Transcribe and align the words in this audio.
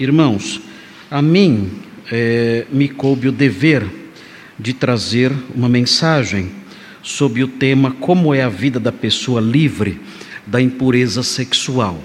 Irmãos, 0.00 0.62
a 1.10 1.20
mim 1.20 1.72
é, 2.10 2.64
me 2.72 2.88
coube 2.88 3.28
o 3.28 3.32
dever 3.32 3.84
de 4.58 4.72
trazer 4.72 5.30
uma 5.54 5.68
mensagem 5.68 6.52
sobre 7.02 7.44
o 7.44 7.48
tema 7.48 7.90
Como 7.90 8.34
é 8.34 8.42
a 8.42 8.48
vida 8.48 8.80
da 8.80 8.90
pessoa 8.90 9.42
livre 9.42 10.00
da 10.46 10.58
impureza 10.58 11.22
sexual. 11.22 12.02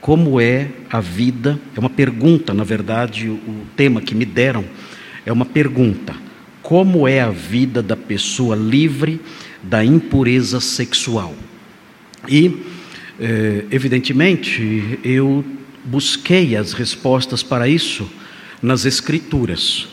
Como 0.00 0.40
é 0.40 0.68
a 0.88 1.00
vida? 1.00 1.58
É 1.76 1.80
uma 1.80 1.90
pergunta, 1.90 2.54
na 2.54 2.62
verdade, 2.62 3.28
o 3.28 3.66
tema 3.74 4.00
que 4.00 4.14
me 4.14 4.24
deram 4.24 4.64
é 5.24 5.32
uma 5.32 5.44
pergunta. 5.44 6.14
Como 6.62 7.08
é 7.08 7.18
a 7.18 7.30
vida 7.30 7.82
da 7.82 7.96
pessoa 7.96 8.54
livre 8.54 9.20
da 9.64 9.84
impureza 9.84 10.60
sexual? 10.60 11.34
E, 12.28 12.56
eh, 13.18 13.64
evidentemente, 13.72 15.00
eu 15.02 15.44
busquei 15.86 16.56
as 16.56 16.72
respostas 16.72 17.42
para 17.42 17.68
isso 17.68 18.10
nas 18.62 18.84
Escrituras. 18.84 19.88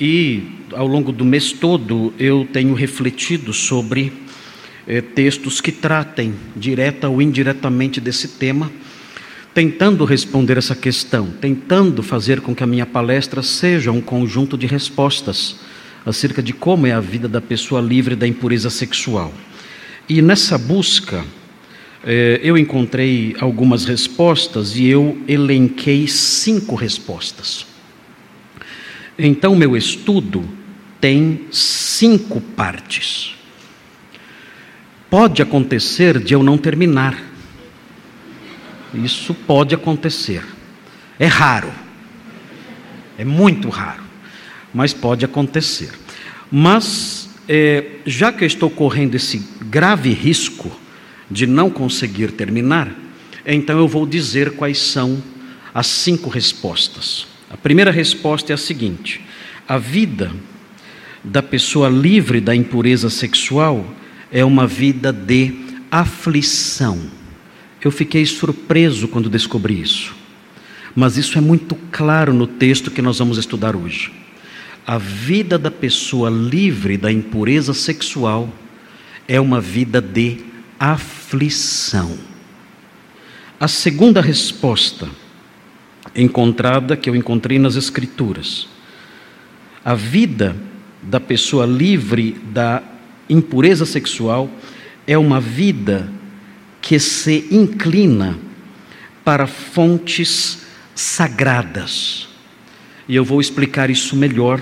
E, 0.00 0.42
ao 0.72 0.86
longo 0.86 1.12
do 1.12 1.24
mês 1.24 1.52
todo, 1.52 2.12
eu 2.18 2.48
tenho 2.52 2.74
refletido 2.74 3.52
sobre 3.52 4.12
eh, 4.86 5.00
textos 5.00 5.60
que 5.60 5.70
tratem, 5.70 6.34
direta 6.56 7.08
ou 7.08 7.20
indiretamente, 7.20 8.00
desse 8.00 8.28
tema, 8.28 8.72
tentando 9.54 10.04
responder 10.04 10.56
essa 10.56 10.74
questão, 10.74 11.30
tentando 11.30 12.02
fazer 12.02 12.40
com 12.40 12.54
que 12.54 12.64
a 12.64 12.66
minha 12.66 12.86
palestra 12.86 13.42
seja 13.42 13.92
um 13.92 14.00
conjunto 14.00 14.56
de 14.56 14.66
respostas 14.66 15.56
acerca 16.04 16.42
de 16.42 16.52
como 16.52 16.86
é 16.86 16.92
a 16.92 17.00
vida 17.00 17.28
da 17.28 17.40
pessoa 17.40 17.80
livre 17.80 18.16
da 18.16 18.26
impureza 18.26 18.70
sexual. 18.70 19.32
E 20.08 20.20
nessa 20.20 20.58
busca, 20.58 21.24
eu 22.42 22.58
encontrei 22.58 23.36
algumas 23.38 23.84
respostas 23.84 24.76
e 24.76 24.86
eu 24.86 25.20
elenquei 25.28 26.08
cinco 26.08 26.74
respostas. 26.74 27.66
Então, 29.18 29.54
meu 29.54 29.76
estudo 29.76 30.42
tem 31.00 31.46
cinco 31.50 32.40
partes. 32.40 33.34
Pode 35.08 35.42
acontecer 35.42 36.18
de 36.18 36.34
eu 36.34 36.42
não 36.42 36.56
terminar. 36.56 37.22
Isso 38.94 39.34
pode 39.34 39.74
acontecer. 39.74 40.42
É 41.18 41.26
raro. 41.26 41.72
É 43.16 43.24
muito 43.24 43.68
raro 43.68 44.02
mas 44.72 44.92
pode 44.92 45.24
acontecer. 45.24 45.90
Mas, 46.50 47.28
é, 47.48 47.84
já 48.06 48.32
que 48.32 48.44
eu 48.44 48.46
estou 48.46 48.70
correndo 48.70 49.14
esse 49.14 49.38
grave 49.62 50.10
risco 50.12 50.70
de 51.32 51.46
não 51.46 51.70
conseguir 51.70 52.32
terminar, 52.32 52.94
então 53.44 53.78
eu 53.78 53.88
vou 53.88 54.06
dizer 54.06 54.52
quais 54.52 54.78
são 54.78 55.22
as 55.74 55.86
cinco 55.86 56.28
respostas. 56.28 57.26
A 57.50 57.56
primeira 57.56 57.90
resposta 57.90 58.52
é 58.52 58.54
a 58.54 58.58
seguinte: 58.58 59.20
a 59.66 59.78
vida 59.78 60.32
da 61.24 61.42
pessoa 61.42 61.88
livre 61.88 62.40
da 62.40 62.54
impureza 62.54 63.08
sexual 63.08 63.86
é 64.30 64.44
uma 64.44 64.66
vida 64.66 65.12
de 65.12 65.54
aflição. 65.90 67.00
Eu 67.82 67.90
fiquei 67.90 68.24
surpreso 68.24 69.08
quando 69.08 69.28
descobri 69.28 69.80
isso, 69.80 70.14
mas 70.94 71.16
isso 71.16 71.36
é 71.36 71.40
muito 71.40 71.74
claro 71.90 72.32
no 72.32 72.46
texto 72.46 72.90
que 72.90 73.02
nós 73.02 73.18
vamos 73.18 73.38
estudar 73.38 73.74
hoje 73.74 74.22
a 74.86 74.98
vida 74.98 75.58
da 75.58 75.70
pessoa 75.70 76.28
livre 76.28 76.96
da 76.96 77.12
impureza 77.12 77.72
sexual 77.72 78.48
é 79.28 79.40
uma 79.40 79.60
vida 79.60 80.00
de 80.00 80.38
aflição. 80.78 81.21
A 83.58 83.68
segunda 83.68 84.20
resposta 84.20 85.08
encontrada, 86.14 86.96
que 86.96 87.08
eu 87.08 87.16
encontrei 87.16 87.58
nas 87.58 87.76
Escrituras, 87.76 88.68
a 89.84 89.94
vida 89.94 90.56
da 91.02 91.18
pessoa 91.18 91.66
livre 91.66 92.32
da 92.52 92.82
impureza 93.28 93.84
sexual 93.84 94.50
é 95.06 95.16
uma 95.16 95.40
vida 95.40 96.08
que 96.80 96.98
se 96.98 97.48
inclina 97.50 98.38
para 99.24 99.46
fontes 99.46 100.62
sagradas. 100.94 102.28
E 103.08 103.16
eu 103.16 103.24
vou 103.24 103.40
explicar 103.40 103.90
isso 103.90 104.16
melhor 104.16 104.60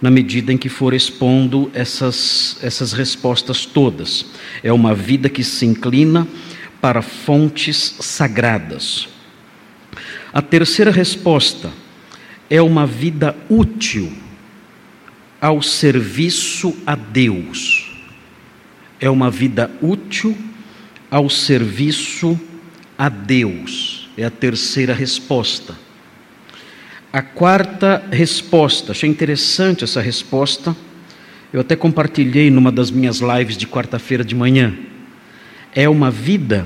na 0.00 0.10
medida 0.10 0.52
em 0.52 0.56
que 0.56 0.68
for 0.68 0.94
expondo 0.94 1.70
essas, 1.74 2.56
essas 2.62 2.92
respostas 2.92 3.66
todas. 3.66 4.26
É 4.62 4.72
uma 4.72 4.94
vida 4.94 5.28
que 5.28 5.44
se 5.44 5.66
inclina 5.66 6.26
para 6.80 7.02
fontes 7.02 7.96
sagradas. 8.00 9.08
A 10.32 10.40
terceira 10.40 10.90
resposta 10.90 11.70
é 12.48 12.62
uma 12.62 12.86
vida 12.86 13.36
útil 13.48 14.12
ao 15.40 15.60
serviço 15.60 16.76
a 16.86 16.94
Deus. 16.94 17.90
É 18.98 19.10
uma 19.10 19.30
vida 19.30 19.70
útil 19.82 20.36
ao 21.10 21.28
serviço 21.28 22.38
a 22.96 23.08
Deus. 23.08 24.08
É 24.16 24.24
a 24.24 24.30
terceira 24.30 24.94
resposta. 24.94 25.74
A 27.12 27.22
quarta 27.22 28.04
resposta, 28.12 28.92
achei 28.92 29.10
interessante 29.10 29.82
essa 29.82 30.00
resposta. 30.00 30.76
Eu 31.52 31.60
até 31.60 31.74
compartilhei 31.74 32.52
numa 32.52 32.70
das 32.70 32.88
minhas 32.88 33.18
lives 33.18 33.56
de 33.56 33.66
quarta-feira 33.66 34.22
de 34.24 34.32
manhã. 34.32 34.72
É 35.74 35.88
uma 35.88 36.08
vida 36.08 36.64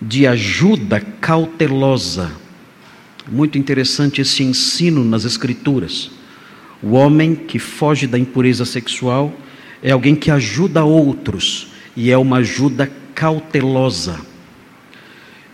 de 0.00 0.26
ajuda 0.26 1.00
cautelosa. 1.00 2.30
Muito 3.26 3.56
interessante 3.56 4.20
esse 4.20 4.42
ensino 4.42 5.02
nas 5.02 5.24
Escrituras. 5.24 6.10
O 6.82 6.90
homem 6.90 7.34
que 7.34 7.58
foge 7.58 8.06
da 8.06 8.18
impureza 8.18 8.66
sexual 8.66 9.32
é 9.82 9.92
alguém 9.92 10.14
que 10.14 10.30
ajuda 10.30 10.84
outros 10.84 11.68
e 11.96 12.10
é 12.10 12.18
uma 12.18 12.38
ajuda 12.38 12.90
cautelosa. 13.14 14.20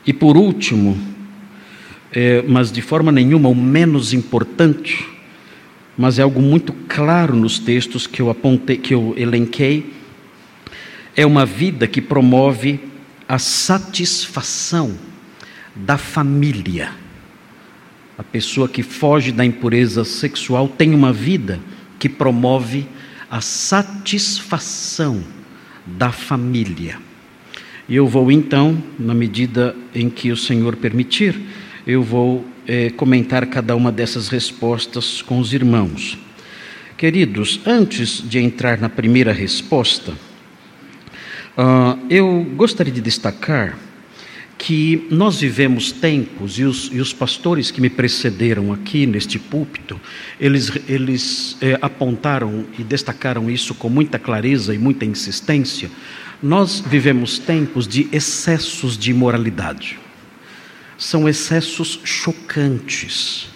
E 0.04 0.12
por 0.12 0.36
último, 0.36 1.15
é, 2.18 2.42
mas 2.48 2.72
de 2.72 2.80
forma 2.80 3.12
nenhuma 3.12 3.50
o 3.50 3.54
menos 3.54 4.14
importante, 4.14 5.06
mas 5.98 6.18
é 6.18 6.22
algo 6.22 6.40
muito 6.40 6.72
claro 6.88 7.36
nos 7.36 7.58
textos 7.58 8.06
que 8.06 8.22
eu 8.22 8.30
apontei, 8.30 8.78
que 8.78 8.94
eu 8.94 9.12
elenquei, 9.18 9.92
é 11.14 11.26
uma 11.26 11.44
vida 11.44 11.86
que 11.86 12.00
promove 12.00 12.80
a 13.28 13.38
satisfação 13.38 14.96
da 15.74 15.98
família. 15.98 16.92
A 18.16 18.22
pessoa 18.22 18.66
que 18.66 18.82
foge 18.82 19.30
da 19.30 19.44
impureza 19.44 20.02
sexual 20.02 20.68
tem 20.68 20.94
uma 20.94 21.12
vida 21.12 21.60
que 21.98 22.08
promove 22.08 22.86
a 23.30 23.42
satisfação 23.42 25.22
da 25.84 26.10
família. 26.10 26.98
E 27.86 27.94
eu 27.94 28.06
vou 28.06 28.32
então, 28.32 28.82
na 28.98 29.12
medida 29.12 29.76
em 29.94 30.08
que 30.08 30.32
o 30.32 30.36
Senhor 30.36 30.76
permitir, 30.76 31.38
eu 31.86 32.02
vou 32.02 32.44
é, 32.66 32.90
comentar 32.90 33.46
cada 33.46 33.76
uma 33.76 33.92
dessas 33.92 34.28
respostas 34.28 35.22
com 35.22 35.38
os 35.38 35.52
irmãos. 35.52 36.18
Queridos, 36.96 37.60
antes 37.64 38.22
de 38.28 38.38
entrar 38.38 38.80
na 38.80 38.88
primeira 38.88 39.32
resposta, 39.32 40.12
uh, 40.12 41.98
eu 42.10 42.44
gostaria 42.56 42.92
de 42.92 43.00
destacar 43.00 43.78
que 44.58 45.06
nós 45.10 45.38
vivemos 45.38 45.92
tempos, 45.92 46.58
e 46.58 46.64
os, 46.64 46.90
e 46.90 46.98
os, 46.98 47.12
pastores 47.12 47.70
que 47.70 47.80
me 47.80 47.90
precederam 47.90 48.72
aqui 48.72 49.06
neste 49.06 49.38
púlpito, 49.38 50.00
eles, 50.40 50.72
eles 50.88 51.58
é, 51.60 51.78
apontaram 51.82 52.64
e 52.78 52.82
destacaram 52.82 53.50
isso 53.50 53.74
com 53.74 53.90
muita 53.90 54.18
clareza 54.18 54.74
e 54.74 54.78
muita 54.78 55.04
insistência. 55.04 55.90
Nós 56.42 56.80
vivemos 56.80 57.38
tempos 57.38 57.86
de 57.86 58.08
excessos 58.10 58.96
de 58.96 59.10
imoralidade 59.10 59.98
são 60.98 61.28
excessos 61.28 62.00
chocantes. 62.04 63.48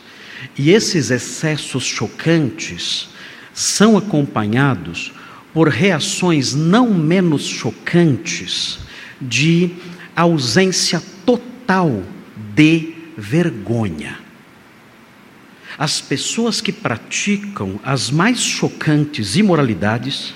E 0.56 0.70
esses 0.70 1.10
excessos 1.10 1.84
chocantes 1.84 3.08
são 3.52 3.96
acompanhados 3.96 5.12
por 5.52 5.68
reações 5.68 6.54
não 6.54 6.92
menos 6.94 7.44
chocantes 7.44 8.78
de 9.20 9.70
ausência 10.14 11.02
total 11.24 12.02
de 12.54 12.94
vergonha. 13.16 14.18
As 15.78 16.00
pessoas 16.00 16.60
que 16.60 16.72
praticam 16.72 17.80
as 17.82 18.10
mais 18.10 18.40
chocantes 18.40 19.36
imoralidades, 19.36 20.34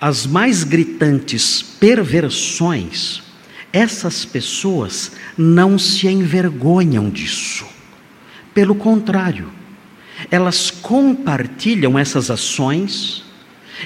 as 0.00 0.26
mais 0.26 0.64
gritantes 0.64 1.62
perversões, 1.62 3.22
essas 3.72 4.24
pessoas 4.24 5.12
não 5.36 5.78
se 5.78 6.08
envergonham 6.08 7.10
disso. 7.10 7.66
Pelo 8.54 8.74
contrário, 8.74 9.48
elas 10.30 10.70
compartilham 10.70 11.98
essas 11.98 12.30
ações, 12.30 13.22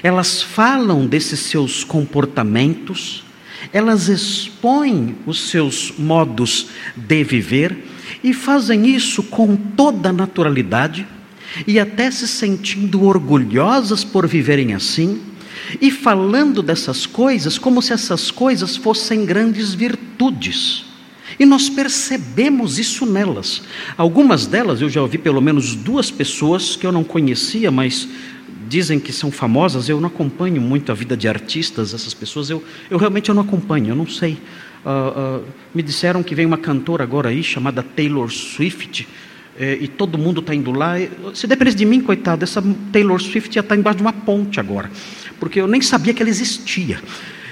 elas 0.01 0.41
falam 0.41 1.05
desses 1.05 1.39
seus 1.41 1.83
comportamentos, 1.83 3.23
elas 3.71 4.07
expõem 4.07 5.15
os 5.25 5.49
seus 5.49 5.93
modos 5.97 6.67
de 6.95 7.23
viver 7.23 7.85
E 8.23 8.33
fazem 8.33 8.87
isso 8.87 9.23
com 9.23 9.55
toda 9.55 10.11
naturalidade 10.11 11.07
e 11.67 11.79
até 11.79 12.09
se 12.09 12.27
sentindo 12.27 13.03
orgulhosas 13.03 14.03
por 14.03 14.27
viverem 14.27 14.73
assim 14.73 15.21
e 15.81 15.91
falando 15.91 16.61
dessas 16.61 17.05
coisas 17.05 17.57
como 17.57 17.81
se 17.81 17.93
essas 17.93 18.31
coisas 18.31 18.75
fossem 18.75 19.25
grandes 19.25 19.73
virtudes. 19.73 20.85
E 21.39 21.45
nós 21.45 21.69
percebemos 21.69 22.77
isso 22.77 23.05
nelas. 23.05 23.63
Algumas 23.97 24.45
delas 24.45 24.81
eu 24.81 24.89
já 24.89 25.01
ouvi 25.01 25.17
pelo 25.17 25.41
menos 25.41 25.75
duas 25.75 26.11
pessoas 26.11 26.75
que 26.75 26.85
eu 26.85 26.91
não 26.91 27.03
conhecia, 27.03 27.71
mas 27.71 28.07
dizem 28.67 28.99
que 28.99 29.11
são 29.11 29.31
famosas. 29.31 29.89
Eu 29.89 29.99
não 29.99 30.07
acompanho 30.07 30.61
muito 30.61 30.91
a 30.91 30.95
vida 30.95 31.17
de 31.17 31.27
artistas, 31.27 31.93
essas 31.93 32.13
pessoas. 32.13 32.49
Eu, 32.49 32.63
eu 32.89 32.97
realmente 32.97 33.29
eu 33.29 33.35
não 33.35 33.41
acompanho, 33.41 33.89
eu 33.89 33.95
não 33.95 34.07
sei. 34.07 34.37
Uh, 34.85 35.39
uh, 35.39 35.43
me 35.73 35.81
disseram 35.81 36.21
que 36.21 36.35
vem 36.35 36.45
uma 36.45 36.57
cantora 36.57 37.03
agora 37.03 37.29
aí 37.29 37.43
chamada 37.43 37.81
Taylor 37.81 38.29
Swift. 38.31 39.07
Eh, 39.57 39.79
e 39.81 39.87
todo 39.87 40.17
mundo 40.17 40.39
está 40.39 40.53
indo 40.53 40.71
lá. 40.71 40.95
Se 41.33 41.45
dependesse 41.45 41.77
de 41.77 41.85
mim, 41.85 42.01
coitado, 42.01 42.43
essa 42.43 42.61
Taylor 42.91 43.21
Swift 43.21 43.53
já 43.53 43.61
está 43.61 43.75
embaixo 43.75 43.97
de 43.97 44.03
uma 44.03 44.13
ponte 44.13 44.59
agora, 44.59 44.89
porque 45.43 45.59
eu 45.59 45.67
nem 45.67 45.81
sabia 45.81 46.13
que 46.13 46.23
ela 46.23 46.29
existia. 46.29 47.01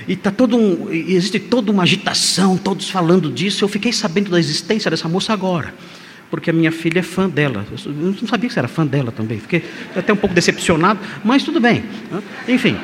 E 0.07 0.15
tá 0.15 0.31
todo 0.31 0.55
um, 0.55 0.89
existe 0.89 1.37
toda 1.41 1.73
uma 1.73 1.83
agitação, 1.83 2.57
todos 2.57 2.89
falando 2.89 3.29
disso. 3.29 3.65
Eu 3.65 3.67
fiquei 3.67 3.91
sabendo 3.91 4.31
da 4.31 4.39
existência 4.39 4.89
dessa 4.89 5.09
moça 5.09 5.33
agora, 5.33 5.73
porque 6.29 6.49
a 6.49 6.53
minha 6.53 6.71
filha 6.71 6.99
é 6.99 7.03
fã 7.03 7.27
dela. 7.27 7.65
Eu 7.85 7.91
não 7.91 8.27
sabia 8.29 8.47
que 8.47 8.53
você 8.53 8.59
era 8.59 8.69
fã 8.69 8.87
dela 8.87 9.11
também. 9.11 9.41
Fiquei 9.41 9.65
até 9.93 10.13
um 10.13 10.15
pouco 10.15 10.33
decepcionado, 10.33 11.01
mas 11.21 11.43
tudo 11.43 11.59
bem. 11.59 11.83
Né? 12.09 12.21
Enfim, 12.47 12.77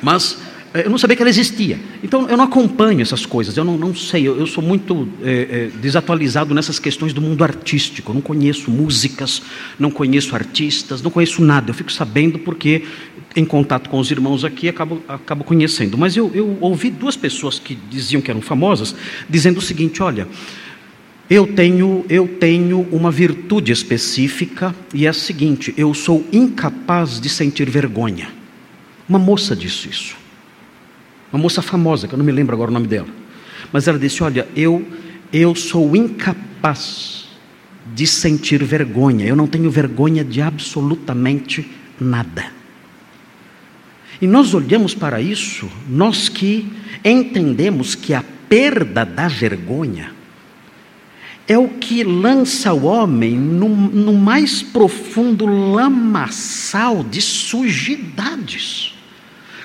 mas 0.00 0.38
eh, 0.72 0.86
eu 0.86 0.90
não 0.90 0.96
sabia 0.96 1.14
que 1.14 1.22
ela 1.22 1.28
existia. 1.28 1.78
Então 2.02 2.26
eu 2.26 2.38
não 2.38 2.44
acompanho 2.44 3.02
essas 3.02 3.26
coisas, 3.26 3.54
eu 3.54 3.64
não, 3.64 3.76
não 3.76 3.94
sei, 3.94 4.26
eu, 4.26 4.38
eu 4.38 4.46
sou 4.46 4.64
muito 4.64 5.06
é, 5.22 5.30
é, 5.30 5.78
desatualizado 5.78 6.54
nessas 6.54 6.78
questões 6.78 7.12
do 7.12 7.20
mundo 7.20 7.44
artístico. 7.44 8.12
Eu 8.12 8.14
não 8.14 8.22
conheço 8.22 8.70
músicas, 8.70 9.42
não 9.78 9.90
conheço 9.90 10.34
artistas, 10.34 11.02
não 11.02 11.10
conheço 11.10 11.42
nada. 11.42 11.68
Eu 11.68 11.74
fico 11.74 11.92
sabendo 11.92 12.38
porque 12.38 12.82
em 13.36 13.44
contato 13.44 13.90
com 13.90 13.98
os 13.98 14.10
irmãos 14.10 14.44
aqui, 14.44 14.66
acabo, 14.66 15.02
acabo 15.06 15.44
conhecendo. 15.44 15.98
Mas 15.98 16.16
eu, 16.16 16.30
eu 16.34 16.56
ouvi 16.58 16.90
duas 16.90 17.16
pessoas 17.16 17.58
que 17.58 17.74
diziam 17.74 18.22
que 18.22 18.30
eram 18.30 18.40
famosas, 18.40 18.96
dizendo 19.28 19.58
o 19.58 19.62
seguinte: 19.62 20.02
olha, 20.02 20.26
eu 21.28 21.46
tenho, 21.46 22.04
eu 22.08 22.26
tenho 22.26 22.80
uma 22.90 23.10
virtude 23.10 23.70
específica 23.70 24.74
e 24.94 25.04
é 25.04 25.10
a 25.10 25.12
seguinte: 25.12 25.74
eu 25.76 25.92
sou 25.92 26.24
incapaz 26.32 27.20
de 27.20 27.28
sentir 27.28 27.68
vergonha. 27.68 28.28
Uma 29.06 29.18
moça 29.18 29.54
disse 29.54 29.90
isso. 29.90 30.16
Uma 31.30 31.42
moça 31.42 31.60
famosa, 31.60 32.08
que 32.08 32.14
eu 32.14 32.18
não 32.18 32.24
me 32.24 32.32
lembro 32.32 32.54
agora 32.54 32.70
o 32.70 32.74
nome 32.74 32.86
dela. 32.86 33.08
Mas 33.70 33.86
ela 33.86 33.98
disse: 33.98 34.22
Olha, 34.22 34.48
eu, 34.56 34.82
eu 35.30 35.54
sou 35.54 35.94
incapaz 35.94 37.26
de 37.94 38.06
sentir 38.06 38.64
vergonha. 38.64 39.26
Eu 39.26 39.36
não 39.36 39.46
tenho 39.46 39.70
vergonha 39.70 40.24
de 40.24 40.40
absolutamente 40.40 41.70
nada. 42.00 42.55
E 44.20 44.26
nós 44.26 44.54
olhamos 44.54 44.94
para 44.94 45.20
isso, 45.20 45.68
nós 45.88 46.28
que 46.28 46.70
entendemos 47.04 47.94
que 47.94 48.14
a 48.14 48.24
perda 48.48 49.04
da 49.04 49.28
vergonha 49.28 50.16
é 51.48 51.56
o 51.56 51.68
que 51.68 52.02
lança 52.02 52.72
o 52.72 52.84
homem 52.84 53.36
no, 53.36 53.68
no 53.68 54.12
mais 54.12 54.62
profundo 54.62 55.46
lamaçal 55.46 57.04
de 57.04 57.22
sujidades. 57.22 58.94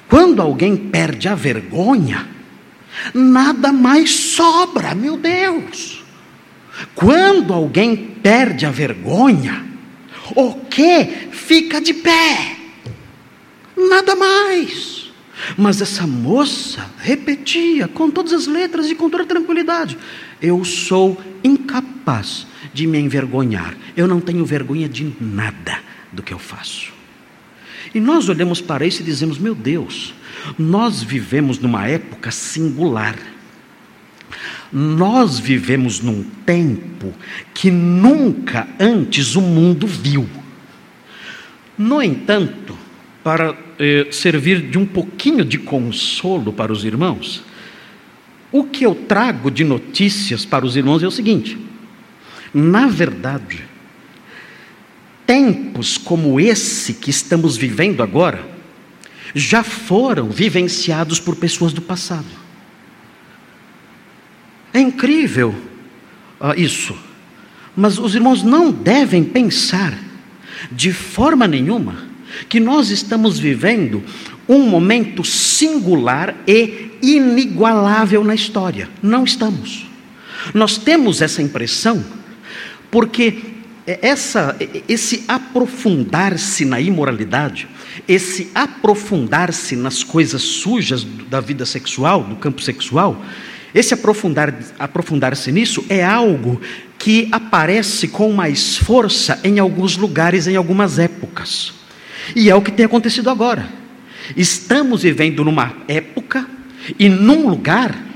Quando 0.07 0.42
alguém 0.42 0.75
perde 0.75 1.27
a 1.27 1.33
vergonha, 1.33 2.27
nada 3.13 3.71
mais 3.71 4.12
sobra, 4.12 4.94
meu 4.94 5.18
Deus. 5.18 6.04
Quando 6.94 7.54
alguém 7.54 7.95
perde 7.95 8.65
a 8.65 8.71
vergonha, 8.71 9.65
o 10.36 10.54
que 10.54 11.06
fica 11.31 11.81
de 11.81 11.94
pé? 11.94 12.61
Nada 13.89 14.16
mais. 14.16 15.12
Mas 15.57 15.81
essa 15.81 16.06
moça 16.06 16.89
repetia 17.00 17.88
com 17.88 18.10
todas 18.10 18.33
as 18.33 18.48
letras 18.48 18.89
e 18.89 18.95
com 18.95 19.10
toda 19.10 19.25
tranquilidade: 19.25 19.98
Eu 20.42 20.63
sou 20.63 21.19
incapaz 21.44 22.45
de 22.74 22.88
me 22.88 23.00
envergonhar, 23.00 23.75
eu 23.95 24.07
não 24.07 24.22
tenho 24.22 24.45
vergonha 24.45 24.88
de 24.88 25.13
nada 25.19 25.80
do 26.12 26.22
que 26.22 26.33
eu 26.33 26.39
faço. 26.39 26.94
E 27.94 28.00
nós 28.00 28.30
olhamos 28.30 28.62
para 28.62 28.86
isso 28.86 29.01
e 29.01 29.06
dizemos: 29.06 29.38
Meu 29.38 29.56
Deus, 29.56 30.13
nós 30.57 31.01
vivemos 31.01 31.60
numa 31.60 31.88
época 31.88 32.31
singular. 32.31 33.18
Nós 34.72 35.38
vivemos 35.38 36.00
num 36.00 36.24
tempo 36.45 37.13
que 37.54 37.69
nunca 37.69 38.68
antes 38.80 39.36
o 39.36 39.42
mundo 39.42 39.86
viu. 39.86 40.30
No 41.78 42.01
entanto, 42.01 42.78
para 43.22 43.54
eh, 43.83 44.12
servir 44.12 44.62
de 44.69 44.78
um 44.78 44.86
pouquinho 44.86 45.44
de 45.44 45.57
consolo 45.57 46.54
para 46.54 46.72
os 46.72 46.86
irmãos, 46.86 47.44
o 48.51 48.63
que 48.63 48.86
eu 48.86 48.94
trago 48.94 49.50
de 49.50 49.63
notícias 49.63 50.45
para 50.45 50.63
os 50.63 50.75
irmãos 50.75 51.01
é 51.01 51.07
o 51.07 51.12
seguinte: 51.12 51.57
na 52.54 52.86
verdade, 52.86 53.66
tempos 55.25 55.98
como 55.98 56.39
esse 56.39 56.94
que 56.94 57.10
estamos 57.10 57.57
vivendo 57.57 58.04
agora, 58.04 58.48
já 59.33 59.63
foram 59.63 60.30
vivenciados 60.30 61.19
por 61.19 61.36
pessoas 61.36 61.74
do 61.74 61.81
passado. 61.81 62.28
É 64.72 64.80
incrível 64.80 65.56
uh, 66.39 66.54
isso, 66.56 66.95
mas 67.75 67.98
os 67.98 68.13
irmãos 68.13 68.44
não 68.44 68.72
devem 68.72 69.24
pensar 69.24 69.98
de 70.72 70.94
forma 70.94 71.48
nenhuma 71.48 72.11
que 72.48 72.60
nós 72.60 72.89
estamos 72.89 73.39
vivendo 73.39 74.04
um 74.48 74.60
momento 74.68 75.24
singular 75.24 76.36
e 76.48 76.92
inigualável 77.01 78.24
na 78.24 78.36
história. 78.36 78.89
Não 79.01 79.24
estamos. 79.24 79.88
Nós 80.54 80.78
temos 80.78 81.22
essa 81.22 81.42
impressão 81.42 82.04
porque 82.89 83.51
essa, 83.86 84.56
esse 84.88 85.24
aprofundar-se 85.28 86.66
na 86.66 86.80
imoralidade, 86.80 87.68
esse 88.07 88.50
aprofundar-se 88.54 89.75
nas 89.75 90.04
coisas 90.04 90.42
sujas 90.42 91.04
da 91.04 91.39
vida 91.39 91.66
sexual, 91.66 92.24
do 92.24 92.36
campo 92.36 92.62
sexual, 92.62 93.24
esse 93.74 93.94
aprofundar, 93.94 94.54
aprofundar-se 94.78 95.51
nisso 95.51 95.86
é 95.88 96.04
algo 96.04 96.62
que 97.00 97.30
aparece 97.31 98.07
com 98.07 98.31
mais 98.31 98.78
força 98.78 99.39
em 99.44 99.60
alguns 99.60 99.98
lugares, 99.98 100.45
em 100.45 100.56
algumas 100.56 101.00
épocas. 101.00 101.81
E 102.35 102.50
é 102.50 102.56
o 102.56 102.61
que 102.61 102.71
tem 102.71 102.85
acontecido 102.85 103.30
agora. 103.30 103.68
Estamos 104.35 105.04
vivendo 105.04 105.44
numa 105.44 105.73
época 105.88 106.47
e 106.97 107.09
num 107.09 107.47
lugar 107.47 108.11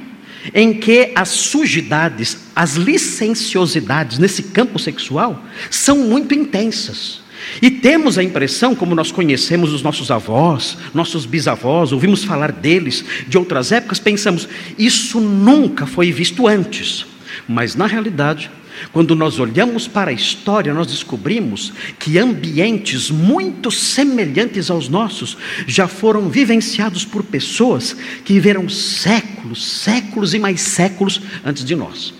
em 0.53 0.74
que 0.74 1.12
as 1.15 1.29
sujidades, 1.29 2.38
as 2.55 2.75
licenciosidades 2.75 4.19
nesse 4.19 4.43
campo 4.43 4.77
sexual 4.77 5.43
são 5.69 6.00
muito 6.00 6.34
intensas. 6.34 7.24
E 7.62 7.69
temos 7.69 8.17
a 8.17 8.24
impressão, 8.24 8.75
como 8.75 8.95
nós 8.95 9.12
conhecemos 9.12 9.72
os 9.72 9.81
nossos 9.81 10.10
avós, 10.10 10.77
nossos 10.93 11.25
bisavós, 11.25 11.91
ouvimos 11.91 12.24
falar 12.24 12.51
deles 12.51 13.03
de 13.27 13.38
outras 13.38 13.72
épocas, 13.72 14.00
pensamos, 14.00 14.48
isso 14.77 15.19
nunca 15.19 15.86
foi 15.86 16.12
visto 16.12 16.48
antes. 16.48 17.05
Mas 17.48 17.75
na 17.75 17.86
realidade, 17.86 18.50
quando 18.92 19.15
nós 19.15 19.39
olhamos 19.39 19.88
para 19.88 20.12
a 20.12 20.13
história, 20.13 20.74
nós 20.74 20.88
descobrimos 20.88 21.74
que 22.00 22.18
ambientes 22.18 23.10
muito 23.10 23.72
semelhantes 23.72 24.70
aos 24.70 24.89
nossos 24.89 25.38
já 25.68 25.88
foram 25.88 26.30
vivenciados 26.30 27.06
por 27.06 27.24
pessoas 27.24 27.96
que 28.24 28.34
viveram 28.34 28.68
séculos, 28.70 29.65
séculos 29.65 30.34
e 30.34 30.39
mais 30.39 30.62
séculos 30.62 31.22
antes 31.44 31.63
de 31.63 31.75
nós. 31.75 32.13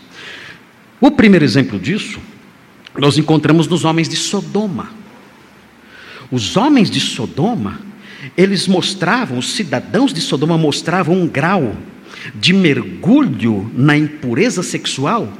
O 1.00 1.12
primeiro 1.12 1.46
exemplo 1.46 1.80
disso 1.80 2.20
nós 2.98 3.18
encontramos 3.18 3.68
nos 3.68 3.84
homens 3.84 4.08
de 4.08 4.16
Sodoma. 4.16 4.90
Os 6.32 6.56
homens 6.56 6.90
de 6.90 7.00
Sodoma, 7.00 7.80
eles 8.38 8.68
mostravam, 8.68 9.38
os 9.38 9.54
cidadãos 9.54 10.14
de 10.14 10.22
Sodoma 10.22 10.58
mostravam 10.58 11.22
um 11.22 11.28
grau 11.28 11.76
de 12.34 12.54
mergulho 12.54 13.70
na 13.76 13.98
impureza 13.98 14.64
sexual 14.64 15.32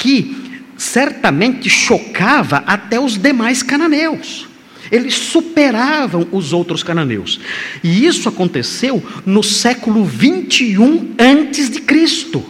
que 0.00 0.62
certamente 0.78 1.68
chocava 1.68 2.64
até 2.66 2.98
os 2.98 3.18
demais 3.18 3.62
cananeus. 3.62 4.48
Eles 4.90 5.12
superavam 5.14 6.26
os 6.32 6.54
outros 6.54 6.82
cananeus. 6.82 7.38
E 7.84 8.06
isso 8.06 8.30
aconteceu 8.30 9.04
no 9.26 9.42
século 9.42 10.02
21 10.06 11.14
antes 11.18 11.68
de 11.68 11.82
Cristo. 11.82 12.42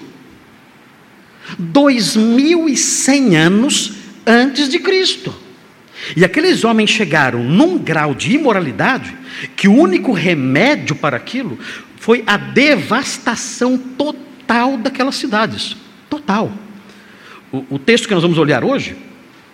2100 1.59 3.37
anos 3.37 3.95
antes 4.25 4.69
de 4.69 4.78
Cristo. 4.78 5.35
E 6.16 6.25
aqueles 6.25 6.62
homens 6.62 6.88
chegaram 6.90 7.42
num 7.42 7.76
grau 7.78 8.14
de 8.14 8.33
imoralidade 8.33 9.12
que 9.57 9.66
o 9.66 9.75
único 9.75 10.12
remédio 10.12 10.95
para 10.95 11.16
aquilo 11.16 11.59
foi 11.97 12.23
a 12.28 12.37
devastação 12.37 13.76
total 13.76 14.78
daquelas 14.78 15.16
cidades. 15.16 15.76
Total. 16.09 16.69
O, 17.52 17.64
o 17.71 17.78
texto 17.78 18.07
que 18.07 18.14
nós 18.14 18.23
vamos 18.23 18.38
olhar 18.38 18.64
hoje 18.64 18.97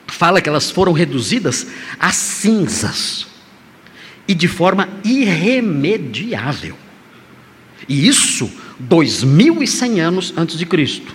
fala 0.07 0.41
que 0.41 0.49
elas 0.49 0.71
foram 0.71 0.93
reduzidas 0.93 1.67
a 1.99 2.12
cinzas 2.12 3.26
e 4.29 4.35
de 4.35 4.49
forma 4.49 4.88
irremediável. 5.05 6.76
E 7.88 8.07
isso 8.07 8.50
2100 8.79 10.00
anos 10.00 10.35
antes 10.37 10.59
de 10.59 10.67
Cristo. 10.67 11.15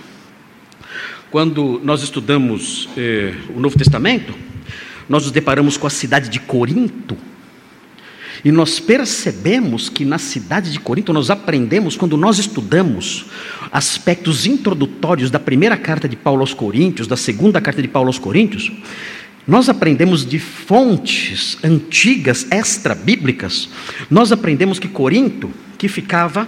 Quando 1.30 1.80
nós 1.84 2.04
estudamos 2.04 2.90
eh, 2.98 3.34
o 3.56 3.60
Novo 3.60 3.78
Testamento, 3.78 4.34
nós 5.08 5.24
nos 5.24 5.32
deparamos 5.32 5.78
com 5.78 5.88
a 5.88 5.90
cidade 5.90 6.30
de 6.30 6.40
Corinto. 6.40 7.18
E 8.44 8.52
nós 8.52 8.80
percebemos 8.80 9.88
que 9.88 10.04
na 10.04 10.18
cidade 10.18 10.72
de 10.72 10.80
Corinto 10.80 11.14
nós 11.14 11.30
aprendemos, 11.30 11.96
quando 11.96 12.18
nós 12.18 12.40
estudamos 12.40 13.26
aspectos 13.72 14.46
introdutórios 14.46 15.30
da 15.30 15.40
primeira 15.40 15.78
carta 15.78 16.10
de 16.10 16.16
Paulo 16.16 16.42
aos 16.42 16.54
Coríntios, 16.54 17.08
da 17.08 17.16
segunda 17.16 17.62
carta 17.62 17.82
de 17.82 17.88
Paulo 17.88 18.10
aos 18.10 18.18
Coríntios, 18.18 18.72
nós 19.48 19.70
aprendemos 19.70 20.26
de 20.26 20.40
fontes 20.40 21.58
antigas, 21.64 22.48
extra-bíblicas, 22.52 23.70
nós 24.10 24.32
aprendemos 24.32 24.80
que 24.80 24.88
Corinto, 24.88 25.52
que 25.78 25.88
ficava 25.88 26.48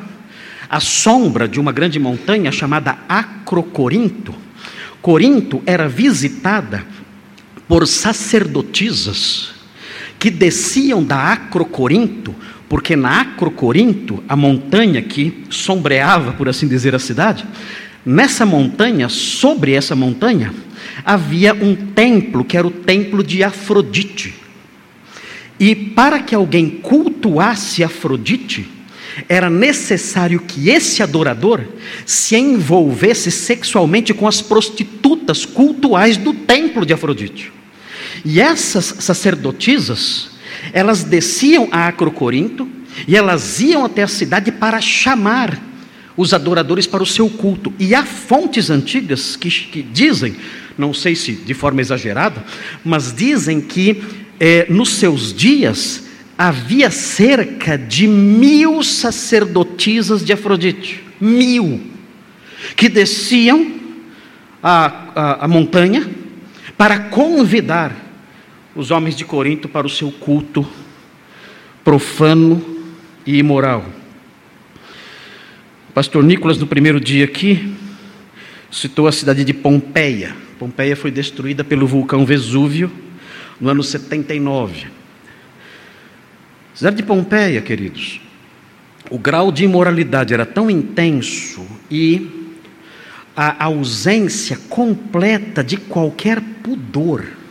à 0.70 0.80
sombra 0.80 1.48
de 1.48 1.60
uma 1.60 1.72
grande 1.72 2.00
montanha 2.00 2.52
chamada 2.52 2.98
Acrocorinto, 3.08 4.34
Corinto 5.02 5.62
era 5.66 5.88
visitada 5.88 6.86
por 7.68 7.86
sacerdotisas 7.86 9.54
que 10.24 10.32
desciam 10.32 11.04
da 11.04 11.34
Acrocorinto, 11.34 12.34
porque 12.70 12.96
na 12.96 13.20
Acrocorinto, 13.20 14.24
a 14.26 14.38
montanha 14.38 15.02
que 15.02 15.44
sombreava, 15.50 16.32
por 16.32 16.48
assim 16.48 16.66
dizer, 16.66 16.96
a 16.96 17.00
cidade, 17.00 17.46
nessa 18.06 18.46
montanha, 18.46 19.10
sobre 19.10 19.74
essa 19.74 19.98
montanha, 19.98 20.54
havia 21.04 21.54
um 21.54 21.76
templo, 21.76 22.46
que 22.46 22.56
era 22.56 22.66
o 22.66 22.72
templo 22.72 23.22
de 23.22 23.44
Afrodite. 23.44 24.34
E 25.60 25.76
para 25.76 26.22
que 26.22 26.34
alguém 26.34 26.70
cultuasse 26.70 27.84
Afrodite, 27.84 28.66
era 29.28 29.50
necessário 29.50 30.40
que 30.40 30.70
esse 30.70 31.04
adorador 31.04 31.66
se 32.06 32.38
envolvesse 32.38 33.30
sexualmente 33.30 34.14
com 34.14 34.26
as 34.26 34.42
prostitutas 34.42 35.46
cultuais 35.46 36.16
do 36.16 36.34
templo 36.34 36.86
de 36.86 36.94
Afrodite. 36.94 37.52
E 38.26 38.40
essas 38.40 38.86
sacerdotisas, 39.00 40.30
elas 40.72 41.04
desciam 41.04 41.68
a 41.72 41.88
Acrocorinto 41.88 42.68
e 43.08 43.16
elas 43.16 43.60
iam 43.60 43.84
até 43.84 44.04
a 44.04 44.08
cidade 44.08 44.52
para 44.52 44.80
chamar 44.80 45.60
os 46.16 46.34
adoradores 46.34 46.88
para 46.88 47.04
o 47.04 47.08
seu 47.08 47.30
culto. 47.30 47.74
E 47.80 47.94
há 47.94 48.06
fontes 48.06 48.70
antigas 48.70 49.36
que, 49.36 49.50
que 49.50 49.82
dizem, 49.82 50.36
não 50.78 50.94
sei 50.94 51.16
se 51.16 51.34
de 51.34 51.54
forma 51.54 51.82
exagerada, 51.82 52.44
mas 52.84 53.14
dizem 53.14 53.60
que 53.60 54.02
eh, 54.40 54.68
nos 54.70 54.90
seus 54.90 55.34
dias 55.34 56.04
havia 56.38 56.90
cerca 56.90 57.78
de 57.78 58.08
mil 58.08 58.84
sacerdotisas 58.84 60.24
de 60.24 60.34
Afrodite. 60.34 61.04
Mil. 61.20 61.82
Que 62.76 62.90
desciam 62.90 63.74
a, 64.62 65.12
a, 65.16 65.46
a 65.46 65.48
montanha 65.48 66.10
para 66.78 67.00
convidar 67.00 68.13
os 68.76 68.90
homens 68.90 69.16
de 69.16 69.24
Corinto 69.24 69.70
para 69.70 69.86
o 69.86 69.90
seu 69.90 70.12
culto 70.12 70.68
profano 71.84 72.64
e 73.26 73.38
imoral. 73.38 73.86
pastor 75.94 76.24
Nicolas, 76.24 76.58
no 76.58 76.66
primeiro 76.66 77.00
dia 77.00 77.26
aqui, 77.26 77.76
citou 78.72 79.08
a 79.08 79.12
cidade 79.12 79.44
de 79.44 79.54
Pompeia. 79.54 80.36
Pompeia 80.58 80.96
foi 80.96 81.12
destruída 81.12 81.64
pelo 81.64 81.86
vulcão 81.86 82.26
Vesúvio 82.26 82.92
no 83.62 83.70
ano 83.70 83.84
79. 83.84 84.88
Cidade 86.74 86.98
de 86.98 87.04
Pompeia, 87.04 87.62
queridos, 87.62 88.20
o 89.12 89.20
grau 89.20 89.52
de 89.52 89.66
imoralidade 89.66 90.34
era 90.34 90.46
tão 90.46 90.72
intenso 90.72 91.68
e 91.92 92.52
a 93.36 93.66
ausência 93.66 94.58
completa 94.70 95.64
de 95.64 95.78
qualquer 95.78 96.42
pudor 96.42 97.43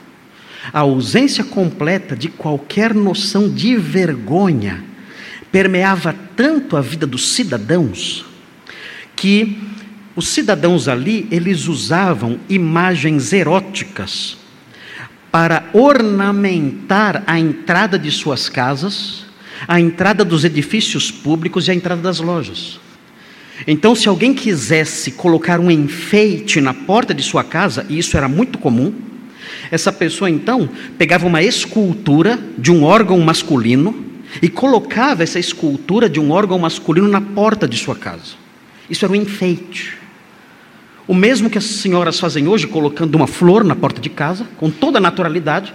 a 0.70 0.80
ausência 0.80 1.42
completa 1.42 2.14
de 2.14 2.28
qualquer 2.28 2.94
noção 2.94 3.48
de 3.48 3.76
vergonha 3.76 4.84
permeava 5.50 6.14
tanto 6.36 6.76
a 6.76 6.80
vida 6.80 7.06
dos 7.06 7.28
cidadãos 7.28 8.24
que 9.16 9.58
os 10.14 10.28
cidadãos 10.28 10.88
ali 10.88 11.26
eles 11.30 11.68
usavam 11.68 12.38
imagens 12.48 13.32
eróticas 13.32 14.36
para 15.30 15.64
ornamentar 15.72 17.22
a 17.26 17.38
entrada 17.38 17.98
de 17.98 18.10
suas 18.10 18.50
casas, 18.50 19.24
a 19.66 19.80
entrada 19.80 20.24
dos 20.24 20.44
edifícios 20.44 21.10
públicos 21.10 21.66
e 21.66 21.70
a 21.70 21.74
entrada 21.74 22.02
das 22.02 22.20
lojas. 22.20 22.78
Então, 23.66 23.94
se 23.94 24.08
alguém 24.08 24.34
quisesse 24.34 25.12
colocar 25.12 25.60
um 25.60 25.70
enfeite 25.70 26.60
na 26.60 26.74
porta 26.74 27.14
de 27.14 27.22
sua 27.22 27.44
casa, 27.44 27.86
e 27.88 27.98
isso 27.98 28.16
era 28.16 28.28
muito 28.28 28.58
comum, 28.58 28.92
essa 29.72 29.90
pessoa 29.90 30.28
então 30.28 30.68
pegava 30.98 31.26
uma 31.26 31.42
escultura 31.42 32.38
de 32.58 32.70
um 32.70 32.84
órgão 32.84 33.18
masculino 33.20 34.04
e 34.42 34.46
colocava 34.46 35.22
essa 35.22 35.38
escultura 35.38 36.10
de 36.10 36.20
um 36.20 36.30
órgão 36.30 36.58
masculino 36.58 37.08
na 37.08 37.22
porta 37.22 37.66
de 37.66 37.78
sua 37.78 37.96
casa. 37.96 38.34
Isso 38.90 39.02
era 39.02 39.12
um 39.12 39.16
enfeite. 39.16 39.96
O 41.08 41.14
mesmo 41.14 41.48
que 41.48 41.56
as 41.56 41.64
senhoras 41.64 42.20
fazem 42.20 42.46
hoje, 42.46 42.66
colocando 42.66 43.14
uma 43.14 43.26
flor 43.26 43.64
na 43.64 43.74
porta 43.74 43.98
de 43.98 44.10
casa, 44.10 44.46
com 44.58 44.70
toda 44.70 44.98
a 44.98 45.00
naturalidade. 45.00 45.72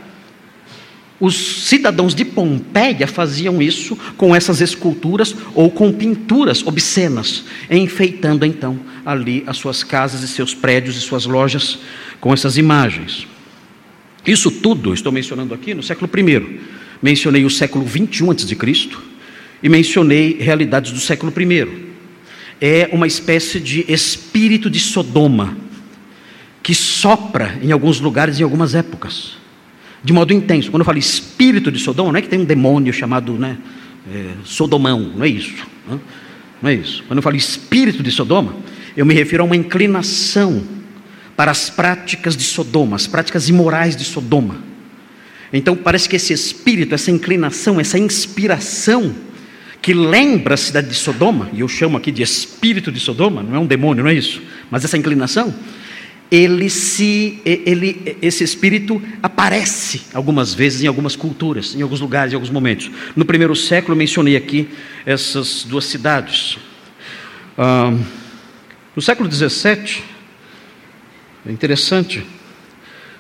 Os 1.19 1.65
cidadãos 1.67 2.13
de 2.13 2.23
Pompeia 2.23 3.07
faziam 3.07 3.59
isso 3.59 3.97
com 4.15 4.35
essas 4.35 4.61
esculturas 4.61 5.35
ou 5.55 5.71
com 5.71 5.91
pinturas 5.91 6.61
obscenas, 6.67 7.45
enfeitando 7.67 8.45
então 8.45 8.79
ali 9.03 9.43
as 9.47 9.57
suas 9.57 9.83
casas 9.83 10.21
e 10.21 10.27
seus 10.27 10.53
prédios 10.53 10.95
e 10.95 11.01
suas 11.01 11.25
lojas 11.25 11.79
com 12.21 12.31
essas 12.31 12.57
imagens. 12.57 13.27
Isso 14.27 14.51
tudo 14.51 14.93
estou 14.93 15.09
mencionando 15.09 15.53
aqui 15.53 15.73
no 15.73 15.81
século 15.81 16.11
I. 16.13 16.59
Mencionei 17.01 17.45
o 17.45 17.49
século 17.49 17.85
21 17.85 18.31
a.C. 18.31 18.89
e 19.63 19.69
mencionei 19.69 20.37
realidades 20.37 20.91
do 20.91 20.99
século 20.99 21.33
I. 21.39 21.87
É 22.59 22.89
uma 22.91 23.07
espécie 23.07 23.57
de 23.59 23.85
espírito 23.87 24.69
de 24.69 24.81
Sodoma 24.81 25.57
que 26.61 26.75
sopra 26.75 27.57
em 27.63 27.71
alguns 27.71 28.01
lugares 28.01 28.41
em 28.41 28.43
algumas 28.43 28.75
épocas, 28.75 29.37
de 30.03 30.11
modo 30.11 30.33
intenso. 30.33 30.69
Quando 30.69 30.81
eu 30.81 30.85
falo 30.85 30.97
espírito 30.97 31.71
de 31.71 31.79
Sodoma, 31.79 32.11
não 32.11 32.19
é 32.19 32.21
que 32.21 32.27
tem 32.27 32.39
um 32.39 32.45
demônio 32.45 32.91
chamado 32.91 33.31
né, 33.33 33.57
é, 34.13 34.31
Sodomão, 34.43 35.13
não 35.15 35.23
é 35.23 35.29
isso. 35.29 35.53
Não, 35.87 36.01
não 36.61 36.69
é 36.69 36.73
isso. 36.73 37.05
Quando 37.07 37.19
eu 37.19 37.23
falo 37.23 37.37
espírito 37.37 38.03
de 38.03 38.11
Sodoma, 38.11 38.53
eu 38.97 39.05
me 39.05 39.13
refiro 39.13 39.43
a 39.43 39.45
uma 39.45 39.55
inclinação 39.55 40.61
para 41.37 41.51
as 41.51 41.69
práticas 41.69 42.35
de 42.35 42.43
Sodoma, 42.43 42.95
as 42.95 43.05
práticas 43.05 43.47
imorais 43.47 43.95
de 43.95 44.03
Sodoma. 44.03 44.57
Então 45.53 45.75
parece 45.75 46.09
que 46.09 46.15
esse 46.15 46.33
espírito, 46.33 46.95
essa 46.95 47.11
inclinação, 47.11 47.79
essa 47.79 47.97
inspiração 47.97 49.15
que 49.79 49.93
lembra 49.93 50.55
a 50.55 50.57
cidade 50.57 50.89
de 50.89 50.95
Sodoma, 50.95 51.47
e 51.53 51.59
eu 51.59 51.67
chamo 51.67 51.95
aqui 51.95 52.11
de 52.11 52.23
espírito 52.23 52.91
de 52.91 52.99
Sodoma, 52.99 53.43
não 53.43 53.55
é 53.55 53.59
um 53.59 53.67
demônio, 53.67 54.03
não 54.03 54.09
é 54.09 54.15
isso, 54.15 54.41
mas 54.71 54.83
essa 54.83 54.97
inclinação, 54.97 55.53
ele 56.29 56.69
se, 56.69 57.39
ele, 57.45 58.17
esse 58.21 58.43
espírito 58.43 59.01
aparece 59.21 60.01
algumas 60.13 60.53
vezes 60.53 60.83
em 60.83 60.87
algumas 60.87 61.15
culturas, 61.15 61.75
em 61.75 61.81
alguns 61.83 62.01
lugares, 62.01 62.33
em 62.33 62.35
alguns 62.35 62.49
momentos. 62.49 62.89
No 63.15 63.23
primeiro 63.23 63.55
século 63.55 63.95
mencionei 63.95 64.35
aqui 64.35 64.67
essas 65.05 65.63
duas 65.63 65.85
cidades. 65.85 66.57
Ah, 67.57 67.93
no 68.93 69.01
século 69.01 69.29
17 69.29 70.16
é 71.47 71.51
interessante. 71.51 72.25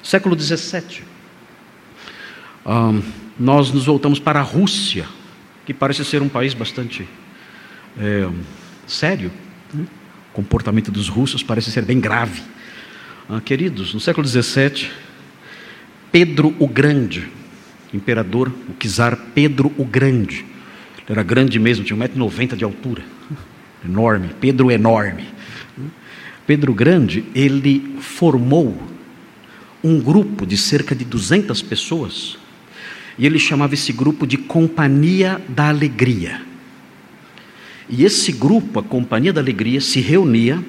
Século 0.03 0.39
XVII. 0.39 1.03
Um, 2.65 3.01
nós 3.39 3.71
nos 3.71 3.85
voltamos 3.85 4.19
para 4.19 4.39
a 4.39 4.43
Rússia, 4.43 5.05
que 5.65 5.73
parece 5.73 6.03
ser 6.03 6.21
um 6.21 6.29
país 6.29 6.53
bastante 6.53 7.07
é, 7.97 8.29
sério. 8.85 9.31
Né? 9.73 9.85
O 10.31 10.33
comportamento 10.33 10.91
dos 10.91 11.07
russos 11.07 11.41
parece 11.41 11.71
ser 11.71 11.83
bem 11.83 11.99
grave. 11.99 12.41
Ah, 13.29 13.41
queridos, 13.41 13.93
no 13.93 13.99
século 13.99 14.27
XVII, 14.27 14.89
Pedro 16.11 16.55
o 16.59 16.67
Grande, 16.67 17.27
imperador, 17.93 18.51
o 18.69 18.87
czar 18.87 19.17
Pedro 19.33 19.73
o 19.77 19.83
Grande, 19.83 20.45
ele 21.07 21.19
era 21.19 21.23
grande 21.23 21.59
mesmo, 21.59 21.85
tinha 21.85 21.97
1,90m 21.97 22.55
de 22.55 22.63
altura, 22.63 23.03
enorme, 23.83 24.29
Pedro 24.39 24.71
enorme. 24.71 25.36
Pedro 26.47 26.73
Grande, 26.73 27.25
ele 27.35 27.97
formou 27.99 28.81
um 29.83 29.99
grupo 29.99 30.45
de 30.45 30.55
cerca 30.55 30.95
de 30.95 31.03
200 31.03 31.61
pessoas, 31.61 32.37
e 33.17 33.25
ele 33.25 33.37
chamava 33.37 33.73
esse 33.73 33.91
grupo 33.91 34.25
de 34.25 34.37
Companhia 34.37 35.41
da 35.49 35.67
Alegria. 35.67 36.41
E 37.89 38.05
esse 38.05 38.31
grupo, 38.31 38.79
a 38.79 38.83
Companhia 38.83 39.33
da 39.33 39.41
Alegria, 39.41 39.81
se 39.81 39.99
reunia 39.99 40.63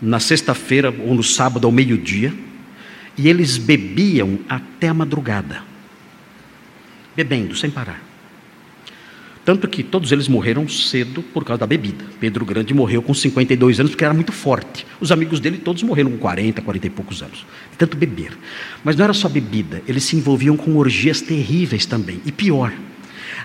na 0.00 0.18
sexta-feira 0.18 0.90
ou 0.90 1.14
no 1.14 1.22
sábado 1.22 1.66
ao 1.66 1.72
meio-dia, 1.72 2.32
e 3.16 3.28
eles 3.28 3.58
bebiam 3.58 4.38
até 4.48 4.88
a 4.88 4.94
madrugada. 4.94 5.62
Bebendo, 7.14 7.54
sem 7.54 7.70
parar. 7.70 8.11
Tanto 9.44 9.66
que 9.66 9.82
todos 9.82 10.12
eles 10.12 10.28
morreram 10.28 10.68
cedo 10.68 11.20
por 11.20 11.44
causa 11.44 11.60
da 11.60 11.66
bebida. 11.66 12.04
Pedro 12.20 12.44
Grande 12.44 12.72
morreu 12.72 13.02
com 13.02 13.12
52 13.12 13.80
anos 13.80 13.90
porque 13.90 14.04
era 14.04 14.14
muito 14.14 14.30
forte. 14.30 14.86
Os 15.00 15.10
amigos 15.10 15.40
dele 15.40 15.58
todos 15.58 15.82
morreram 15.82 16.12
com 16.12 16.18
40, 16.18 16.62
40 16.62 16.86
e 16.86 16.90
poucos 16.90 17.22
anos. 17.22 17.44
Tanto 17.76 17.96
beber. 17.96 18.38
Mas 18.84 18.94
não 18.94 19.04
era 19.04 19.12
só 19.12 19.28
bebida, 19.28 19.82
eles 19.88 20.04
se 20.04 20.14
envolviam 20.14 20.56
com 20.56 20.76
orgias 20.76 21.20
terríveis 21.20 21.84
também. 21.84 22.20
E 22.24 22.30
pior, 22.30 22.72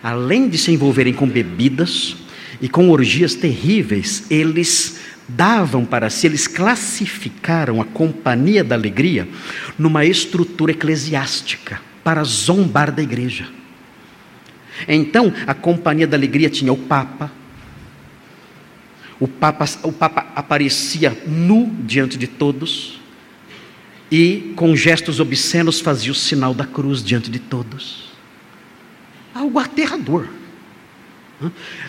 além 0.04 0.48
de 0.48 0.58
se 0.58 0.72
envolverem 0.72 1.14
com 1.14 1.28
bebidas 1.28 2.16
e 2.62 2.70
com 2.70 2.92
orgias 2.92 3.34
terríveis, 3.34 4.26
eles 4.30 5.00
davam 5.28 5.84
para 5.84 6.12
si, 6.12 6.28
eles 6.28 6.48
classificaram 6.48 7.82
a 7.82 7.86
companhia 7.86 8.64
da 8.64 8.76
alegria 8.76 9.28
numa 9.80 10.06
estrutura 10.06 10.72
eclesiástica 10.72 11.82
para 12.04 12.24
zombar 12.24 12.92
da 12.92 13.02
igreja. 13.02 13.57
Então, 14.88 15.34
a 15.46 15.54
Companhia 15.54 16.08
da 16.08 16.18
Alegria 16.18 16.50
tinha 16.50 16.74
o 16.74 16.78
Papa. 16.78 17.32
O 19.20 19.28
Papa, 19.28 19.66
o 19.84 19.92
Papa 19.92 20.28
aparecia 20.36 21.18
nu 21.26 21.74
diante 21.80 22.18
de 22.18 22.28
todos 22.28 23.00
e, 24.12 24.54
com 24.56 24.76
gestos 24.76 25.20
obscenos, 25.20 25.80
fazia 25.80 26.12
o 26.12 26.16
sinal 26.16 26.54
da 26.54 26.66
cruz 26.66 27.04
diante 27.04 27.30
de 27.30 27.40
todos. 27.40 28.10
Algo 29.34 29.60
aterrador. 29.60 30.28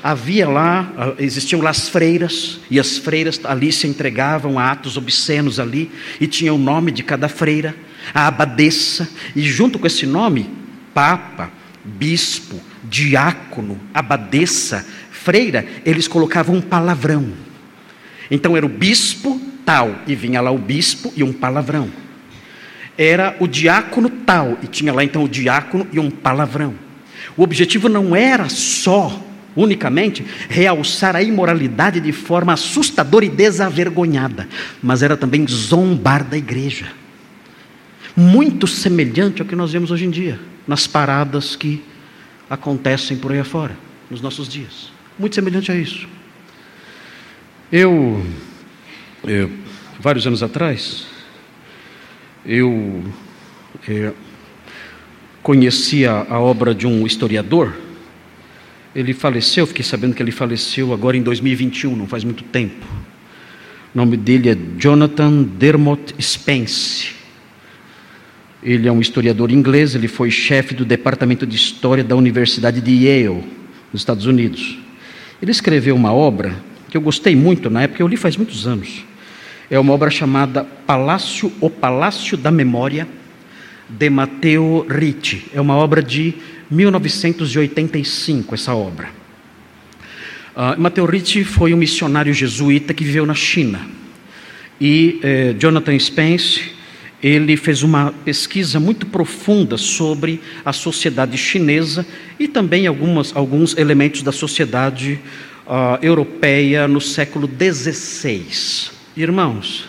Havia 0.03 0.49
lá, 0.49 1.15
existiam 1.19 1.63
lá 1.63 1.71
as 1.71 1.89
freiras, 1.89 2.61
e 2.71 2.79
as 2.79 2.99
freiras 2.99 3.41
ali 3.45 3.73
se 3.73 3.87
entregavam 3.87 4.59
a 4.59 4.71
atos 4.71 4.97
obscenos 4.97 5.59
ali, 5.59 5.91
e 6.21 6.27
tinha 6.27 6.53
o 6.53 6.59
nome 6.59 6.93
de 6.93 7.03
cada 7.03 7.29
freira, 7.29 7.75
a 8.13 8.27
abadesa, 8.27 9.09
e 9.35 9.43
junto 9.43 9.79
com 9.79 9.87
esse 9.87 10.05
nome, 10.05 10.51
Papa, 10.93 11.51
bispo, 11.89 12.61
diácono, 12.85 13.79
abadesa, 13.93 14.85
freira, 15.11 15.67
eles 15.85 16.07
colocavam 16.07 16.57
um 16.57 16.61
palavrão. 16.61 17.33
Então 18.31 18.57
era 18.57 18.65
o 18.65 18.69
bispo 18.69 19.41
tal, 19.65 19.97
e 20.07 20.15
vinha 20.15 20.41
lá 20.41 20.51
o 20.51 20.59
bispo 20.59 21.13
e 21.17 21.23
um 21.23 21.33
palavrão. 21.33 21.91
Era 22.97 23.37
o 23.39 23.47
diácono 23.47 24.09
tal, 24.09 24.59
e 24.63 24.67
tinha 24.67 24.93
lá 24.93 25.05
então 25.05 25.25
o 25.25 25.29
diácono 25.29 25.87
e 25.93 25.99
um 25.99 26.11
palavrão. 26.11 26.75
O 27.37 27.43
objetivo 27.43 27.89
não 27.89 28.17
era 28.17 28.49
só, 28.49 29.23
unicamente, 29.55 30.25
realçar 30.49 31.15
a 31.15 31.23
imoralidade 31.23 32.01
de 32.01 32.13
forma 32.13 32.53
assustadora 32.53 33.25
e 33.25 33.29
desavergonhada, 33.29 34.49
mas 34.83 35.03
era 35.03 35.17
também 35.17 35.47
zombar 35.47 36.25
da 36.25 36.37
igreja. 36.37 36.87
Muito 38.17 38.67
semelhante 38.67 39.43
ao 39.43 39.47
que 39.47 39.55
nós 39.55 39.73
vemos 39.73 39.91
hoje 39.91 40.07
em 40.07 40.11
dia, 40.11 40.41
nas 40.69 40.87
paradas 40.87 41.57
que 41.57 41.83
acontecem 42.49 43.17
por 43.17 43.33
aí 43.33 43.41
afora, 43.41 43.77
nos 44.11 44.21
nossos 44.21 44.47
dias. 44.47 44.93
Muito 45.19 45.35
semelhante 45.35 45.73
a 45.73 45.75
isso. 45.75 46.07
Eu, 47.73 48.25
eu 49.25 49.51
vários 49.99 50.27
anos 50.27 50.43
atrás, 50.43 51.07
eu 52.45 53.03
é, 53.89 54.13
conhecia 55.43 56.13
a 56.13 56.39
obra 56.39 56.75
de 56.75 56.87
um 56.87 57.07
historiador. 57.07 57.75
Ele 58.95 59.13
faleceu, 59.13 59.67
fiquei 59.67 59.85
sabendo 59.85 60.15
que 60.15 60.23
ele 60.23 60.31
faleceu 60.31 60.93
agora 60.93 61.17
em 61.17 61.23
2021, 61.23 61.97
não 61.97 62.07
faz 62.07 62.25
muito 62.25 62.45
tempo. 62.45 62.87
O 63.95 63.99
nome 63.99 64.17
dele 64.17 64.51
é 64.51 64.57
Jonathan 64.79 65.43
Dermot 65.43 66.15
Spence. 66.21 67.18
Ele 68.63 68.89
é 68.89 68.93
um 68.93 69.01
historiador 69.01 69.51
inglês, 69.53 69.95
ele 69.95 70.09
foi 70.09 70.31
chefe 70.31 70.75
do 70.75 70.85
departamento 70.85 71.47
de 71.47 71.57
história 71.57 72.03
da 72.03 72.17
Universidade 72.17 72.81
de 72.81 72.91
Yale, 72.91 73.45
nos 73.93 74.03
Estados 74.03 74.27
Unidos. 74.27 74.79
Ele 75.41 75.51
escreveu 75.53 75.95
uma 75.95 76.13
obra 76.13 76.57
que 76.91 76.97
eu 76.97 77.01
gostei 77.01 77.37
muito 77.37 77.71
na 77.71 77.83
época, 77.83 78.03
eu 78.03 78.09
li 78.09 78.17
faz 78.17 78.37
muitos 78.37 78.67
anos. 78.67 79.05
É 79.71 79.79
uma 79.79 79.93
obra 79.93 80.11
chamada 80.11 80.65
Palácio, 80.65 81.53
o 81.61 81.71
Palácio 81.71 82.37
da 82.37 82.51
Memória, 82.51 83.07
de 83.89 84.11
Matteo 84.11 84.87
Ricci. 84.89 85.45
É 85.55 85.61
uma 85.61 85.77
obra 85.77 86.03
de 86.03 86.35
1985, 86.71 88.55
essa 88.55 88.75
obra. 88.75 89.11
Uh, 90.57 90.81
Matteo 90.81 91.05
Ricci 91.07 91.45
foi 91.45 91.73
um 91.73 91.77
missionário 91.77 92.35
jesuíta 92.35 92.93
que 92.93 93.05
viveu 93.05 93.25
na 93.25 93.35
China. 93.35 93.81
E 94.81 95.19
eh, 95.23 95.57
Jonathan 95.59 95.99
Spence 95.99 96.78
ele 97.23 97.57
fez 97.57 97.83
uma 97.83 98.13
pesquisa 98.25 98.79
muito 98.79 99.07
profunda 99.07 99.77
sobre 99.77 100.41
a 100.65 100.73
sociedade 100.73 101.37
chinesa 101.37 102.07
e 102.39 102.47
também 102.47 102.87
algumas, 102.87 103.35
alguns 103.35 103.77
elementos 103.77 104.23
da 104.23 104.31
sociedade 104.31 105.19
uh, 105.67 105.99
europeia 106.01 106.87
no 106.87 107.01
século 107.01 107.49
XVI. 107.49 108.91
Irmãos, 109.17 109.89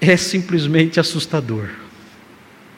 é 0.00 0.16
simplesmente 0.16 0.98
assustador. 0.98 1.68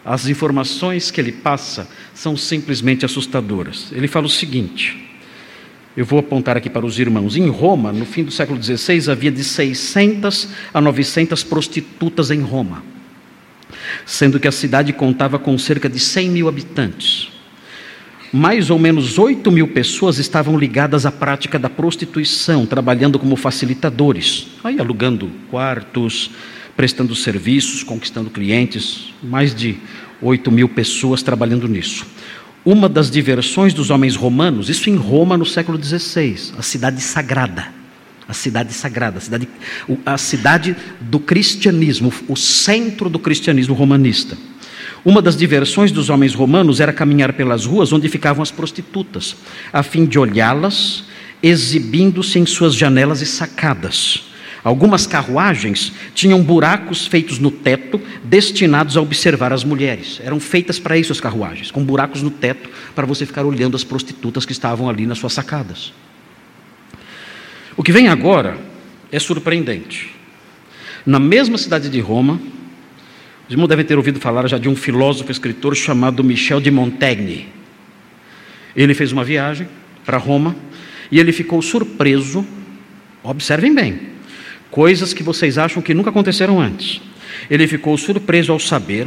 As 0.05 0.29
informações 0.29 1.11
que 1.11 1.21
ele 1.21 1.33
passa 1.33 1.89
são 2.15 2.37
simplesmente 2.37 3.05
assustadoras. 3.05 3.91
Ele 3.93 4.07
fala 4.07 4.27
o 4.27 4.31
seguinte: 4.31 5.09
eu 5.97 6.05
vou 6.05 6.19
apontar 6.19 6.55
aqui 6.55 6.69
para 6.69 6.85
os 6.85 6.99
irmãos. 6.99 7.35
Em 7.35 7.49
Roma, 7.49 7.93
no 7.93 8.05
fim 8.05 8.23
do 8.23 8.31
século 8.31 8.63
XVI, 8.63 9.11
havia 9.11 9.33
de 9.33 9.43
600 9.43 10.51
a 10.73 10.83
900 10.83 11.43
prostitutas 11.43 12.31
em 12.31 12.41
Roma 12.41 12.96
sendo 14.05 14.39
que 14.39 14.49
a 14.49 14.53
cidade 14.53 14.93
contava 14.93 15.39
com 15.39 15.57
cerca 15.59 15.89
de 15.89 15.99
100 15.99 16.31
mil 16.31 16.49
habitantes. 16.49 17.29
Mais 18.33 18.71
ou 18.71 18.79
menos 18.79 19.19
8 19.19 19.51
mil 19.51 19.69
pessoas 19.69 20.19
estavam 20.19 20.59
ligadas 20.59 21.07
à 21.07 21.13
prática 21.13 21.59
da 21.59 21.71
prostituição, 21.71 22.67
trabalhando 22.67 23.19
como 23.19 23.37
facilitadores, 23.37 24.49
aí 24.65 24.79
alugando 24.81 25.31
quartos, 25.51 26.31
prestando 26.77 27.15
serviços, 27.15 27.83
conquistando 27.83 28.29
clientes, 28.29 29.15
mais 29.23 29.55
de 29.55 29.79
8 30.21 30.51
mil 30.51 30.69
pessoas 30.69 31.23
trabalhando 31.23 31.69
nisso. 31.69 32.05
Uma 32.65 32.89
das 32.89 33.11
diversões 33.11 33.73
dos 33.73 33.91
homens 33.91 34.17
romanos, 34.17 34.69
isso 34.69 34.91
em 34.91 34.97
Roma 34.97 35.39
no 35.39 35.47
século 35.47 35.83
XVI, 35.83 36.53
a 36.59 36.63
cidade 36.63 37.01
sagrada 37.01 37.76
a 38.29 38.33
cidade 38.33 38.73
sagrada, 38.73 39.19
a 39.19 39.21
cidade, 39.21 39.49
a 40.05 40.19
cidade 40.19 40.77
do 41.01 41.19
cristianismo, 41.19 42.13
o 42.29 42.37
centro 42.37 43.09
do 43.09 43.19
cristianismo 43.19 43.75
romanista. 43.75 44.37
Uma 45.05 45.23
das 45.23 45.37
diversões 45.37 45.93
dos 45.93 46.11
homens 46.11 46.35
romanos 46.35 46.81
era 46.81 46.93
caminhar 46.93 47.33
pelas 47.33 47.65
ruas 47.65 47.93
onde 47.93 48.09
ficavam 48.09 48.43
as 48.43 48.51
prostitutas, 48.51 49.37
a 49.73 49.83
fim 49.83 50.05
de 50.05 50.19
olhá-las, 50.19 51.05
exibindo-se 51.43 52.39
em 52.39 52.47
suas 52.47 52.75
janelas 52.75 53.21
e 53.21 53.27
sacadas. 53.27 54.25
Algumas 54.65 55.07
carruagens 55.07 55.93
tinham 56.13 56.43
buracos 56.43 57.07
feitos 57.07 57.39
no 57.39 57.53
teto, 57.53 58.01
destinados 58.25 58.97
a 58.97 59.01
observar 59.01 59.53
as 59.53 59.63
mulheres. 59.63 60.21
Eram 60.25 60.41
feitas 60.41 60.77
para 60.77 60.99
isso 60.99 61.13
as 61.13 61.21
carruagens, 61.21 61.71
com 61.71 61.85
buracos 61.85 62.21
no 62.21 62.31
teto, 62.31 62.69
para 62.93 63.07
você 63.07 63.25
ficar 63.25 63.47
olhando 63.47 63.77
as 63.77 63.85
prostitutas 63.85 64.45
que 64.45 64.51
estavam 64.51 64.91
ali 64.91 65.07
nas 65.07 65.19
suas 65.19 65.35
sacadas. 65.35 65.93
O 67.77 67.83
que 67.83 67.93
vem 67.93 68.09
agora 68.09 68.57
é 69.13 69.19
surpreendente. 69.19 70.11
Na 71.05 71.19
mesma 71.19 71.59
cidade 71.59 71.91
de 71.91 72.01
Roma, 72.01 72.41
os 73.47 73.53
irmãos 73.53 73.69
devem 73.69 73.85
ter 73.85 73.99
ouvido 73.99 74.19
falar 74.19 74.49
já 74.49 74.57
de 74.57 74.67
um 74.67 74.75
filósofo 74.75 75.31
escritor 75.31 75.77
chamado 75.77 76.25
Michel 76.25 76.59
de 76.59 76.71
Montaigne. 76.71 77.49
Ele 78.75 78.95
fez 78.95 79.13
uma 79.13 79.23
viagem 79.23 79.69
para 80.07 80.17
Roma 80.17 80.57
e 81.13 81.21
ele 81.21 81.33
ficou 81.33 81.61
surpreso. 81.61 82.47
Observem 83.23 83.75
bem, 83.75 84.01
coisas 84.71 85.13
que 85.13 85.23
vocês 85.23 85.59
acham 85.59 85.83
que 85.83 85.93
nunca 85.93 86.09
aconteceram 86.09 86.59
antes. 86.59 87.03
Ele 87.51 87.69
ficou 87.69 87.99
surpreso 87.99 88.53
ao 88.53 88.59
saber 88.59 89.07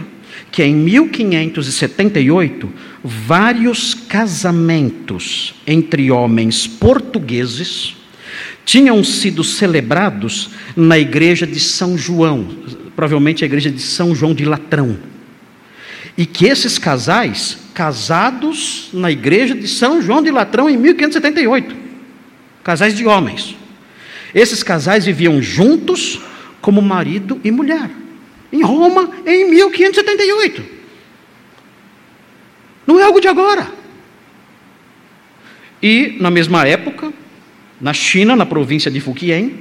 que 0.51 0.63
em 0.63 0.75
1578 0.75 2.71
vários 3.03 3.95
casamentos 3.95 5.55
entre 5.65 6.12
homens 6.12 6.67
portugueses 6.67 7.97
tinham 8.69 9.03
sido 9.03 9.43
celebrados 9.43 10.51
na 10.75 10.99
igreja 10.99 11.47
de 11.47 11.60
São 11.60 11.97
João, 11.97 12.47
provavelmente 12.95 13.43
a 13.43 13.47
igreja 13.47 13.71
de 13.71 13.82
São 13.82 14.13
João 14.13 14.32
de 14.32 14.45
Latrão. 14.45 14.95
E 16.15 16.23
que 16.23 16.45
esses 16.45 16.77
casais, 16.77 17.58
casados 17.73 18.91
na 18.93 19.10
igreja 19.10 19.55
de 19.55 19.67
São 19.67 19.99
João 19.99 20.21
de 20.21 20.29
Latrão 20.29 20.69
em 20.69 20.77
1578, 20.77 21.75
casais 22.63 22.95
de 22.95 23.08
homens, 23.08 23.55
esses 24.36 24.62
casais 24.62 25.03
viviam 25.03 25.41
juntos 25.41 26.21
como 26.62 26.79
marido 26.79 27.41
e 27.43 27.49
mulher, 27.49 27.89
em 28.53 28.62
Roma 28.62 29.10
em 29.25 29.49
1578. 29.49 30.63
Não 32.86 32.99
é 32.99 33.03
algo 33.03 33.19
de 33.19 33.27
agora. 33.27 33.67
E, 35.82 36.17
na 36.19 36.29
mesma 36.29 36.67
época, 36.67 37.12
na 37.79 37.93
China, 37.93 38.35
na 38.35 38.45
província 38.45 38.91
de 38.91 38.99
Fujian, 38.99 39.51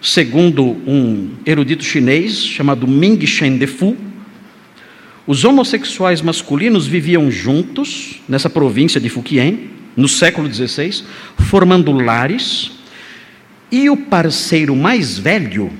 segundo 0.00 0.64
um 0.64 1.30
erudito 1.44 1.84
chinês 1.84 2.44
chamado 2.44 2.86
Ming 2.86 3.24
Shen 3.26 3.56
Defu, 3.56 3.96
os 5.26 5.44
homossexuais 5.44 6.22
masculinos 6.22 6.86
viviam 6.86 7.30
juntos 7.30 8.20
nessa 8.28 8.48
província 8.48 9.00
de 9.00 9.08
Fujian, 9.08 9.58
no 9.96 10.08
século 10.08 10.52
XVI, 10.52 11.02
formando 11.38 11.92
lares, 11.92 12.70
e 13.70 13.90
o 13.90 13.96
parceiro 13.96 14.74
mais 14.74 15.18
velho 15.18 15.70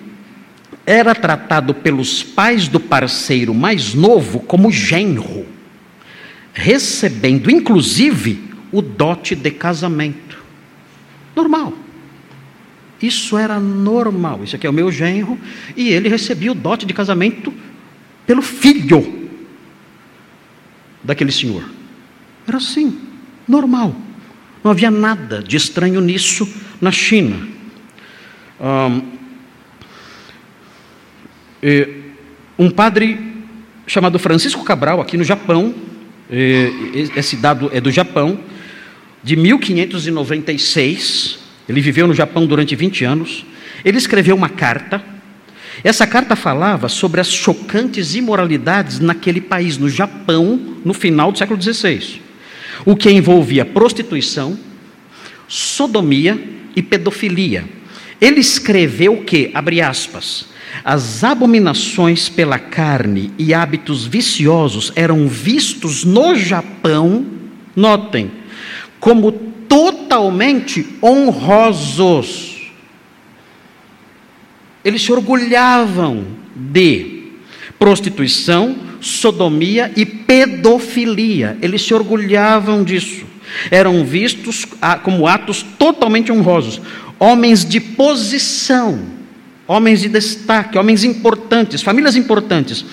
era 0.84 1.14
tratado 1.14 1.74
pelos 1.74 2.22
pais 2.22 2.66
do 2.66 2.80
parceiro 2.80 3.54
mais 3.54 3.94
novo 3.94 4.40
como 4.40 4.70
genro, 4.70 5.46
recebendo 6.52 7.50
inclusive 7.50 8.42
o 8.72 8.82
dote 8.82 9.34
de 9.34 9.50
casamento. 9.50 10.38
Normal. 11.38 11.72
Isso 13.01 13.38
era 13.38 13.61
normal. 13.61 14.42
Isso 14.42 14.57
aqui 14.57 14.66
é 14.66 14.70
o 14.70 14.72
meu 14.72 14.90
genro, 14.90 15.38
e 15.77 15.90
ele 15.90 16.09
recebia 16.09 16.51
o 16.51 16.55
dote 16.55 16.85
de 16.85 16.92
casamento 16.92 17.55
pelo 18.27 18.42
filho 18.42 19.31
daquele 21.05 21.31
senhor. 21.31 21.62
Era 22.44 22.57
assim, 22.57 22.98
normal. 23.46 23.94
Não 24.64 24.72
havia 24.72 24.90
nada 24.90 25.40
de 25.40 25.57
estranho 25.57 26.01
nisso 26.01 26.48
na 26.81 26.90
China. 26.90 27.46
Um 32.59 32.68
padre 32.68 33.44
chamado 33.87 34.18
Francisco 34.18 34.64
Cabral, 34.64 35.01
aqui 35.01 35.16
no 35.16 35.22
Japão, 35.22 35.72
esse 37.14 37.37
dado 37.37 37.70
é 37.72 37.81
do 37.81 37.92
Japão, 37.92 38.40
de 39.22 39.37
1596, 39.37 41.38
ele 41.68 41.81
viveu 41.81 42.07
no 42.07 42.14
Japão 42.14 42.46
durante 42.46 42.76
20 42.76 43.04
anos, 43.04 43.44
ele 43.85 43.98
escreveu 43.98 44.35
uma 44.35 44.48
carta. 44.48 45.02
Essa 45.85 46.07
carta 46.07 46.35
falava 46.35 46.88
sobre 46.88 47.20
as 47.20 47.31
chocantes 47.31 48.14
imoralidades 48.14 48.98
naquele 48.98 49.40
país, 49.40 49.78
no 49.78 49.88
Japão, 49.88 50.76
no 50.85 50.94
final 50.94 51.31
do 51.31 51.38
século 51.38 51.61
XVI, 51.61 52.20
o 52.85 52.96
que 52.96 53.11
envolvia 53.11 53.64
prostituição, 53.64 54.59
sodomia 55.46 56.38
e 56.74 56.83
pedofilia. 56.83 57.64
Ele 58.20 58.40
escreveu 58.40 59.18
que, 59.18 59.50
abre 59.54 59.81
aspas, 59.81 60.46
as 60.85 61.24
abominações 61.24 62.28
pela 62.28 62.59
carne 62.59 63.33
e 63.38 63.54
hábitos 63.54 64.07
viciosos 64.07 64.92
eram 64.96 65.28
vistos 65.28 66.04
no 66.04 66.35
Japão, 66.35 67.26
notem, 67.74 68.31
como 69.00 69.32
totalmente 69.32 70.87
honrosos 71.02 72.48
eles 74.88 75.02
se 75.02 75.12
orgulhavam 75.12 76.24
de 76.54 77.24
prostituição, 77.78 78.76
sodomia 79.00 79.92
e 79.94 80.06
pedofilia. 80.06 81.58
Eles 81.61 81.82
se 81.82 81.92
orgulhavam 81.92 82.82
disso. 82.82 83.26
Eram 83.70 84.02
vistos 84.04 84.66
como 85.02 85.26
atos 85.26 85.62
totalmente 85.78 86.32
honrosos. 86.32 86.80
Homens 87.18 87.64
de 87.64 87.80
posição, 87.80 89.00
homens 89.66 90.00
de 90.00 90.08
destaque, 90.08 90.78
homens 90.78 91.04
importantes, 91.04 91.82
famílias 91.82 92.16
importantes, 92.16 92.84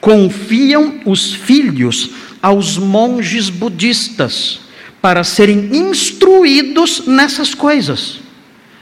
confiam 0.00 1.00
os 1.04 1.32
filhos 1.32 2.10
aos 2.42 2.76
monges 2.76 3.50
budistas 3.50 4.65
para 5.06 5.22
serem 5.22 5.68
instruídos 5.72 7.06
nessas 7.06 7.54
coisas 7.54 8.18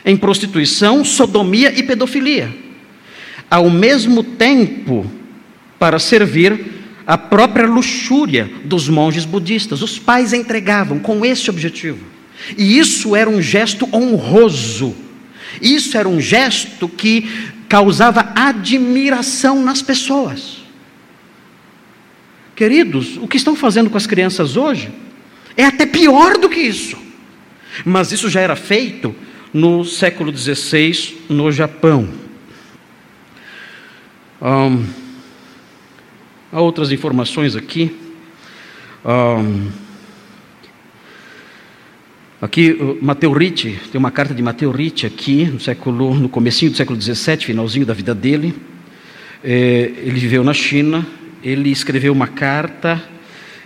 em 0.06 0.16
prostituição, 0.16 1.04
sodomia 1.04 1.78
e 1.78 1.82
pedofilia. 1.82 2.50
Ao 3.50 3.68
mesmo 3.68 4.22
tempo, 4.24 5.04
para 5.78 5.98
servir 5.98 6.64
a 7.06 7.18
própria 7.18 7.66
luxúria 7.66 8.50
dos 8.64 8.88
monges 8.88 9.26
budistas. 9.26 9.82
Os 9.82 9.98
pais 9.98 10.32
entregavam 10.32 10.98
com 10.98 11.26
esse 11.26 11.50
objetivo. 11.50 12.06
E 12.56 12.78
isso 12.78 13.14
era 13.14 13.28
um 13.28 13.42
gesto 13.42 13.87
honroso. 13.92 14.96
Isso 15.60 15.94
era 15.94 16.08
um 16.08 16.22
gesto 16.22 16.88
que 16.88 17.28
causava 17.68 18.32
admiração 18.34 19.62
nas 19.62 19.82
pessoas. 19.82 20.64
Queridos, 22.56 23.18
o 23.18 23.28
que 23.28 23.37
estão 23.37 23.54
fazendo 23.54 23.90
com 23.90 23.98
as 23.98 24.06
crianças 24.06 24.56
hoje 24.56 25.03
é 25.56 25.64
até 25.64 25.86
pior 25.86 26.38
do 26.38 26.48
que 26.48 26.60
isso. 26.60 26.96
Mas 27.84 28.12
isso 28.12 28.28
já 28.28 28.40
era 28.40 28.56
feito 28.56 29.14
no 29.52 29.84
século 29.84 30.36
XVI 30.36 31.18
no 31.28 31.50
Japão. 31.50 32.08
Um, 34.42 34.84
há 36.52 36.60
outras 36.60 36.92
informações 36.92 37.56
aqui. 37.56 37.96
Um, 39.04 39.70
aqui, 42.40 42.76
Mateu 43.00 43.32
Ricci, 43.32 43.78
tem 43.90 43.98
uma 43.98 44.10
carta 44.10 44.34
de 44.34 44.42
Mateu 44.42 44.70
Ricci 44.70 45.06
aqui, 45.06 45.46
no 45.46 45.60
século, 45.60 46.14
no 46.14 46.28
comecinho 46.28 46.70
do 46.70 46.76
século 46.76 47.00
XVII, 47.00 47.38
finalzinho 47.38 47.86
da 47.86 47.94
vida 47.94 48.14
dele. 48.14 48.54
É, 49.42 49.92
ele 49.98 50.18
viveu 50.18 50.42
na 50.42 50.54
China, 50.54 51.06
ele 51.42 51.70
escreveu 51.70 52.12
uma 52.12 52.26
carta, 52.26 53.02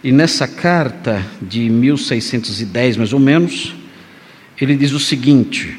e 0.02 0.12
nessa 0.12 0.46
carta 0.46 1.24
de 1.42 1.68
1610, 1.68 2.96
mais 2.96 3.12
ou 3.12 3.18
menos, 3.18 3.74
ele 4.60 4.76
diz 4.76 4.92
o 4.92 5.00
seguinte: 5.00 5.78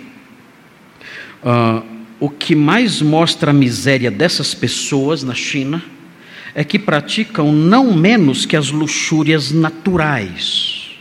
uh, 1.44 1.84
o 2.20 2.30
que 2.30 2.54
mais 2.54 3.02
mostra 3.02 3.52
a 3.52 3.54
miséria 3.54 4.12
dessas 4.12 4.54
pessoas 4.54 5.24
na 5.24 5.34
China 5.34 5.82
é 6.54 6.64
que 6.64 6.78
praticam 6.78 7.54
não 7.54 7.96
menos 7.96 8.46
que 8.46 8.58
as 8.58 8.72
luxúrias 8.72 9.52
naturais, 9.52 10.98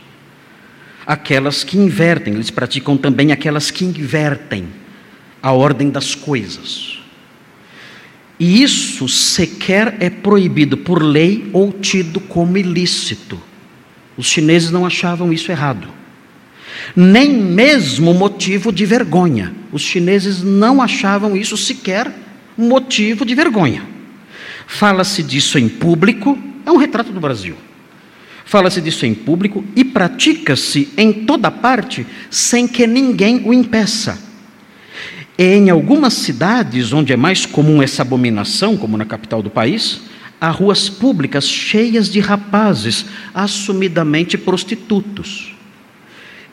aquelas 1.05 1.63
que 1.63 1.77
invertem, 1.77 2.35
eles 2.35 2.49
praticam 2.49 2.95
também 2.95 3.33
aquelas 3.33 3.69
que 3.69 3.83
invertem 3.83 4.67
a 5.41 5.51
ordem 5.51 5.89
das 5.89 6.15
coisas. 6.15 6.98
E 8.39 8.63
isso 8.63 9.07
sequer 9.09 9.97
é 9.99 10.09
proibido 10.09 10.77
por 10.77 11.03
lei 11.03 11.49
ou 11.51 11.71
tido 11.73 12.19
como 12.19 12.57
ilícito. 12.57 13.39
Os 14.15 14.27
chineses 14.27 14.71
não 14.71 14.85
achavam 14.85 15.33
isso 15.33 15.51
errado 15.51 15.99
nem 16.95 17.31
mesmo 17.31 18.13
motivo 18.13 18.71
de 18.71 18.85
vergonha. 18.85 19.53
Os 19.71 19.81
chineses 19.81 20.41
não 20.41 20.81
achavam 20.81 21.35
isso 21.35 21.57
sequer 21.57 22.11
motivo 22.57 23.25
de 23.25 23.35
vergonha. 23.35 23.83
Fala-se 24.67 25.23
disso 25.23 25.57
em 25.57 25.67
público, 25.67 26.37
é 26.65 26.71
um 26.71 26.77
retrato 26.77 27.11
do 27.11 27.19
Brasil. 27.19 27.55
Fala-se 28.45 28.81
disso 28.81 29.05
em 29.05 29.13
público 29.13 29.63
e 29.75 29.83
pratica-se 29.83 30.89
em 30.97 31.13
toda 31.13 31.51
parte 31.51 32.05
sem 32.29 32.67
que 32.67 32.87
ninguém 32.87 33.43
o 33.45 33.53
impeça. 33.53 34.28
Em 35.41 35.69
algumas 35.69 36.15
cidades 36.15 36.91
onde 36.91 37.13
é 37.13 37.15
mais 37.15 37.45
comum 37.45 37.81
essa 37.81 38.01
abominação, 38.01 38.75
como 38.75 38.97
na 38.97 39.05
capital 39.05 39.41
do 39.41 39.49
país, 39.49 40.01
há 40.41 40.49
ruas 40.49 40.89
públicas 40.89 41.47
cheias 41.47 42.09
de 42.09 42.19
rapazes 42.19 43.05
assumidamente 43.33 44.37
prostitutos. 44.37 45.55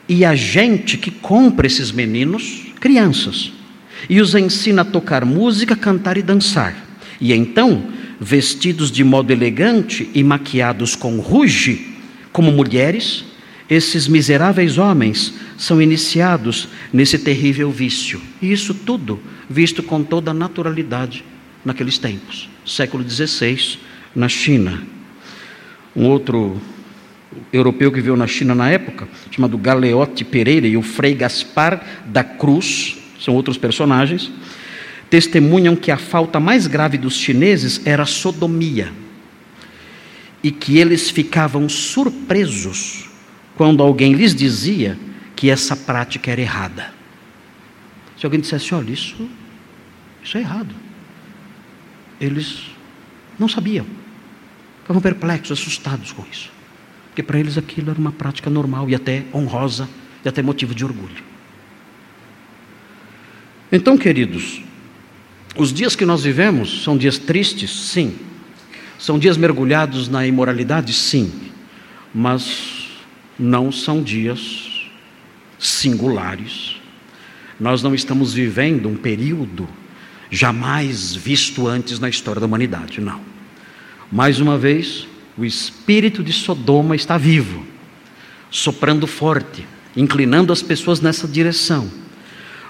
E 0.07 0.23
a 0.23 0.35
gente 0.35 0.97
que 0.97 1.11
compra 1.11 1.67
esses 1.67 1.91
meninos, 1.91 2.67
crianças, 2.79 3.51
e 4.09 4.21
os 4.21 4.33
ensina 4.33 4.83
a 4.83 4.85
tocar 4.85 5.25
música, 5.25 5.75
cantar 5.75 6.15
e 6.17 6.21
dançar. 6.21 6.73
E 7.19 7.33
então, 7.33 7.87
vestidos 8.21 8.89
de 8.89 9.03
modo 9.03 9.31
elegante 9.31 10.09
e 10.13 10.23
maquiados 10.23 10.95
com 10.95 11.19
ruge, 11.19 11.93
como 12.31 12.53
mulheres, 12.53 13.25
esses 13.69 14.07
miseráveis 14.07 14.77
homens 14.77 15.33
são 15.57 15.81
iniciados 15.81 16.69
nesse 16.93 17.17
terrível 17.17 17.71
vício. 17.71 18.21
E 18.41 18.51
isso 18.51 18.73
tudo 18.73 19.19
visto 19.49 19.81
com 19.81 20.03
toda 20.03 20.31
a 20.31 20.33
naturalidade 20.33 21.25
naqueles 21.65 21.97
tempos, 21.97 22.49
século 22.65 23.03
XVI, 23.07 23.79
na 24.15 24.29
China. 24.29 24.81
Um 25.95 26.05
outro 26.05 26.61
europeu 27.51 27.91
que 27.91 27.97
viveu 27.97 28.15
na 28.15 28.27
China 28.27 28.53
na 28.53 28.69
época, 28.69 29.07
chamado 29.31 29.57
Galeote 29.57 30.23
Pereira 30.23 30.67
e 30.67 30.77
o 30.77 30.81
Frei 30.81 31.13
Gaspar 31.13 31.83
da 32.05 32.23
Cruz, 32.23 32.97
são 33.19 33.33
outros 33.33 33.57
personagens, 33.57 34.31
testemunham 35.09 35.75
que 35.75 35.91
a 35.91 35.97
falta 35.97 36.39
mais 36.39 36.67
grave 36.67 36.97
dos 36.97 37.15
chineses 37.15 37.81
era 37.85 38.03
a 38.03 38.05
sodomia 38.05 38.91
e 40.43 40.51
que 40.51 40.77
eles 40.77 41.09
ficavam 41.09 41.67
surpresos 41.67 43.09
quando 43.55 43.81
alguém 43.81 44.13
lhes 44.13 44.35
dizia 44.35 44.97
que 45.37 45.49
essa 45.51 45.75
prática 45.75 46.31
era 46.31 46.41
errada. 46.41 46.91
Se 48.17 48.25
alguém 48.25 48.41
dissesse, 48.41 48.73
olha, 48.73 48.91
isso, 48.91 49.29
isso 50.23 50.35
é 50.35 50.41
errado. 50.41 50.75
Eles 52.19 52.63
não 53.37 53.47
sabiam. 53.47 53.85
Ficavam 54.81 55.01
perplexos, 55.01 55.59
assustados 55.59 56.11
com 56.11 56.25
isso. 56.31 56.51
Porque 57.09 57.21
para 57.21 57.39
eles 57.39 57.55
aquilo 57.57 57.91
era 57.91 57.99
uma 57.99 58.11
prática 58.11 58.49
normal 58.49 58.89
e 58.89 58.95
até 58.95 59.25
honrosa 59.31 59.87
e 60.25 60.27
até 60.27 60.41
motivo 60.41 60.73
de 60.73 60.83
orgulho. 60.83 61.23
Então, 63.71 63.95
queridos, 63.97 64.61
Os 65.57 65.73
dias 65.73 65.95
que 65.95 66.05
nós 66.05 66.23
vivemos 66.23 66.83
são 66.83 66.95
dias 66.95 67.17
tristes, 67.17 67.71
sim. 67.71 68.15
São 68.99 69.17
dias 69.17 69.37
mergulhados 69.37 70.07
na 70.07 70.25
imoralidade, 70.25 70.93
sim. 70.93 71.51
Mas 72.13 72.89
não 73.39 73.71
são 73.71 74.01
dias 74.01 74.66
singulares. 75.59 76.77
Nós 77.59 77.81
não 77.81 77.95
estamos 77.95 78.33
vivendo 78.33 78.87
um 78.87 78.95
período 78.95 79.67
jamais 80.29 81.15
visto 81.15 81.67
antes 81.67 81.99
na 81.99 82.09
história 82.09 82.39
da 82.39 82.45
humanidade, 82.45 83.01
não. 83.01 83.21
Mais 84.11 84.39
uma 84.39 84.57
vez, 84.57 85.07
o 85.37 85.45
espírito 85.45 86.23
de 86.23 86.33
Sodoma 86.33 86.95
está 86.95 87.17
vivo, 87.17 87.65
soprando 88.49 89.07
forte, 89.07 89.65
inclinando 89.95 90.53
as 90.53 90.61
pessoas 90.61 91.01
nessa 91.01 91.27
direção. 91.27 91.89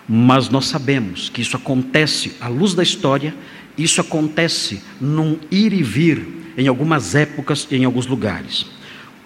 Mas 0.07 0.49
nós 0.49 0.65
sabemos 0.67 1.29
que 1.29 1.41
isso 1.41 1.57
acontece 1.57 2.35
à 2.39 2.47
luz 2.47 2.73
da 2.73 2.81
história, 2.81 3.35
isso 3.77 3.99
acontece 3.99 4.81
num 4.99 5.37
ir 5.51 5.73
e 5.73 5.83
vir 5.83 6.53
em 6.57 6.67
algumas 6.67 7.13
épocas 7.13 7.67
e 7.69 7.75
em 7.75 7.85
alguns 7.85 8.07
lugares. 8.07 8.65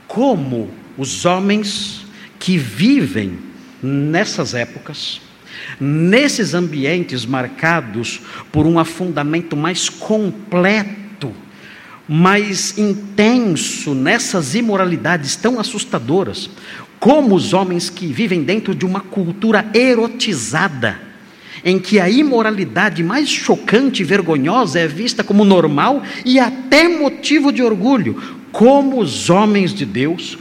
Como 0.08 0.69
os 0.97 1.26
homens 1.26 2.06
que 2.39 2.58
vivem 2.58 3.38
nessas 3.82 4.54
épocas, 4.54 5.22
nesses 5.80 6.54
ambientes 6.54 7.26
marcados 7.26 8.22
por 8.52 8.65
um 8.65 8.80
afundamento 8.80 9.56
mais 9.56 9.89
completo, 9.89 11.34
mais 12.08 12.78
intenso 12.78 13.94
nessas 13.94 14.56
imoralidades 14.56 15.36
tão 15.36 15.60
assustadoras, 15.60 16.50
como 17.00 17.36
os 17.36 17.54
homens 17.54 17.89
que 17.89 18.06
vivem 18.08 18.44
dentro 18.44 18.76
de 18.76 18.86
uma 18.86 19.00
cultura 19.00 19.65
erotizada, 19.74 21.00
em 21.63 21.80
que 21.80 22.00
a 22.00 22.10
imoralidade 22.10 23.04
mais 23.04 23.30
chocante 23.30 24.02
e 24.02 24.06
vergonhosa 24.06 24.80
é 24.80 24.88
vista 24.88 25.24
como 25.24 25.46
normal 25.46 26.04
e 26.26 26.39
até 26.39 26.88
motivo 26.88 27.52
de 27.52 27.63
orgulho, 27.63 28.22
como 28.52 29.00
os 29.00 29.30
homens 29.30 29.74
de 29.74 29.86
Deus, 29.86 30.38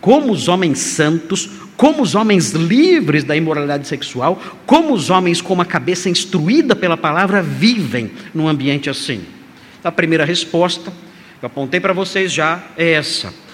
como 0.00 0.32
os 0.32 0.48
homens 0.48 0.78
santos, 0.80 1.48
como 1.76 2.02
os 2.02 2.14
homens 2.14 2.50
livres 2.50 3.24
da 3.24 3.36
imoralidade 3.36 3.86
sexual, 3.86 4.40
como 4.64 4.92
os 4.92 5.10
homens 5.10 5.40
com 5.40 5.54
uma 5.54 5.64
cabeça 5.64 6.08
instruída 6.08 6.76
pela 6.76 6.96
palavra 6.96 7.42
vivem 7.42 8.10
num 8.32 8.48
ambiente 8.48 8.88
assim. 8.88 9.24
A 9.82 9.92
primeira 9.92 10.24
resposta, 10.24 10.90
que 11.38 11.44
eu 11.44 11.46
apontei 11.46 11.80
para 11.80 11.92
vocês 11.92 12.32
já, 12.32 12.62
é 12.76 12.92
essa 12.92 13.44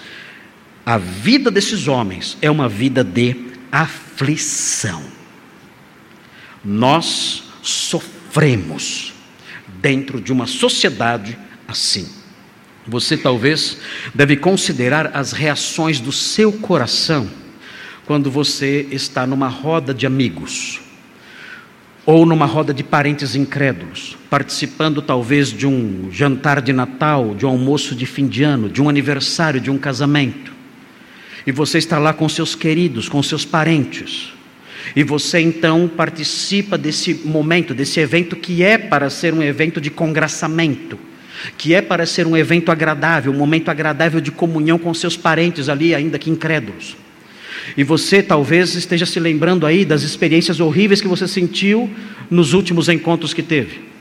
a 0.85 0.97
vida 0.97 1.51
desses 1.51 1.87
homens 1.87 2.37
é 2.41 2.49
uma 2.49 2.67
vida 2.67 3.03
de 3.03 3.35
aflição. 3.71 5.03
Nós 6.63 7.43
sofremos 7.61 9.13
dentro 9.81 10.19
de 10.19 10.31
uma 10.31 10.47
sociedade 10.47 11.37
assim. 11.67 12.09
Você 12.87 13.15
talvez 13.15 13.77
deve 14.13 14.35
considerar 14.35 15.11
as 15.13 15.31
reações 15.31 15.99
do 15.99 16.11
seu 16.11 16.51
coração 16.51 17.29
quando 18.05 18.29
você 18.29 18.87
está 18.91 19.25
numa 19.25 19.47
roda 19.47 19.93
de 19.93 20.05
amigos 20.05 20.79
ou 22.05 22.25
numa 22.25 22.45
roda 22.45 22.73
de 22.73 22.83
parentes 22.83 23.35
incrédulos, 23.35 24.17
participando 24.29 25.01
talvez 25.01 25.49
de 25.49 25.67
um 25.67 26.09
jantar 26.11 26.61
de 26.61 26.73
Natal, 26.73 27.35
de 27.35 27.45
um 27.45 27.49
almoço 27.49 27.95
de 27.95 28.05
fim 28.05 28.27
de 28.27 28.43
ano, 28.43 28.69
de 28.69 28.81
um 28.81 28.89
aniversário, 28.89 29.61
de 29.61 29.69
um 29.69 29.77
casamento 29.77 30.51
e 31.45 31.51
você 31.51 31.77
está 31.77 31.97
lá 31.97 32.13
com 32.13 32.27
seus 32.29 32.55
queridos, 32.55 33.09
com 33.09 33.21
seus 33.23 33.45
parentes. 33.45 34.33
E 34.95 35.03
você 35.03 35.39
então 35.39 35.87
participa 35.87 36.77
desse 36.77 37.13
momento, 37.13 37.73
desse 37.73 37.99
evento 37.99 38.35
que 38.35 38.63
é 38.63 38.77
para 38.77 39.09
ser 39.09 39.33
um 39.33 39.41
evento 39.41 39.79
de 39.79 39.89
congraçamento, 39.89 40.99
que 41.57 41.73
é 41.73 41.81
para 41.81 42.05
ser 42.05 42.27
um 42.27 42.35
evento 42.35 42.71
agradável, 42.71 43.31
um 43.31 43.37
momento 43.37 43.69
agradável 43.69 44.19
de 44.19 44.31
comunhão 44.31 44.77
com 44.77 44.93
seus 44.93 45.15
parentes 45.15 45.69
ali, 45.69 45.95
ainda 45.95 46.19
que 46.19 46.29
incrédulos. 46.29 46.95
E 47.75 47.83
você 47.83 48.21
talvez 48.21 48.75
esteja 48.75 49.05
se 49.05 49.19
lembrando 49.19 49.65
aí 49.65 49.85
das 49.85 50.03
experiências 50.03 50.59
horríveis 50.59 51.01
que 51.01 51.07
você 51.07 51.27
sentiu 51.27 51.89
nos 52.29 52.53
últimos 52.53 52.89
encontros 52.89 53.33
que 53.33 53.43
teve. 53.43 53.91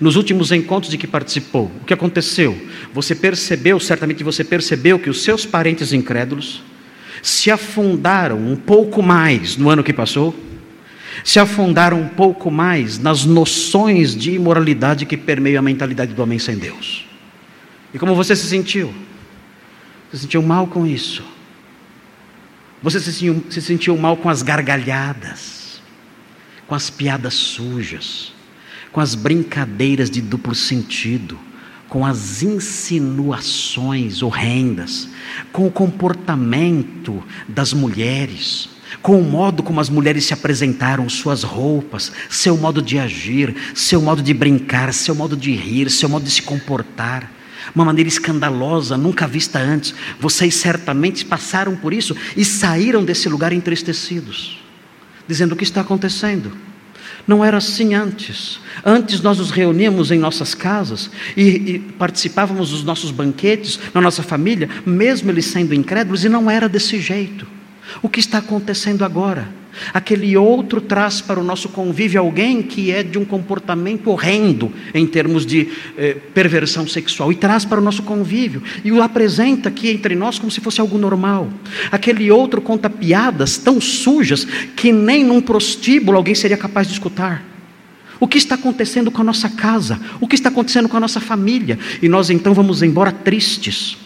Nos 0.00 0.16
últimos 0.16 0.52
encontros 0.52 0.90
de 0.90 0.98
que 0.98 1.06
participou, 1.06 1.70
o 1.80 1.84
que 1.84 1.92
aconteceu? 1.92 2.56
Você 2.94 3.14
percebeu, 3.14 3.78
certamente 3.78 4.24
você 4.24 4.44
percebeu 4.44 4.98
que 4.98 5.10
os 5.10 5.22
seus 5.22 5.44
parentes 5.44 5.92
incrédulos 5.92 6.62
se 7.22 7.50
afundaram 7.50 8.38
um 8.38 8.56
pouco 8.56 9.02
mais 9.02 9.56
no 9.56 9.68
ano 9.68 9.84
que 9.84 9.92
passou, 9.92 10.34
se 11.24 11.38
afundaram 11.38 12.00
um 12.00 12.08
pouco 12.08 12.50
mais 12.50 12.98
nas 12.98 13.24
noções 13.24 14.16
de 14.16 14.32
imoralidade 14.32 15.06
que 15.06 15.16
permeiam 15.16 15.60
a 15.60 15.62
mentalidade 15.62 16.14
do 16.14 16.22
homem 16.22 16.38
sem 16.38 16.56
Deus. 16.56 17.06
E 17.92 17.98
como 17.98 18.14
você 18.14 18.34
se 18.34 18.46
sentiu? 18.46 18.92
Você 20.10 20.16
se 20.16 20.22
sentiu 20.22 20.42
mal 20.42 20.66
com 20.66 20.86
isso? 20.86 21.22
Você 22.82 22.98
se 23.00 23.12
sentiu, 23.12 23.44
se 23.48 23.62
sentiu 23.62 23.96
mal 23.96 24.16
com 24.16 24.28
as 24.28 24.42
gargalhadas, 24.42 25.80
com 26.66 26.74
as 26.74 26.90
piadas 26.90 27.34
sujas, 27.34 28.32
com 28.90 29.00
as 29.00 29.14
brincadeiras 29.14 30.10
de 30.10 30.20
duplo 30.20 30.54
sentido? 30.54 31.38
com 31.92 32.06
as 32.06 32.42
insinuações 32.42 34.22
horrendas, 34.22 35.10
com 35.52 35.66
o 35.66 35.70
comportamento 35.70 37.22
das 37.46 37.74
mulheres, 37.74 38.70
com 39.02 39.20
o 39.20 39.22
modo 39.22 39.62
como 39.62 39.78
as 39.78 39.90
mulheres 39.90 40.24
se 40.24 40.32
apresentaram, 40.32 41.06
suas 41.10 41.42
roupas, 41.42 42.10
seu 42.30 42.56
modo 42.56 42.80
de 42.80 42.98
agir, 42.98 43.54
seu 43.74 44.00
modo 44.00 44.22
de 44.22 44.32
brincar, 44.32 44.94
seu 44.94 45.14
modo 45.14 45.36
de 45.36 45.52
rir, 45.52 45.90
seu 45.90 46.08
modo 46.08 46.24
de 46.24 46.30
se 46.30 46.40
comportar. 46.40 47.30
Uma 47.74 47.84
maneira 47.84 48.08
escandalosa, 48.08 48.96
nunca 48.96 49.26
vista 49.26 49.58
antes. 49.58 49.94
Vocês 50.18 50.54
certamente 50.54 51.24
passaram 51.24 51.76
por 51.76 51.92
isso 51.92 52.16
e 52.36 52.44
saíram 52.44 53.04
desse 53.04 53.28
lugar 53.28 53.52
entristecidos, 53.52 54.58
dizendo: 55.26 55.52
O 55.52 55.56
que 55.56 55.64
está 55.64 55.80
acontecendo? 55.80 56.52
Não 57.26 57.44
era 57.44 57.58
assim 57.58 57.94
antes. 57.94 58.58
Antes 58.84 59.20
nós 59.20 59.38
nos 59.38 59.50
reuníamos 59.50 60.10
em 60.10 60.18
nossas 60.18 60.54
casas 60.54 61.10
e, 61.36 61.42
e, 61.42 61.78
participávamos 61.78 62.70
dos 62.70 62.82
nossos 62.82 63.10
banquetes, 63.10 63.78
na 63.94 64.00
nossa 64.00 64.22
família, 64.22 64.68
mesmo 64.84 65.30
eles 65.30 65.46
sendo 65.46 65.74
incrédulos, 65.74 66.24
e 66.24 66.28
não 66.28 66.50
era 66.50 66.68
desse 66.68 67.00
jeito. 67.00 67.46
O 68.00 68.08
que 68.08 68.20
está 68.20 68.38
acontecendo 68.38 69.04
agora? 69.04 69.48
Aquele 69.92 70.36
outro 70.36 70.80
traz 70.80 71.20
para 71.20 71.40
o 71.40 71.42
nosso 71.42 71.68
convívio 71.70 72.20
alguém 72.20 72.62
que 72.62 72.90
é 72.90 73.02
de 73.02 73.18
um 73.18 73.24
comportamento 73.24 74.10
horrendo 74.10 74.70
em 74.92 75.06
termos 75.06 75.46
de 75.46 75.68
eh, 75.96 76.16
perversão 76.34 76.86
sexual 76.86 77.32
e 77.32 77.36
traz 77.36 77.64
para 77.64 77.80
o 77.80 77.84
nosso 77.84 78.02
convívio 78.02 78.62
e 78.84 78.92
o 78.92 79.02
apresenta 79.02 79.70
aqui 79.70 79.88
entre 79.88 80.14
nós 80.14 80.38
como 80.38 80.50
se 80.50 80.60
fosse 80.60 80.80
algo 80.80 80.98
normal. 80.98 81.48
Aquele 81.90 82.30
outro 82.30 82.60
conta 82.60 82.90
piadas 82.90 83.56
tão 83.56 83.80
sujas 83.80 84.44
que 84.76 84.92
nem 84.92 85.24
num 85.24 85.40
prostíbulo 85.40 86.18
alguém 86.18 86.34
seria 86.34 86.56
capaz 86.56 86.86
de 86.86 86.92
escutar. 86.92 87.42
O 88.20 88.28
que 88.28 88.38
está 88.38 88.54
acontecendo 88.54 89.10
com 89.10 89.22
a 89.22 89.24
nossa 89.24 89.48
casa? 89.48 89.98
O 90.20 90.28
que 90.28 90.34
está 90.34 90.48
acontecendo 90.50 90.88
com 90.88 90.96
a 90.96 91.00
nossa 91.00 91.18
família? 91.18 91.78
E 92.00 92.08
nós 92.08 92.30
então 92.30 92.52
vamos 92.52 92.82
embora 92.82 93.10
tristes 93.10 93.96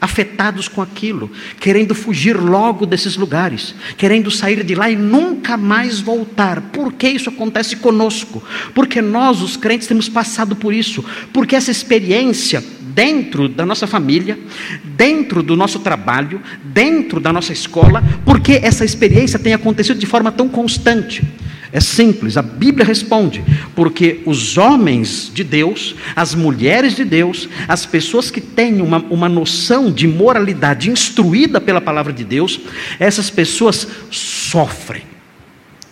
afetados 0.00 0.66
com 0.66 0.80
aquilo, 0.80 1.30
querendo 1.60 1.94
fugir 1.94 2.36
logo 2.36 2.86
desses 2.86 3.16
lugares, 3.16 3.74
querendo 3.96 4.30
sair 4.30 4.64
de 4.64 4.74
lá 4.74 4.90
e 4.90 4.96
nunca 4.96 5.56
mais 5.56 6.00
voltar. 6.00 6.60
Por 6.60 6.92
que 6.92 7.08
isso 7.08 7.28
acontece 7.28 7.76
conosco? 7.76 8.42
Porque 8.74 9.02
nós, 9.02 9.42
os 9.42 9.56
crentes, 9.56 9.86
temos 9.86 10.08
passado 10.08 10.56
por 10.56 10.72
isso, 10.72 11.04
porque 11.32 11.54
essa 11.54 11.70
experiência 11.70 12.62
dentro 12.80 13.48
da 13.48 13.64
nossa 13.64 13.86
família, 13.86 14.38
dentro 14.82 15.42
do 15.42 15.56
nosso 15.56 15.78
trabalho, 15.78 16.40
dentro 16.64 17.20
da 17.20 17.32
nossa 17.32 17.52
escola, 17.52 18.02
porque 18.24 18.60
essa 18.62 18.84
experiência 18.84 19.38
tem 19.38 19.54
acontecido 19.54 19.98
de 19.98 20.06
forma 20.06 20.32
tão 20.32 20.48
constante. 20.48 21.22
É 21.72 21.78
simples, 21.78 22.36
a 22.36 22.42
Bíblia 22.42 22.84
responde, 22.84 23.44
porque 23.76 24.20
os 24.26 24.58
homens 24.58 25.30
de 25.32 25.44
Deus, 25.44 25.94
as 26.16 26.34
mulheres 26.34 26.96
de 26.96 27.04
Deus, 27.04 27.48
as 27.68 27.86
pessoas 27.86 28.28
que 28.28 28.40
têm 28.40 28.80
uma, 28.80 28.98
uma 29.08 29.28
noção 29.28 29.92
de 29.92 30.08
moralidade 30.08 30.90
instruída 30.90 31.60
pela 31.60 31.80
palavra 31.80 32.12
de 32.12 32.24
Deus, 32.24 32.58
essas 32.98 33.30
pessoas 33.30 33.86
sofrem, 34.10 35.02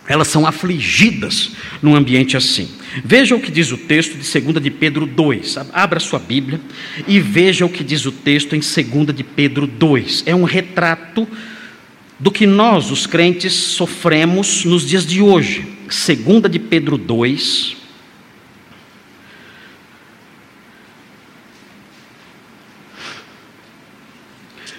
elas 0.05 0.27
são 0.27 0.45
afligidas 0.45 1.51
num 1.81 1.95
ambiente 1.95 2.35
assim. 2.35 2.67
Veja 3.05 3.35
o 3.35 3.39
que 3.39 3.51
diz 3.51 3.71
o 3.71 3.77
texto 3.77 4.17
de 4.17 4.41
2 4.41 4.61
de 4.61 4.71
Pedro 4.71 5.05
2. 5.05 5.57
Abra 5.71 5.99
sua 5.99 6.19
Bíblia 6.19 6.59
e 7.07 7.19
veja 7.19 7.65
o 7.65 7.69
que 7.69 7.83
diz 7.83 8.05
o 8.05 8.11
texto 8.11 8.55
em 8.55 8.59
2 8.59 9.15
de 9.15 9.23
Pedro 9.23 9.67
2. 9.67 10.23
É 10.25 10.35
um 10.35 10.43
retrato 10.43 11.27
do 12.19 12.29
que 12.29 12.45
nós, 12.45 12.91
os 12.91 13.07
crentes, 13.07 13.53
sofremos 13.53 14.65
nos 14.65 14.85
dias 14.85 15.05
de 15.05 15.21
hoje. 15.21 15.65
Segunda 15.89 16.49
de 16.49 16.59
Pedro 16.59 16.97
2. 16.97 17.77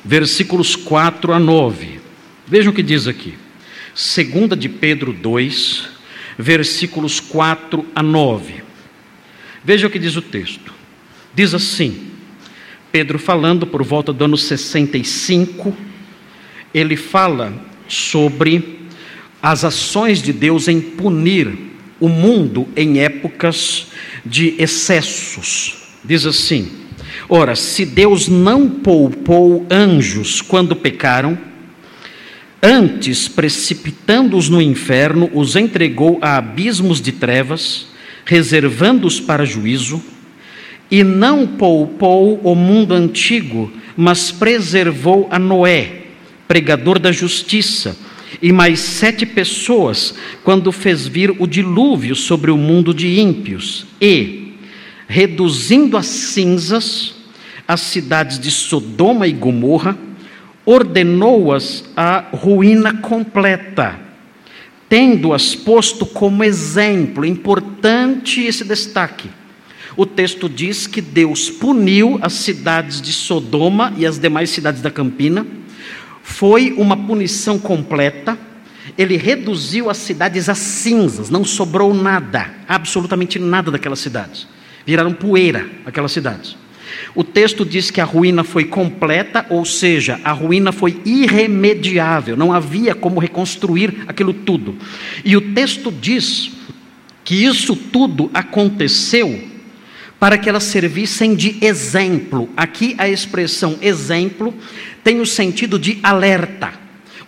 Versículos 0.05 0.77
4 0.77 1.33
a 1.33 1.39
9. 1.39 2.01
Vejam 2.47 2.73
o 2.73 2.75
que 2.75 2.83
diz 2.83 3.07
aqui. 3.07 3.35
Segunda 3.95 4.57
de 4.57 4.69
Pedro 4.69 5.13
2, 5.13 5.89
versículos 6.39 7.21
4 7.21 7.87
a 7.95 8.03
9. 8.03 8.63
Veja 9.65 9.87
o 9.87 9.91
que 9.91 9.99
diz 9.99 10.17
o 10.17 10.23
texto. 10.23 10.73
Diz 11.35 11.55
assim: 11.55 12.11
Pedro 12.91 13.19
falando 13.19 13.67
por 13.67 13.83
volta 13.83 14.13
do 14.13 14.25
ano 14.25 14.37
65, 14.37 15.77
ele 16.73 16.97
fala 16.97 17.53
sobre 17.89 18.81
as 19.43 19.65
ações 19.65 20.23
de 20.23 20.33
Deus 20.33 20.69
em 20.69 20.81
punir 20.81 21.49
o 21.99 22.09
mundo 22.09 22.69
em 22.77 23.01
épocas 23.01 23.89
de 24.25 24.55
excessos. 24.59 25.77
Diz 26.05 26.25
assim: 26.27 26.69
Ora, 27.29 27.55
se 27.55 27.85
Deus 27.85 28.29
não 28.29 28.69
poupou 28.69 29.67
anjos 29.71 30.41
quando 30.41 30.75
pecaram, 30.77 31.39
antes, 32.63 33.29
precipitando-os 33.29 34.49
no 34.49 34.61
inferno, 34.61 35.31
os 35.33 35.57
entregou 35.57 36.19
a 36.21 36.37
abismos 36.37 37.01
de 37.01 37.13
trevas, 37.13 37.89
reservando-os 38.25 39.21
para 39.21 39.45
juízo, 39.45 40.03
e 40.91 41.05
não 41.05 41.47
poupou 41.47 42.41
o 42.43 42.55
mundo 42.55 42.95
antigo, 42.95 43.73
mas 43.97 44.33
preservou 44.33 45.29
a 45.31 45.39
Noé, 45.39 46.00
pregador 46.51 46.99
da 46.99 47.13
justiça, 47.13 47.97
e 48.43 48.51
mais 48.53 48.81
sete 48.81 49.25
pessoas, 49.25 50.17
quando 50.43 50.73
fez 50.73 51.07
vir 51.07 51.31
o 51.39 51.47
dilúvio 51.47 52.17
sobre 52.17 52.51
o 52.51 52.57
mundo 52.57 52.93
de 52.93 53.21
ímpios, 53.21 53.87
e, 54.01 54.55
reduzindo 55.07 55.97
a 55.97 56.03
cinzas 56.03 57.15
as 57.69 57.83
cidades 57.83 58.37
de 58.41 58.51
Sodoma 58.51 59.29
e 59.29 59.33
Gomorra, 59.33 59.97
ordenou-as 60.67 61.85
à 61.97 62.25
ruína 62.33 62.95
completa, 62.95 64.01
tendo-as 64.89 65.55
posto 65.55 66.05
como 66.05 66.43
exemplo, 66.43 67.25
importante 67.25 68.41
esse 68.41 68.65
destaque. 68.65 69.31
O 69.97 70.05
texto 70.05 70.49
diz 70.49 70.89
que 70.89 71.01
Deus 71.01 71.49
puniu 71.49 72.19
as 72.21 72.33
cidades 72.33 73.01
de 73.01 73.13
Sodoma 73.13 73.95
e 73.97 74.05
as 74.05 74.19
demais 74.19 74.51
cidades 74.51 74.83
da 74.83 74.91
Campina, 74.91 75.47
foi 76.31 76.73
uma 76.79 76.97
punição 76.97 77.59
completa, 77.59 78.39
ele 78.97 79.17
reduziu 79.17 79.91
as 79.91 79.99
cidades 79.99 80.49
a 80.49 80.55
cinzas, 80.55 81.29
não 81.29 81.45
sobrou 81.45 81.93
nada, 81.93 82.55
absolutamente 82.69 83.39
nada 83.39 83.71
daquelas 83.71 83.99
cidades, 83.99 84.47
viraram 84.87 85.13
poeira 85.13 85.69
aquelas 85.85 86.13
cidades. 86.13 86.57
O 87.15 87.25
texto 87.25 87.65
diz 87.65 87.91
que 87.91 88.01
a 88.01 88.05
ruína 88.05 88.45
foi 88.45 88.65
completa, 88.65 89.45
ou 89.51 89.65
seja, 89.65 90.21
a 90.25 90.33
ruína 90.33 90.73
foi 90.73 91.01
irremediável, 91.05 92.37
não 92.37 92.53
havia 92.53 92.95
como 92.95 93.21
reconstruir 93.21 94.05
aquilo 94.07 94.33
tudo. 94.33 94.77
E 95.25 95.37
o 95.37 95.53
texto 95.53 95.93
diz 95.93 96.53
que 97.25 97.45
isso 97.45 97.77
tudo 97.77 98.31
aconteceu 98.33 99.50
para 100.21 100.39
que 100.39 100.49
elas 100.49 100.65
servissem 100.65 101.35
de 101.35 101.57
exemplo. 101.65 102.49
Aqui 102.57 102.95
a 102.99 103.09
expressão 103.09 103.79
exemplo 103.81 104.55
tem 105.03 105.21
o 105.21 105.27
sentido 105.27 105.79
de 105.79 105.99
alerta. 106.03 106.73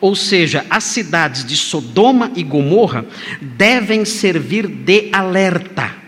Ou 0.00 0.14
seja, 0.14 0.66
as 0.68 0.84
cidades 0.84 1.44
de 1.44 1.56
Sodoma 1.56 2.30
e 2.36 2.42
Gomorra 2.42 3.06
devem 3.40 4.04
servir 4.04 4.66
de 4.66 5.08
alerta 5.12 6.02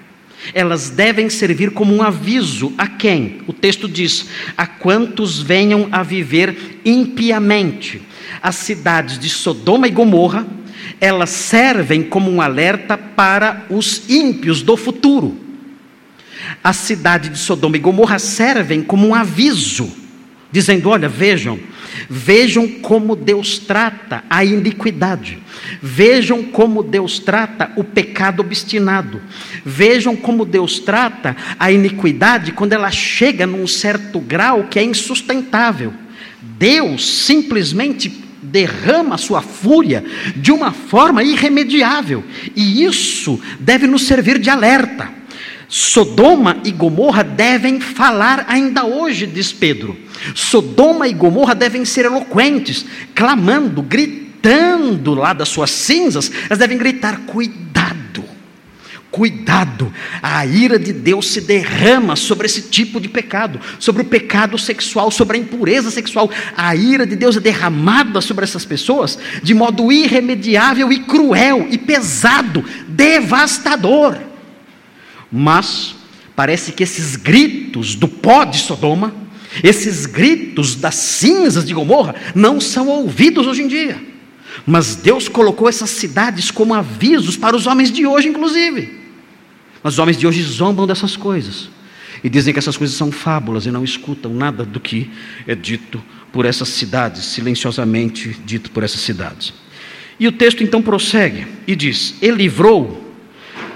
elas 0.52 0.90
devem 0.90 1.30
servir 1.30 1.70
como 1.70 1.94
um 1.94 2.02
aviso 2.02 2.72
a 2.76 2.86
quem? 2.86 3.38
O 3.46 3.52
texto 3.52 3.88
diz: 3.88 4.26
a 4.56 4.66
quantos 4.66 5.40
venham 5.40 5.88
a 5.90 6.02
viver 6.02 6.80
impiamente. 6.84 8.02
As 8.42 8.56
cidades 8.56 9.18
de 9.18 9.30
Sodoma 9.30 9.86
e 9.86 9.90
Gomorra, 9.90 10.46
elas 11.00 11.30
servem 11.30 12.02
como 12.02 12.30
um 12.30 12.42
alerta 12.42 12.98
para 12.98 13.64
os 13.70 14.08
ímpios 14.08 14.60
do 14.62 14.76
futuro. 14.76 15.43
A 16.62 16.72
cidade 16.72 17.28
de 17.28 17.38
Sodoma 17.38 17.76
e 17.76 17.80
Gomorra 17.80 18.18
servem 18.18 18.82
como 18.82 19.06
um 19.06 19.14
aviso, 19.14 19.92
dizendo: 20.50 20.88
olha, 20.88 21.08
vejam, 21.08 21.58
Vejam 22.08 22.68
como 22.68 23.16
Deus 23.16 23.58
trata 23.58 24.24
a 24.28 24.44
iniquidade. 24.44 25.38
Vejam 25.80 26.42
como 26.42 26.82
Deus 26.82 27.18
trata 27.18 27.72
o 27.76 27.84
pecado 27.84 28.40
obstinado. 28.40 29.20
Vejam 29.64 30.16
como 30.16 30.44
Deus 30.44 30.78
trata 30.78 31.36
a 31.58 31.70
iniquidade 31.70 32.52
quando 32.52 32.72
ela 32.72 32.90
chega 32.90 33.46
num 33.46 33.66
certo 33.66 34.20
grau 34.20 34.64
que 34.64 34.78
é 34.78 34.82
insustentável. 34.82 35.92
Deus 36.40 37.08
simplesmente 37.24 38.22
derrama 38.42 39.16
sua 39.16 39.40
fúria 39.40 40.04
de 40.36 40.52
uma 40.52 40.70
forma 40.70 41.22
irremediável, 41.22 42.22
e 42.54 42.84
isso 42.84 43.40
deve 43.58 43.86
nos 43.86 44.02
servir 44.02 44.38
de 44.38 44.50
alerta. 44.50 45.10
Sodoma 45.76 46.58
e 46.62 46.70
Gomorra 46.70 47.24
devem 47.24 47.80
falar 47.80 48.46
ainda 48.48 48.84
hoje, 48.84 49.26
diz 49.26 49.52
Pedro. 49.52 49.98
Sodoma 50.32 51.08
e 51.08 51.12
Gomorra 51.12 51.52
devem 51.52 51.84
ser 51.84 52.04
eloquentes, 52.04 52.86
clamando, 53.12 53.82
gritando 53.82 55.14
lá 55.14 55.32
das 55.32 55.48
suas 55.48 55.72
cinzas, 55.72 56.30
elas 56.44 56.60
devem 56.60 56.78
gritar: 56.78 57.22
cuidado, 57.26 58.22
cuidado, 59.10 59.92
a 60.22 60.46
ira 60.46 60.78
de 60.78 60.92
Deus 60.92 61.26
se 61.26 61.40
derrama 61.40 62.14
sobre 62.14 62.46
esse 62.46 62.62
tipo 62.62 63.00
de 63.00 63.08
pecado, 63.08 63.60
sobre 63.80 64.02
o 64.02 64.04
pecado 64.04 64.56
sexual, 64.56 65.10
sobre 65.10 65.38
a 65.38 65.40
impureza 65.40 65.90
sexual. 65.90 66.30
A 66.56 66.76
ira 66.76 67.04
de 67.04 67.16
Deus 67.16 67.36
é 67.36 67.40
derramada 67.40 68.20
sobre 68.20 68.44
essas 68.44 68.64
pessoas 68.64 69.18
de 69.42 69.52
modo 69.52 69.90
irremediável 69.90 70.92
e 70.92 71.00
cruel 71.00 71.66
e 71.68 71.76
pesado, 71.76 72.64
devastador. 72.86 74.33
Mas 75.36 75.96
parece 76.36 76.70
que 76.70 76.84
esses 76.84 77.16
gritos 77.16 77.96
do 77.96 78.06
pó 78.06 78.44
de 78.44 78.58
Sodoma, 78.58 79.12
esses 79.64 80.06
gritos 80.06 80.76
das 80.76 80.94
cinzas 80.94 81.64
de 81.64 81.74
Gomorra, 81.74 82.14
não 82.36 82.60
são 82.60 82.86
ouvidos 82.86 83.44
hoje 83.48 83.62
em 83.62 83.66
dia. 83.66 84.00
Mas 84.64 84.94
Deus 84.94 85.26
colocou 85.26 85.68
essas 85.68 85.90
cidades 85.90 86.52
como 86.52 86.72
avisos 86.72 87.36
para 87.36 87.56
os 87.56 87.66
homens 87.66 87.90
de 87.90 88.06
hoje, 88.06 88.28
inclusive. 88.28 89.00
Mas 89.82 89.94
os 89.94 89.98
homens 89.98 90.16
de 90.16 90.24
hoje 90.24 90.40
zombam 90.44 90.86
dessas 90.86 91.16
coisas 91.16 91.68
e 92.22 92.28
dizem 92.30 92.52
que 92.52 92.60
essas 92.60 92.76
coisas 92.76 92.96
são 92.96 93.10
fábulas 93.10 93.66
e 93.66 93.72
não 93.72 93.82
escutam 93.82 94.32
nada 94.32 94.64
do 94.64 94.78
que 94.78 95.10
é 95.48 95.54
dito 95.56 96.00
por 96.32 96.46
essas 96.46 96.68
cidades, 96.68 97.24
silenciosamente 97.24 98.36
dito 98.46 98.70
por 98.70 98.84
essas 98.84 99.00
cidades. 99.00 99.52
E 100.18 100.28
o 100.28 100.32
texto 100.32 100.62
então 100.62 100.80
prossegue 100.80 101.44
e 101.66 101.74
diz: 101.74 102.14
Ele 102.22 102.36
livrou 102.36 103.12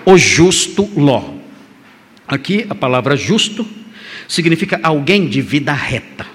o 0.06 0.16
justo 0.16 0.88
Ló. 0.96 1.37
Aqui 2.28 2.66
a 2.68 2.74
palavra 2.74 3.16
justo 3.16 3.66
significa 4.28 4.78
alguém 4.82 5.26
de 5.26 5.40
vida 5.40 5.72
reta. 5.72 6.26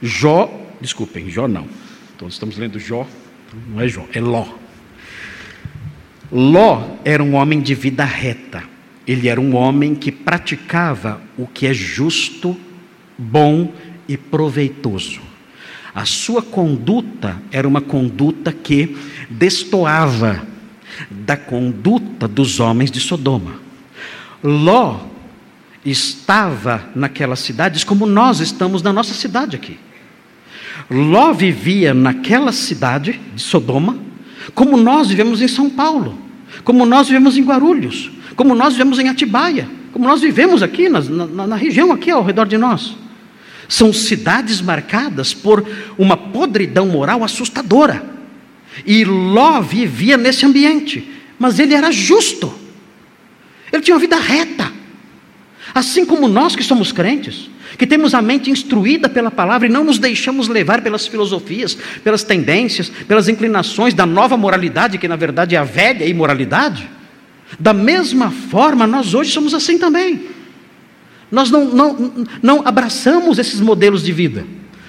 Jó, 0.00 0.48
desculpem, 0.80 1.28
Jó 1.28 1.48
não. 1.48 1.66
Então 2.14 2.28
estamos 2.28 2.56
lendo 2.56 2.78
Jó, 2.78 3.04
não 3.68 3.80
é 3.80 3.88
Jó, 3.88 4.06
é 4.12 4.20
Ló. 4.20 4.46
Ló 6.30 6.96
era 7.04 7.22
um 7.22 7.34
homem 7.34 7.60
de 7.60 7.74
vida 7.74 8.04
reta. 8.04 8.62
Ele 9.04 9.28
era 9.28 9.40
um 9.40 9.56
homem 9.56 9.96
que 9.96 10.12
praticava 10.12 11.20
o 11.36 11.44
que 11.44 11.66
é 11.66 11.74
justo, 11.74 12.56
bom 13.18 13.74
e 14.06 14.16
proveitoso. 14.16 15.20
A 15.92 16.04
sua 16.04 16.40
conduta 16.40 17.42
era 17.50 17.66
uma 17.66 17.80
conduta 17.80 18.52
que 18.52 18.96
destoava 19.28 20.46
da 21.10 21.36
conduta 21.36 22.28
dos 22.28 22.60
homens 22.60 22.92
de 22.92 23.00
Sodoma. 23.00 23.69
Ló 24.42 25.00
estava 25.84 26.90
naquelas 26.94 27.40
cidades 27.40 27.84
como 27.84 28.06
nós 28.06 28.40
estamos 28.40 28.82
na 28.82 28.92
nossa 28.92 29.14
cidade 29.14 29.56
aqui. 29.56 29.78
Ló 30.90 31.32
vivia 31.32 31.94
naquela 31.94 32.52
cidade 32.52 33.20
de 33.34 33.42
Sodoma, 33.42 33.98
como 34.54 34.76
nós 34.76 35.08
vivemos 35.08 35.40
em 35.40 35.48
São 35.48 35.70
Paulo, 35.70 36.18
como 36.64 36.84
nós 36.84 37.06
vivemos 37.06 37.36
em 37.36 37.44
Guarulhos, 37.44 38.10
como 38.34 38.54
nós 38.54 38.72
vivemos 38.72 38.98
em 38.98 39.08
Atibaia, 39.08 39.68
como 39.92 40.06
nós 40.06 40.20
vivemos 40.20 40.62
aqui 40.62 40.88
na, 40.88 41.00
na, 41.00 41.46
na 41.46 41.56
região 41.56 41.92
aqui 41.92 42.10
ao 42.10 42.24
redor 42.24 42.46
de 42.46 42.58
nós. 42.58 42.96
São 43.68 43.92
cidades 43.92 44.60
marcadas 44.60 45.32
por 45.32 45.64
uma 45.96 46.16
podridão 46.16 46.86
moral 46.86 47.22
assustadora. 47.22 48.04
E 48.84 49.04
Ló 49.04 49.60
vivia 49.60 50.16
nesse 50.16 50.44
ambiente, 50.44 51.08
mas 51.38 51.58
ele 51.58 51.74
era 51.74 51.92
justo. 51.92 52.52
Ele 53.72 53.82
tinha 53.82 53.94
uma 53.94 54.00
vida 54.00 54.16
reta. 54.16 54.72
Assim 55.74 56.04
como 56.04 56.28
nós 56.28 56.56
que 56.56 56.62
somos 56.62 56.90
crentes, 56.90 57.48
que 57.78 57.86
temos 57.86 58.14
a 58.14 58.20
mente 58.20 58.50
instruída 58.50 59.08
pela 59.08 59.30
palavra 59.30 59.68
e 59.68 59.70
não 59.70 59.84
nos 59.84 59.98
deixamos 59.98 60.48
levar 60.48 60.82
pelas 60.82 61.06
filosofias, 61.06 61.76
pelas 62.02 62.22
tendências, 62.22 62.90
pelas 63.06 63.28
inclinações 63.28 63.94
da 63.94 64.04
nova 64.04 64.36
moralidade, 64.36 64.98
que 64.98 65.08
na 65.08 65.16
verdade 65.16 65.54
é 65.54 65.58
a 65.58 65.64
velha 65.64 66.04
imoralidade, 66.04 66.88
da 67.58 67.72
mesma 67.72 68.30
forma 68.30 68.86
nós 68.86 69.14
hoje 69.14 69.30
somos 69.30 69.54
assim 69.54 69.78
também. 69.78 70.26
Nós 71.30 71.50
não, 71.50 71.66
não, 71.66 72.26
não 72.42 72.66
abraçamos 72.66 73.38
esses 73.38 73.60
modelos 73.60 74.02
de 74.02 74.12
vida, 74.12 74.44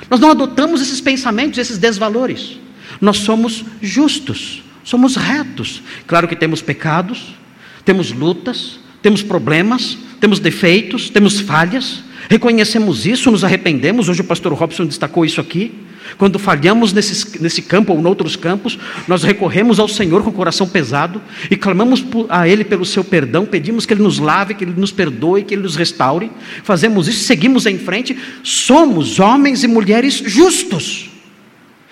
nós 0.10 0.20
não 0.20 0.32
adotamos 0.32 0.82
esses 0.82 1.00
pensamentos, 1.00 1.60
esses 1.60 1.78
desvalores. 1.78 2.58
Nós 3.00 3.18
somos 3.18 3.64
justos, 3.82 4.64
somos 4.84 5.16
retos. 5.16 5.82
Claro 6.06 6.28
que 6.28 6.36
temos 6.36 6.62
pecados, 6.62 7.36
temos 7.84 8.12
lutas, 8.12 8.80
temos 9.02 9.24
problemas, 9.24 9.98
temos 10.20 10.40
defeitos, 10.40 11.10
temos 11.10 11.40
falhas, 11.40 12.04
reconhecemos 12.30 13.06
isso, 13.06 13.32
nos 13.32 13.44
arrependemos. 13.44 14.08
Hoje 14.08 14.22
o 14.22 14.26
pastor 14.26 14.54
Robson 14.54 14.86
destacou 14.86 15.26
isso 15.26 15.42
aqui. 15.42 15.72
Quando 16.18 16.38
falhamos 16.38 16.92
nesse, 16.92 17.42
nesse 17.42 17.62
campo 17.62 17.94
ou 17.94 18.00
em 18.00 18.06
outros 18.06 18.36
campos, 18.36 18.78
nós 19.08 19.24
recorremos 19.24 19.80
ao 19.80 19.88
Senhor 19.88 20.24
com 20.24 20.30
o 20.30 20.34
coração 20.34 20.68
pesado 20.68 21.22
e 21.50 21.56
clamamos 21.56 22.06
a 22.30 22.48
Ele 22.48 22.64
pelo 22.64 22.86
seu 22.86 23.04
perdão, 23.04 23.46
pedimos 23.46 23.86
que 23.86 23.94
Ele 23.94 24.04
nos 24.04 24.20
lave, 24.20 24.54
que 24.54 24.64
Ele 24.64 24.74
nos 24.76 24.92
perdoe, 24.92 25.44
que 25.44 25.54
Ele 25.54 25.64
nos 25.64 25.76
restaure. 25.76 26.32
Fazemos 26.64 27.08
isso, 27.08 27.24
seguimos 27.24 27.66
em 27.66 27.78
frente. 27.78 28.18
Somos 28.44 29.20
homens 29.20 29.64
e 29.64 29.68
mulheres 29.68 30.22
justos 30.26 31.10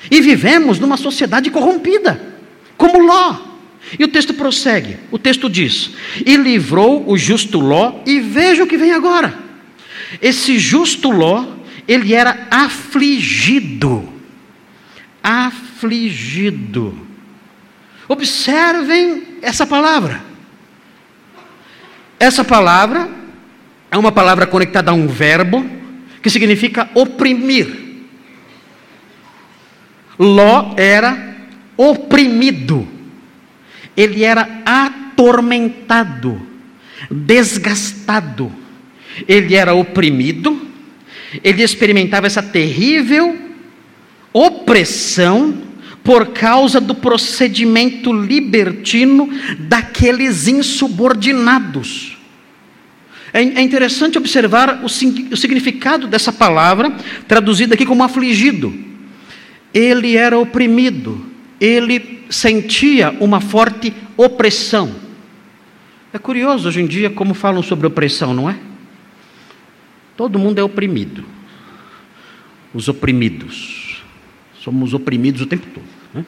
e 0.10 0.22
vivemos 0.22 0.80
numa 0.80 0.98
sociedade 0.98 1.50
corrompida, 1.50 2.22
como 2.78 3.00
Ló. 3.00 3.49
E 3.98 4.04
o 4.04 4.08
texto 4.08 4.34
prossegue. 4.34 4.98
O 5.12 5.18
texto 5.18 5.50
diz: 5.50 5.92
E 6.26 6.36
livrou 6.36 7.10
o 7.10 7.18
justo 7.18 7.60
Ló, 7.60 8.02
e 8.06 8.20
veja 8.20 8.64
o 8.64 8.68
que 8.68 8.78
vem 8.78 8.92
agora. 8.92 9.38
Esse 10.22 10.60
justo 10.60 11.10
Ló, 11.10 11.46
ele 11.88 12.14
era 12.14 12.48
afligido. 12.52 14.08
Afligido. 15.24 17.08
Observem 18.08 19.24
essa 19.42 19.66
palavra. 19.66 20.24
Essa 22.20 22.44
palavra 22.44 23.10
é 23.90 23.98
uma 23.98 24.12
palavra 24.12 24.46
conectada 24.46 24.92
a 24.92 24.94
um 24.94 25.08
verbo 25.08 25.66
que 26.22 26.30
significa 26.30 26.90
oprimir. 26.94 27.88
Ló 30.18 30.74
era 30.76 31.38
oprimido 31.78 32.99
ele 33.96 34.24
era 34.24 34.62
atormentado, 34.66 36.42
desgastado, 37.10 38.52
ele 39.28 39.56
era 39.56 39.74
oprimido, 39.74 40.68
ele 41.44 41.64
experimentava 41.64 42.28
essa 42.28 42.42
terrível 42.42 43.38
opressão 44.34 45.70
por 46.04 46.28
causa 46.28 46.80
do 46.80 46.96
procedimento 46.96 48.12
libertino 48.12 49.30
daqueles 49.60 50.48
insubordinados. 50.48 52.18
É, 53.34 53.42
é 53.42 53.62
interessante 53.62 54.18
observar 54.18 54.82
o, 54.82 54.86
o 54.86 55.38
significado 55.38 56.08
dessa 56.08 56.32
palavra, 56.32 56.96
traduzida 57.28 57.76
aqui 57.76 57.86
como 57.86 58.04
afligido. 58.04 58.74
Ele 59.74 60.18
era 60.18 60.38
oprimido, 60.38 61.29
ele 61.60 62.26
sentia 62.30 63.12
uma 63.20 63.42
forte 63.42 63.94
opressão. 64.16 64.96
É 66.14 66.18
curioso 66.18 66.68
hoje 66.68 66.82
em 66.82 66.88
dia 66.88 67.10
como 67.10 67.34
falam 67.34 67.62
sobre 67.62 67.86
opressão, 67.86 68.34
não 68.34 68.50
é? 68.50 68.58
Todo 70.16 70.40
mundo 70.40 70.60
é 70.60 70.64
oprimido. 70.64 71.24
Os 72.74 72.88
oprimidos. 72.88 74.02
Somos 74.62 74.94
oprimidos 74.94 75.42
o 75.42 75.46
tempo 75.46 75.68
todo. 75.74 75.86
Né? 76.14 76.26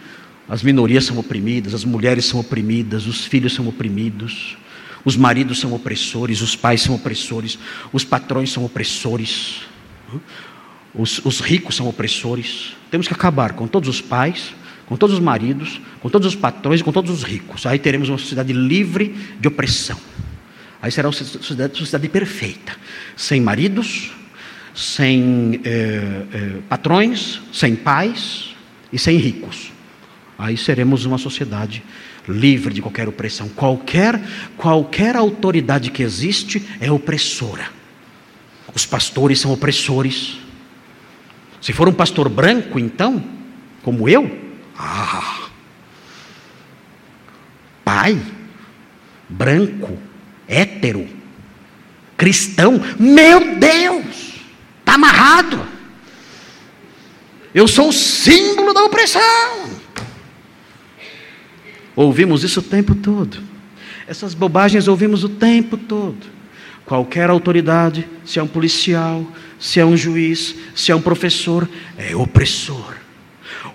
As 0.48 0.64
minorias 0.64 1.06
são 1.06 1.18
oprimidas, 1.18 1.74
as 1.74 1.84
mulheres 1.84 2.26
são 2.26 2.40
oprimidas, 2.40 3.08
os 3.08 3.26
filhos 3.26 3.54
são 3.54 3.68
oprimidos, 3.68 4.58
os 5.04 5.16
maridos 5.16 5.60
são 5.60 5.74
opressores, 5.74 6.42
os 6.42 6.56
pais 6.56 6.82
são 6.82 6.96
opressores, 6.96 7.58
os 7.92 8.04
patrões 8.04 8.52
são 8.52 8.64
opressores, 8.66 9.62
né? 10.12 10.20
os, 10.94 11.24
os 11.26 11.40
ricos 11.40 11.76
são 11.76 11.88
opressores. 11.88 12.76
Temos 12.90 13.08
que 13.08 13.14
acabar 13.14 13.54
com 13.54 13.68
todos 13.68 13.90
os 13.90 14.02
pais, 14.02 14.54
com 14.92 14.98
todos 14.98 15.16
os 15.16 15.22
maridos, 15.22 15.80
com 16.02 16.10
todos 16.10 16.28
os 16.28 16.36
patrões 16.36 16.82
com 16.82 16.92
todos 16.92 17.10
os 17.10 17.24
ricos. 17.24 17.66
Aí 17.66 17.80
teremos 17.80 18.10
uma 18.10 18.18
sociedade 18.18 18.52
livre 18.52 19.16
de 19.40 19.48
opressão. 19.48 19.98
Aí 20.82 20.92
será 20.92 21.08
uma 21.08 21.14
sociedade, 21.14 21.78
sociedade 21.78 22.10
perfeita, 22.10 22.76
sem 23.16 23.40
maridos, 23.40 24.12
sem 24.76 25.62
eh, 25.64 26.26
eh, 26.34 26.58
patrões, 26.68 27.40
sem 27.54 27.74
pais 27.74 28.54
e 28.92 29.00
sem 29.00 29.16
ricos. 29.16 29.72
Aí 30.38 30.58
seremos 30.58 31.06
uma 31.06 31.18
sociedade 31.18 31.82
livre 32.28 32.74
de 32.74 32.82
qualquer 32.82 33.08
opressão. 33.08 33.48
Qualquer, 33.48 34.22
qualquer 34.58 35.16
autoridade 35.16 35.90
que 35.90 36.04
existe 36.04 36.62
é 36.82 36.92
opressora. 36.92 37.70
Os 38.76 38.86
pastores 38.86 39.40
são 39.40 39.54
opressores. 39.54 40.38
Se 41.62 41.72
for 41.72 41.88
um 41.88 41.94
pastor 41.94 42.28
branco, 42.28 42.78
então, 42.78 43.24
como 43.84 44.10
eu, 44.10 44.51
ah! 44.82 45.50
Pai, 47.84 48.20
branco, 49.30 49.98
hétero, 50.48 51.08
cristão, 52.18 52.82
meu 53.00 53.58
Deus, 53.58 54.34
está 54.80 54.94
amarrado. 54.94 55.66
Eu 57.54 57.68
sou 57.68 57.90
o 57.90 57.94
símbolo 57.94 58.74
da 58.74 58.84
opressão. 58.84 59.70
Ouvimos 61.96 62.44
isso 62.44 62.62
o 62.62 62.64
tempo 62.64 62.96
todo. 62.96 63.38
Essas 64.08 64.34
bobagens 64.34 64.88
ouvimos 64.88 65.24
o 65.24 65.30
tempo 65.30 65.76
todo. 65.76 66.26
Qualquer 66.86 67.30
autoridade, 67.30 68.08
se 68.26 68.40
é 68.40 68.44
um 68.44 68.48
policial, 68.48 69.26
se 69.60 69.80
é 69.80 69.86
um 69.86 69.96
juiz, 69.96 70.56
se 70.76 70.92
é 70.92 70.96
um 70.96 71.02
professor, 71.02 71.68
é 71.98 72.16
opressor. 72.16 73.01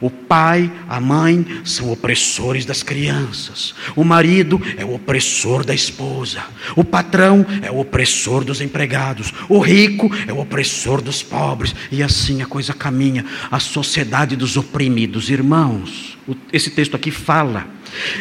O 0.00 0.10
pai, 0.10 0.70
a 0.88 1.00
mãe 1.00 1.44
são 1.64 1.90
opressores 1.90 2.64
das 2.64 2.82
crianças. 2.82 3.74
O 3.94 4.04
marido 4.04 4.60
é 4.76 4.84
o 4.84 4.94
opressor 4.94 5.64
da 5.64 5.74
esposa. 5.74 6.42
O 6.74 6.84
patrão 6.84 7.46
é 7.62 7.70
o 7.70 7.78
opressor 7.78 8.44
dos 8.44 8.60
empregados. 8.60 9.32
O 9.48 9.58
rico 9.58 10.10
é 10.26 10.32
o 10.32 10.38
opressor 10.40 11.00
dos 11.00 11.22
pobres. 11.22 11.74
E 11.90 12.02
assim 12.02 12.42
a 12.42 12.46
coisa 12.46 12.74
caminha. 12.74 13.24
A 13.50 13.58
sociedade 13.58 14.36
dos 14.36 14.56
oprimidos. 14.56 15.30
Irmãos, 15.30 16.18
esse 16.52 16.70
texto 16.70 16.94
aqui 16.94 17.10
fala 17.10 17.66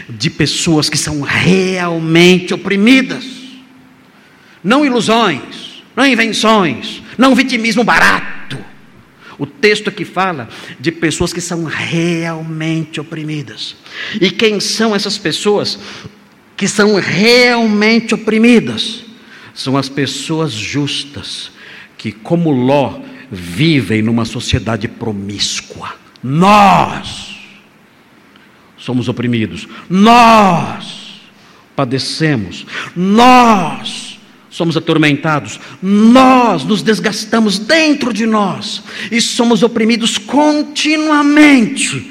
de 0.08 0.30
pessoas 0.30 0.90
que 0.90 0.98
são 0.98 1.22
realmente 1.22 2.54
oprimidas. 2.54 3.26
Não 4.64 4.86
ilusões, 4.86 5.84
não 5.96 6.06
invenções, 6.06 7.04
não 7.18 7.36
vitimismo 7.36 7.84
barato 7.84 8.36
o 9.38 9.46
texto 9.46 9.90
aqui 9.90 10.06
fala 10.06 10.48
de 10.80 10.92
pessoas 10.92 11.34
que 11.34 11.42
são 11.42 11.66
realmente 11.66 13.00
oprimidas. 13.00 13.76
E 14.20 14.32
quem 14.32 14.60
são 14.60 14.96
essas 14.96 15.18
pessoas 15.18 15.78
que 16.56 16.68
são 16.68 16.96
realmente 16.96 18.16
oprimidas? 18.16 19.04
São 19.54 19.78
as 19.78 19.90
pessoas 19.90 20.52
justas, 20.52 21.52
que, 21.98 22.12
como 22.12 22.52
Ló, 22.52 23.00
vivem 23.32 24.02
numa 24.02 24.26
sociedade 24.26 24.88
promíscua. 24.88 25.96
Nós 26.22 27.36
somos 28.78 29.10
oprimidos, 29.10 29.68
nós 29.90 31.22
padecemos, 31.76 32.66
nós 32.96 34.15
somos 34.56 34.78
atormentados, 34.78 35.60
nós 35.82 36.64
nos 36.64 36.82
desgastamos 36.82 37.60
dentro 37.60 38.14
de 38.14 38.26
nós 38.26 38.82
e 39.12 39.20
somos 39.20 39.64
oprimidos 39.64 40.18
continuamente 40.18 42.10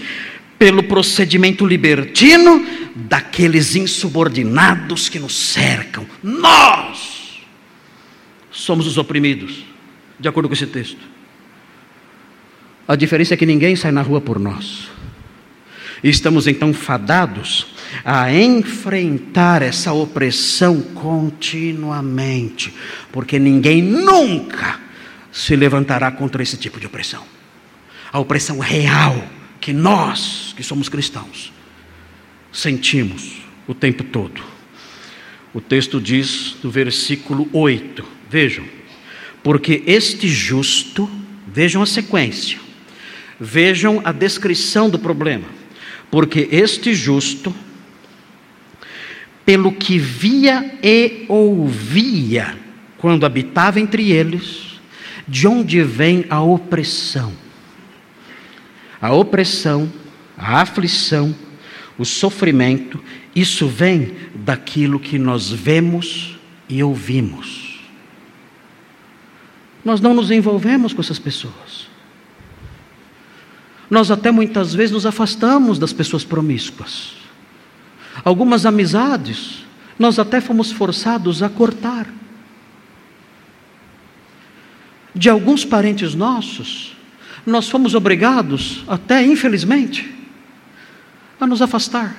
pelo 0.58 0.82
procedimento 0.82 1.64
libertino 1.64 2.62
daqueles 2.94 3.74
insubordinados 3.74 5.08
que 5.08 5.18
nos 5.18 5.34
cercam. 5.34 6.04
Nós 6.22 7.40
somos 8.50 8.86
os 8.86 8.98
oprimidos, 8.98 9.64
de 10.20 10.28
acordo 10.28 10.46
com 10.46 10.54
esse 10.54 10.66
texto. 10.66 11.00
A 12.86 12.94
diferença 12.94 13.32
é 13.32 13.38
que 13.38 13.46
ninguém 13.46 13.74
sai 13.74 13.90
na 13.90 14.02
rua 14.02 14.20
por 14.20 14.38
nós. 14.38 14.90
E 16.02 16.10
estamos 16.10 16.46
então 16.46 16.74
fadados 16.74 17.68
a 18.04 18.32
enfrentar 18.32 19.60
essa 19.62 19.92
opressão 19.92 20.80
continuamente, 20.80 22.72
porque 23.12 23.38
ninguém 23.38 23.82
nunca 23.82 24.80
se 25.30 25.54
levantará 25.56 26.10
contra 26.10 26.42
esse 26.42 26.56
tipo 26.56 26.80
de 26.80 26.86
opressão. 26.86 27.22
A 28.12 28.18
opressão 28.18 28.58
real 28.58 29.22
que 29.60 29.72
nós, 29.72 30.54
que 30.56 30.62
somos 30.62 30.88
cristãos, 30.88 31.52
sentimos 32.52 33.42
o 33.66 33.74
tempo 33.74 34.04
todo. 34.04 34.40
O 35.52 35.60
texto 35.60 36.00
diz 36.00 36.56
no 36.62 36.70
versículo 36.70 37.48
8: 37.52 38.04
vejam, 38.30 38.64
porque 39.42 39.82
este 39.86 40.28
justo, 40.28 41.10
vejam 41.46 41.82
a 41.82 41.86
sequência, 41.86 42.58
vejam 43.38 44.00
a 44.04 44.12
descrição 44.12 44.88
do 44.88 44.98
problema, 44.98 45.46
porque 46.10 46.48
este 46.50 46.94
justo 46.94 47.54
pelo 49.44 49.72
que 49.72 49.98
via 49.98 50.78
e 50.82 51.24
ouvia 51.28 52.56
quando 52.98 53.26
habitava 53.26 53.78
entre 53.78 54.10
eles, 54.10 54.80
de 55.28 55.46
onde 55.46 55.82
vem 55.82 56.24
a 56.30 56.40
opressão. 56.40 57.32
A 59.00 59.12
opressão, 59.12 59.92
a 60.36 60.62
aflição, 60.62 61.34
o 61.98 62.04
sofrimento, 62.04 62.98
isso 63.36 63.66
vem 63.68 64.14
daquilo 64.34 64.98
que 64.98 65.18
nós 65.18 65.50
vemos 65.50 66.38
e 66.68 66.82
ouvimos. 66.82 67.80
Nós 69.84 70.00
não 70.00 70.14
nos 70.14 70.30
envolvemos 70.30 70.94
com 70.94 71.02
essas 71.02 71.18
pessoas. 71.18 71.88
Nós 73.90 74.10
até 74.10 74.30
muitas 74.30 74.72
vezes 74.72 74.92
nos 74.92 75.04
afastamos 75.04 75.78
das 75.78 75.92
pessoas 75.92 76.24
promíscuas. 76.24 77.23
Algumas 78.22 78.66
amizades 78.66 79.64
nós 79.98 80.18
até 80.18 80.40
fomos 80.40 80.72
forçados 80.72 81.42
a 81.42 81.48
cortar. 81.48 82.06
De 85.14 85.30
alguns 85.30 85.64
parentes 85.64 86.14
nossos, 86.14 86.96
nós 87.46 87.68
fomos 87.68 87.94
obrigados, 87.94 88.84
até 88.88 89.22
infelizmente, 89.22 90.12
a 91.40 91.46
nos 91.46 91.62
afastar. 91.62 92.16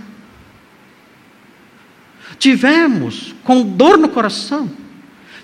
Tivemos, 2.37 3.35
com 3.43 3.63
dor 3.63 3.97
no 3.97 4.09
coração, 4.09 4.69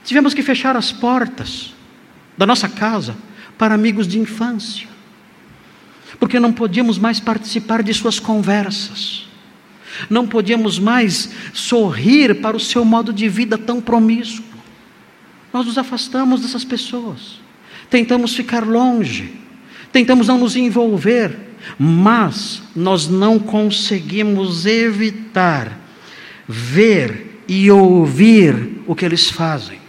tivemos 0.03 0.33
que 0.33 0.41
fechar 0.41 0.75
as 0.77 0.91
portas 0.91 1.73
da 2.37 2.45
nossa 2.45 2.69
casa 2.69 3.15
para 3.57 3.75
amigos 3.75 4.07
de 4.07 4.19
infância, 4.19 4.87
porque 6.19 6.39
não 6.39 6.53
podíamos 6.53 6.97
mais 6.97 7.19
participar 7.19 7.83
de 7.83 7.93
suas 7.93 8.19
conversas, 8.19 9.27
não 10.09 10.27
podíamos 10.27 10.79
mais 10.79 11.29
sorrir 11.53 12.41
para 12.41 12.55
o 12.55 12.59
seu 12.59 12.83
modo 12.85 13.11
de 13.11 13.27
vida 13.27 13.57
tão 13.57 13.81
promíscuo. 13.81 14.45
Nós 15.53 15.65
nos 15.65 15.77
afastamos 15.77 16.41
dessas 16.41 16.63
pessoas, 16.63 17.39
tentamos 17.89 18.35
ficar 18.35 18.65
longe, 18.65 19.33
tentamos 19.91 20.27
não 20.27 20.37
nos 20.37 20.55
envolver, 20.55 21.37
mas 21.77 22.61
nós 22.75 23.07
não 23.07 23.37
conseguimos 23.37 24.65
evitar 24.65 25.77
ver 26.47 27.43
e 27.47 27.69
ouvir 27.69 28.81
o 28.87 28.95
que 28.95 29.05
eles 29.05 29.29
fazem. 29.29 29.79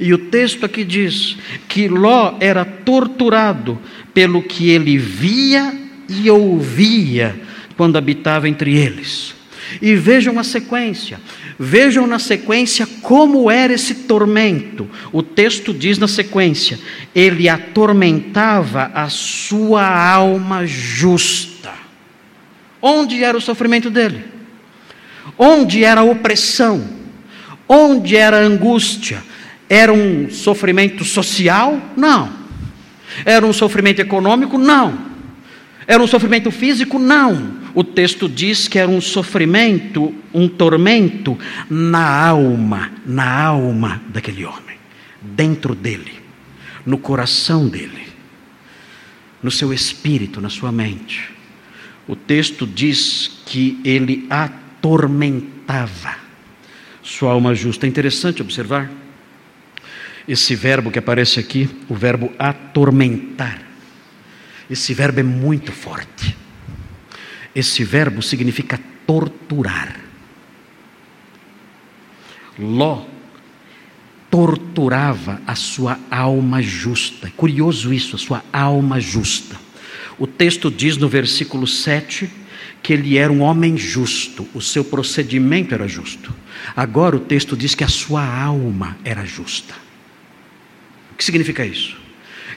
E 0.00 0.14
o 0.14 0.18
texto 0.18 0.64
aqui 0.64 0.84
diz 0.84 1.36
que 1.68 1.86
Ló 1.86 2.36
era 2.40 2.64
torturado 2.64 3.78
pelo 4.14 4.42
que 4.42 4.70
ele 4.70 4.96
via 4.96 5.78
e 6.08 6.30
ouvia 6.30 7.38
quando 7.82 7.96
habitava 7.96 8.48
entre 8.48 8.78
eles. 8.78 9.34
E 9.80 9.96
vejam 9.96 10.38
a 10.38 10.44
sequência, 10.44 11.20
vejam 11.58 12.06
na 12.06 12.20
sequência 12.20 12.86
como 13.02 13.50
era 13.50 13.72
esse 13.72 13.92
tormento. 14.06 14.88
O 15.12 15.20
texto 15.20 15.74
diz 15.74 15.98
na 15.98 16.06
sequência: 16.06 16.78
ele 17.12 17.48
atormentava 17.48 18.92
a 18.94 19.08
sua 19.08 19.84
alma 19.84 20.64
justa. 20.64 21.72
Onde 22.80 23.24
era 23.24 23.36
o 23.36 23.40
sofrimento 23.40 23.90
dele? 23.90 24.26
Onde 25.36 25.82
era 25.82 26.02
a 26.02 26.04
opressão? 26.04 26.88
Onde 27.68 28.14
era 28.14 28.36
a 28.36 28.44
angústia? 28.44 29.24
Era 29.68 29.92
um 29.92 30.30
sofrimento 30.30 31.04
social? 31.04 31.82
Não. 31.96 32.32
Era 33.24 33.44
um 33.44 33.52
sofrimento 33.52 33.98
econômico? 33.98 34.56
Não. 34.56 35.11
Era 35.92 36.02
um 36.02 36.06
sofrimento 36.06 36.50
físico? 36.50 36.98
Não. 36.98 37.58
O 37.74 37.84
texto 37.84 38.26
diz 38.26 38.66
que 38.66 38.78
era 38.78 38.90
um 38.90 38.98
sofrimento, 38.98 40.14
um 40.32 40.48
tormento 40.48 41.38
na 41.68 42.26
alma, 42.28 42.90
na 43.04 43.44
alma 43.44 44.00
daquele 44.08 44.42
homem, 44.46 44.78
dentro 45.20 45.74
dele, 45.74 46.14
no 46.86 46.96
coração 46.96 47.68
dele, 47.68 48.06
no 49.42 49.50
seu 49.50 49.70
espírito, 49.70 50.40
na 50.40 50.48
sua 50.48 50.72
mente. 50.72 51.28
O 52.08 52.16
texto 52.16 52.66
diz 52.66 53.42
que 53.44 53.78
ele 53.84 54.26
atormentava 54.30 56.16
sua 57.02 57.32
alma 57.32 57.54
justa. 57.54 57.84
É 57.84 57.88
interessante 57.90 58.40
observar 58.40 58.90
esse 60.26 60.54
verbo 60.54 60.90
que 60.90 60.98
aparece 60.98 61.38
aqui, 61.38 61.68
o 61.86 61.94
verbo 61.94 62.32
atormentar. 62.38 63.71
Esse 64.70 64.94
verbo 64.94 65.20
é 65.20 65.22
muito 65.22 65.72
forte. 65.72 66.36
Esse 67.54 67.84
verbo 67.84 68.22
significa 68.22 68.80
torturar. 69.06 70.00
Ló 72.58 73.06
torturava 74.32 75.42
a 75.46 75.54
sua 75.54 76.00
alma 76.10 76.62
justa. 76.62 77.28
É 77.28 77.30
curioso 77.30 77.92
isso, 77.92 78.16
a 78.16 78.18
sua 78.18 78.42
alma 78.50 78.98
justa. 78.98 79.60
O 80.18 80.26
texto 80.26 80.70
diz 80.70 80.96
no 80.96 81.06
versículo 81.06 81.66
7 81.66 82.30
que 82.82 82.92
ele 82.92 83.16
era 83.16 83.32
um 83.32 83.42
homem 83.42 83.76
justo, 83.76 84.48
o 84.52 84.60
seu 84.60 84.84
procedimento 84.84 85.74
era 85.74 85.86
justo. 85.86 86.34
Agora 86.74 87.14
o 87.14 87.20
texto 87.20 87.56
diz 87.56 87.74
que 87.74 87.84
a 87.84 87.88
sua 87.88 88.24
alma 88.24 88.96
era 89.04 89.24
justa. 89.24 89.74
O 91.12 91.14
que 91.14 91.24
significa 91.24 91.64
isso? 91.64 92.01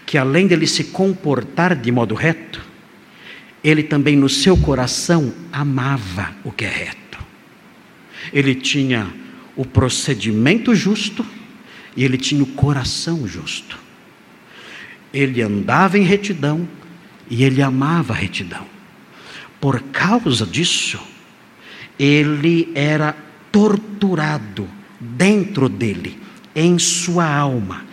Que 0.06 0.18
além 0.18 0.48
dele 0.48 0.68
se 0.68 0.86
comportar 0.86 1.76
de 1.76 1.92
modo 1.92 2.14
reto, 2.16 2.62
ele 3.64 3.82
também 3.82 4.16
no 4.16 4.30
seu 4.30 4.56
coração 4.56 5.34
amava 5.52 6.36
o 6.44 6.52
que 6.52 6.66
é 6.66 6.70
reto. 6.70 7.18
Ele 8.32 8.54
tinha 8.54 9.12
o 9.56 9.66
procedimento 9.66 10.76
justo 10.76 11.26
e 11.96 12.04
ele 12.04 12.18
tinha 12.18 12.44
o 12.44 12.48
coração 12.48 13.28
justo. 13.28 13.80
Ele 15.14 15.42
andava 15.42 15.98
em 15.98 16.04
retidão 16.04 16.68
e 17.30 17.44
ele 17.44 17.62
amava 17.62 18.14
a 18.14 18.18
retidão. 18.18 18.66
Por 19.60 19.82
causa 19.82 20.46
disso, 20.46 21.00
ele 21.98 22.72
era 22.76 23.16
torturado 23.52 24.68
dentro 25.00 25.70
dele 25.70 26.25
em 26.56 26.80
sua 26.80 27.28
alma. 27.28 27.86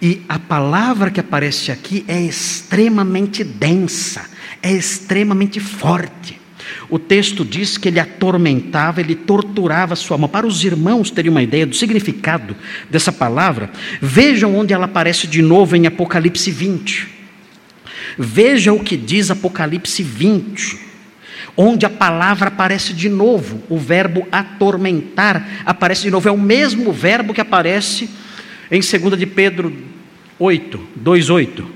E 0.00 0.22
a 0.28 0.38
palavra 0.38 1.10
que 1.10 1.20
aparece 1.20 1.70
aqui 1.70 2.04
é 2.08 2.20
extremamente 2.20 3.44
densa, 3.44 4.24
é 4.62 4.72
extremamente 4.72 5.60
forte. 5.60 6.40
O 6.88 6.98
texto 6.98 7.44
diz 7.44 7.76
que 7.76 7.88
ele 7.88 8.00
atormentava, 8.00 9.00
ele 9.00 9.14
torturava 9.14 9.96
sua 9.96 10.14
alma. 10.14 10.28
Para 10.28 10.46
os 10.46 10.64
irmãos 10.64 11.10
terem 11.10 11.30
uma 11.30 11.42
ideia 11.42 11.66
do 11.66 11.74
significado 11.74 12.56
dessa 12.90 13.12
palavra, 13.12 13.70
vejam 14.00 14.56
onde 14.56 14.72
ela 14.72 14.86
aparece 14.86 15.26
de 15.26 15.42
novo 15.42 15.76
em 15.76 15.86
Apocalipse 15.86 16.50
20. 16.50 17.08
Veja 18.18 18.72
o 18.72 18.80
que 18.80 18.96
diz 18.96 19.30
Apocalipse 19.30 20.02
20 20.02 20.85
onde 21.56 21.86
a 21.86 21.90
palavra 21.90 22.48
aparece 22.48 22.92
de 22.92 23.08
novo, 23.08 23.62
o 23.68 23.78
verbo 23.78 24.26
atormentar 24.30 25.62
aparece 25.64 26.02
de 26.02 26.10
novo, 26.10 26.28
é 26.28 26.32
o 26.32 26.38
mesmo 26.38 26.92
verbo 26.92 27.32
que 27.32 27.40
aparece 27.40 28.10
em 28.70 28.80
2 28.80 29.18
de 29.18 29.26
Pedro 29.26 29.74
8, 30.38 30.88
2, 30.96 31.30
8. 31.30 31.62
O 31.62 31.72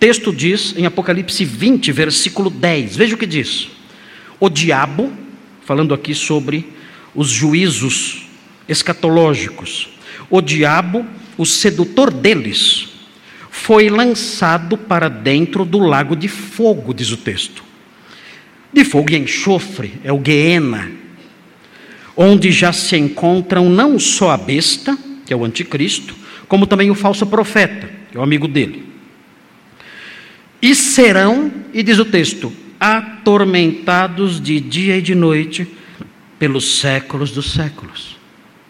texto 0.00 0.32
diz 0.32 0.74
em 0.76 0.84
Apocalipse 0.84 1.44
20, 1.44 1.92
versículo 1.92 2.50
10, 2.50 2.96
veja 2.96 3.14
o 3.14 3.18
que 3.18 3.26
diz: 3.26 3.68
O 4.40 4.48
diabo, 4.48 5.12
falando 5.64 5.94
aqui 5.94 6.14
sobre 6.14 6.72
os 7.14 7.28
juízos 7.28 8.26
escatológicos, 8.68 9.90
o 10.28 10.40
diabo, 10.40 11.06
o 11.36 11.46
sedutor 11.46 12.12
deles, 12.12 12.88
foi 13.50 13.88
lançado 13.88 14.76
para 14.76 15.08
dentro 15.08 15.64
do 15.64 15.78
lago 15.78 16.16
de 16.16 16.28
fogo, 16.28 16.92
diz 16.92 17.10
o 17.10 17.16
texto 17.16 17.67
de 18.72 18.84
fogo 18.84 19.10
e 19.12 19.16
enxofre, 19.16 19.94
é 20.04 20.12
o 20.12 20.18
Guiena, 20.18 20.90
onde 22.16 22.50
já 22.50 22.72
se 22.72 22.96
encontram 22.96 23.70
não 23.70 23.98
só 23.98 24.30
a 24.30 24.36
besta, 24.36 24.96
que 25.24 25.32
é 25.32 25.36
o 25.36 25.44
anticristo, 25.44 26.14
como 26.46 26.66
também 26.66 26.90
o 26.90 26.94
falso 26.94 27.26
profeta, 27.26 27.88
que 28.10 28.16
é 28.16 28.20
o 28.20 28.22
amigo 28.22 28.48
dele. 28.48 28.86
E 30.60 30.74
serão, 30.74 31.52
e 31.72 31.82
diz 31.82 31.98
o 31.98 32.04
texto, 32.04 32.52
atormentados 32.80 34.40
de 34.40 34.60
dia 34.60 34.96
e 34.96 35.02
de 35.02 35.14
noite 35.14 35.68
pelos 36.38 36.78
séculos 36.78 37.30
dos 37.30 37.52
séculos. 37.52 38.16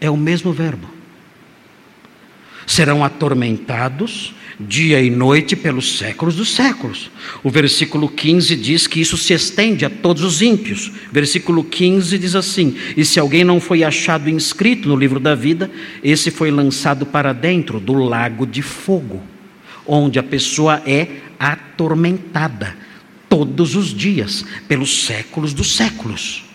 É 0.00 0.10
o 0.10 0.16
mesmo 0.16 0.52
verbo. 0.52 0.88
Serão 2.66 3.02
atormentados 3.04 4.34
dia 4.58 5.00
e 5.00 5.08
noite 5.08 5.54
pelos 5.54 5.98
séculos 5.98 6.34
dos 6.34 6.54
séculos. 6.54 7.10
O 7.44 7.50
versículo 7.50 8.08
15 8.08 8.56
diz 8.56 8.86
que 8.86 9.00
isso 9.00 9.16
se 9.16 9.32
estende 9.32 9.84
a 9.84 9.90
todos 9.90 10.24
os 10.24 10.42
ímpios. 10.42 10.90
Versículo 11.12 11.62
15 11.62 12.18
diz 12.18 12.34
assim: 12.34 12.76
E 12.96 13.04
se 13.04 13.20
alguém 13.20 13.44
não 13.44 13.60
foi 13.60 13.84
achado 13.84 14.28
inscrito 14.28 14.88
no 14.88 14.96
livro 14.96 15.20
da 15.20 15.34
vida, 15.34 15.70
esse 16.02 16.30
foi 16.30 16.50
lançado 16.50 17.06
para 17.06 17.32
dentro 17.32 17.78
do 17.78 17.94
lago 17.94 18.46
de 18.46 18.62
fogo, 18.62 19.22
onde 19.86 20.18
a 20.18 20.22
pessoa 20.22 20.82
é 20.84 21.06
atormentada 21.38 22.76
todos 23.28 23.76
os 23.76 23.94
dias, 23.94 24.44
pelos 24.66 25.04
séculos 25.04 25.52
dos 25.52 25.76
séculos. 25.76 26.47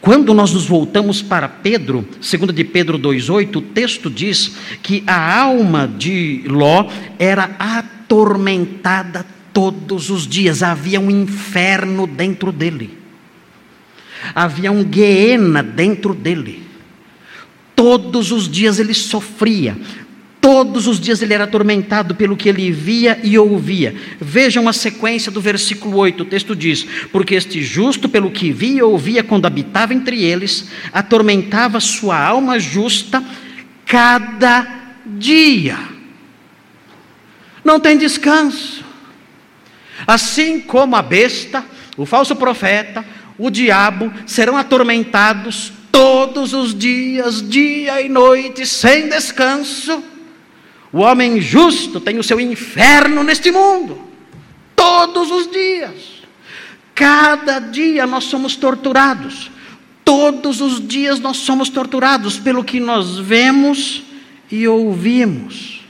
Quando 0.00 0.32
nós 0.32 0.52
nos 0.52 0.66
voltamos 0.66 1.22
para 1.22 1.48
Pedro, 1.48 2.06
segundo 2.20 2.52
de 2.52 2.64
Pedro 2.64 2.98
2:8, 2.98 3.56
o 3.56 3.62
texto 3.62 4.08
diz 4.08 4.56
que 4.82 5.02
a 5.06 5.40
alma 5.40 5.88
de 5.88 6.44
Ló 6.46 6.88
era 7.18 7.56
atormentada 7.58 9.26
todos 9.52 10.10
os 10.10 10.26
dias, 10.26 10.62
havia 10.62 11.00
um 11.00 11.10
inferno 11.10 12.06
dentro 12.06 12.52
dele. 12.52 12.98
Havia 14.34 14.70
um 14.70 14.84
guiena 14.84 15.62
dentro 15.62 16.14
dele. 16.14 16.62
Todos 17.74 18.32
os 18.32 18.50
dias 18.50 18.78
ele 18.78 18.94
sofria, 18.94 19.76
Todos 20.46 20.86
os 20.86 21.00
dias 21.00 21.20
ele 21.22 21.34
era 21.34 21.42
atormentado 21.42 22.14
pelo 22.14 22.36
que 22.36 22.48
ele 22.48 22.70
via 22.70 23.18
e 23.24 23.36
ouvia. 23.36 23.96
Vejam 24.20 24.68
a 24.68 24.72
sequência 24.72 25.28
do 25.32 25.40
versículo 25.40 25.96
8, 25.96 26.22
o 26.22 26.24
texto 26.24 26.54
diz: 26.54 26.86
Porque 27.10 27.34
este 27.34 27.60
justo, 27.60 28.08
pelo 28.08 28.30
que 28.30 28.52
via 28.52 28.78
e 28.78 28.82
ouvia 28.82 29.24
quando 29.24 29.46
habitava 29.46 29.92
entre 29.92 30.22
eles, 30.22 30.68
atormentava 30.92 31.80
sua 31.80 32.16
alma 32.16 32.60
justa 32.60 33.24
cada 33.84 34.68
dia. 35.04 35.76
Não 37.64 37.80
tem 37.80 37.98
descanso. 37.98 38.84
Assim 40.06 40.60
como 40.60 40.94
a 40.94 41.02
besta, 41.02 41.64
o 41.96 42.06
falso 42.06 42.36
profeta, 42.36 43.04
o 43.36 43.50
diabo 43.50 44.12
serão 44.24 44.56
atormentados 44.56 45.72
todos 45.90 46.52
os 46.52 46.72
dias, 46.72 47.42
dia 47.42 48.00
e 48.00 48.08
noite, 48.08 48.64
sem 48.64 49.08
descanso 49.08 50.14
o 50.92 50.98
homem 50.98 51.40
justo 51.40 52.00
tem 52.00 52.18
o 52.18 52.22
seu 52.22 52.40
inferno 52.40 53.22
neste 53.22 53.50
mundo, 53.50 53.98
todos 54.74 55.30
os 55.30 55.50
dias. 55.50 56.16
Cada 56.94 57.58
dia 57.58 58.06
nós 58.06 58.24
somos 58.24 58.56
torturados, 58.56 59.50
todos 60.04 60.60
os 60.60 60.86
dias 60.86 61.20
nós 61.20 61.38
somos 61.38 61.68
torturados 61.68 62.38
pelo 62.38 62.64
que 62.64 62.80
nós 62.80 63.18
vemos 63.18 64.02
e 64.50 64.66
ouvimos. 64.66 65.84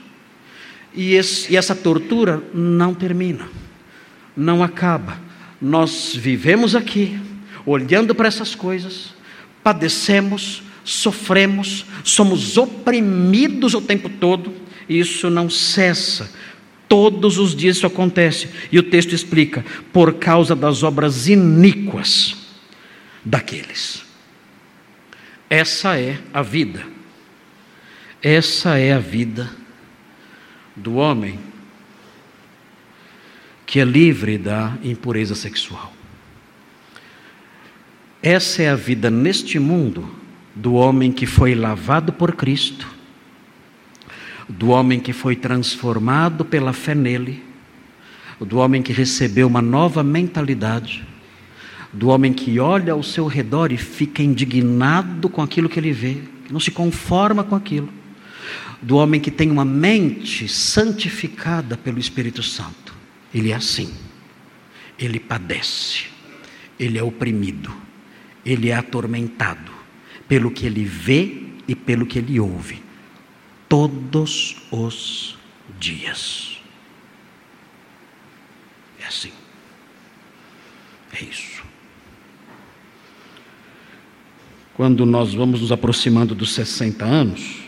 E, 0.93 1.13
esse, 1.13 1.53
e 1.53 1.55
essa 1.55 1.75
tortura 1.75 2.43
não 2.53 2.93
termina, 2.93 3.47
não 4.35 4.63
acaba. 4.63 5.19
Nós 5.61 6.13
vivemos 6.15 6.75
aqui, 6.75 7.19
olhando 7.65 8.15
para 8.15 8.27
essas 8.27 8.55
coisas, 8.55 9.13
padecemos, 9.63 10.63
sofremos, 10.83 11.85
somos 12.03 12.57
oprimidos 12.57 13.73
o 13.73 13.81
tempo 13.81 14.09
todo 14.09 14.66
isso 14.87 15.29
não 15.29 15.49
cessa. 15.49 16.31
Todos 16.87 17.37
os 17.37 17.55
dias 17.55 17.77
isso 17.77 17.87
acontece. 17.87 18.49
E 18.71 18.79
o 18.79 18.83
texto 18.83 19.13
explica: 19.13 19.65
por 19.91 20.15
causa 20.15 20.55
das 20.55 20.83
obras 20.83 21.27
iníquas 21.27 22.35
daqueles. 23.23 24.05
Essa 25.49 25.99
é 25.99 26.19
a 26.33 26.41
vida. 26.41 26.85
Essa 28.21 28.77
é 28.77 28.93
a 28.93 28.99
vida 28.99 29.49
do 30.75 30.95
homem 30.95 31.39
que 33.65 33.79
é 33.79 33.85
livre 33.85 34.37
da 34.37 34.77
impureza 34.83 35.35
sexual. 35.35 35.93
Essa 38.23 38.63
é 38.63 38.69
a 38.69 38.75
vida 38.75 39.09
neste 39.09 39.59
mundo 39.59 40.09
do 40.55 40.73
homem 40.73 41.11
que 41.11 41.25
foi 41.25 41.53
lavado 41.53 42.11
por 42.13 42.35
Cristo 42.35 42.96
do 44.47 44.69
homem 44.69 44.99
que 44.99 45.11
foi 45.11 45.35
transformado 45.35 46.45
pela 46.45 46.71
fé 46.71 46.95
nele, 46.95 47.43
do 48.39 48.57
homem 48.57 48.81
que 48.81 48.93
recebeu 48.93 49.47
uma 49.47 49.61
nova 49.61 50.03
mentalidade, 50.03 51.05
do 51.91 52.09
homem 52.09 52.31
que 52.31 52.59
olha 52.59 52.93
ao 52.93 53.03
seu 53.03 53.25
redor 53.27 53.71
e 53.71 53.77
fica 53.77 54.21
indignado 54.21 55.27
com 55.27 55.41
aquilo 55.41 55.67
que 55.67 55.79
ele 55.79 55.91
vê, 55.91 56.17
que 56.45 56.53
não 56.53 56.59
se 56.59 56.71
conforma 56.71 57.43
com 57.43 57.55
aquilo, 57.55 57.89
do 58.81 58.95
homem 58.97 59.19
que 59.19 59.31
tem 59.31 59.49
uma 59.49 59.65
mente 59.65 60.47
santificada 60.47 61.75
pelo 61.75 61.99
Espírito 61.99 62.43
Santo. 62.43 62.95
Ele 63.33 63.51
é 63.51 63.55
assim, 63.55 63.91
ele 64.97 65.19
padece, 65.19 66.05
ele 66.79 66.97
é 66.97 67.03
oprimido, 67.03 67.73
ele 68.45 68.69
é 68.69 68.75
atormentado 68.75 69.71
pelo 70.27 70.51
que 70.51 70.65
ele 70.65 70.85
vê 70.85 71.43
e 71.67 71.75
pelo 71.75 72.05
que 72.05 72.19
ele 72.19 72.39
ouve 72.39 72.86
todos 73.67 74.55
os 74.71 75.37
dias. 75.79 76.59
É 78.99 79.05
assim. 79.07 79.31
É 81.13 81.23
isso. 81.23 81.63
Quando 84.75 85.05
nós 85.05 85.33
vamos 85.33 85.61
nos 85.61 85.71
aproximando 85.71 86.35
dos 86.35 86.53
60 86.53 87.03
anos, 87.03 87.67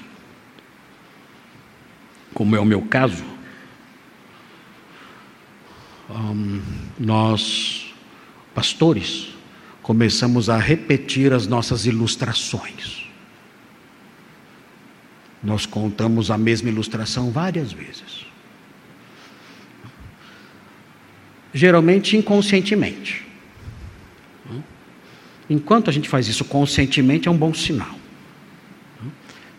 como 2.33 2.55
é 2.55 2.59
o 2.59 2.65
meu 2.65 2.83
caso, 2.83 3.23
um, 6.09 6.61
nós, 6.99 7.93
pastores, 8.53 9.29
começamos 9.81 10.49
a 10.49 10.57
repetir 10.57 11.33
as 11.33 11.47
nossas 11.47 11.85
ilustrações. 11.85 12.98
Nós 15.43 15.65
contamos 15.65 16.29
a 16.29 16.37
mesma 16.37 16.69
ilustração 16.69 17.31
várias 17.31 17.71
vezes. 17.71 18.25
Geralmente 21.53 22.17
inconscientemente. 22.17 23.25
Enquanto 25.49 25.89
a 25.89 25.93
gente 25.93 26.07
faz 26.07 26.27
isso 26.27 26.45
conscientemente, 26.45 27.27
é 27.27 27.31
um 27.31 27.37
bom 27.37 27.53
sinal. 27.53 27.95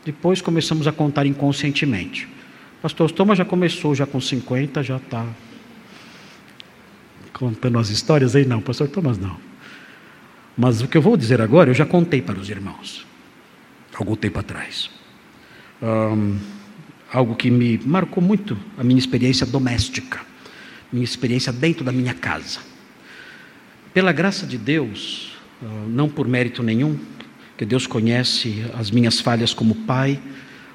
Depois 0.05 0.41
começamos 0.41 0.87
a 0.87 0.93
contar 0.93 1.27
inconscientemente. 1.27 2.29
Pastor 2.81 3.11
Thomas 3.11 3.39
já 3.39 3.45
começou, 3.45 3.95
já 3.95 4.07
com 4.07 4.21
50, 4.21 4.83
já 4.83 4.99
está 4.99 5.27
contando 7.33 7.79
as 7.79 7.89
histórias 7.89 8.37
aí? 8.37 8.45
Não, 8.45 8.61
pastor 8.61 8.89
Thomas 8.89 9.19
não. 9.19 9.37
Mas 10.57 10.81
o 10.81 10.89
que 10.89 10.97
eu 10.97 11.03
vou 11.03 11.17
dizer 11.17 11.41
agora, 11.41 11.71
eu 11.71 11.75
já 11.75 11.87
contei 11.87 12.23
para 12.23 12.39
os 12.39 12.49
irmãos, 12.49 13.05
algum 13.95 14.15
tempo 14.15 14.39
atrás 14.39 15.00
um, 15.83 16.39
algo 17.13 17.35
que 17.35 17.51
me 17.51 17.79
marcou 17.85 18.23
muito 18.23 18.57
a 18.79 18.85
minha 18.85 18.99
experiência 18.99 19.47
doméstica, 19.47 20.21
minha 20.93 21.05
experiência 21.05 21.53
dentro 21.53 21.85
da 21.85 21.93
minha 21.93 22.15
casa. 22.15 22.61
Pela 23.93 24.13
graça 24.13 24.47
de 24.47 24.57
Deus, 24.57 25.37
não 25.89 26.09
por 26.09 26.29
mérito 26.29 26.63
nenhum, 26.63 26.99
que 27.57 27.65
Deus 27.65 27.87
conhece 27.87 28.65
as 28.75 28.91
minhas 28.91 29.21
falhas 29.21 29.53
como 29.53 29.75
pai, 29.75 30.21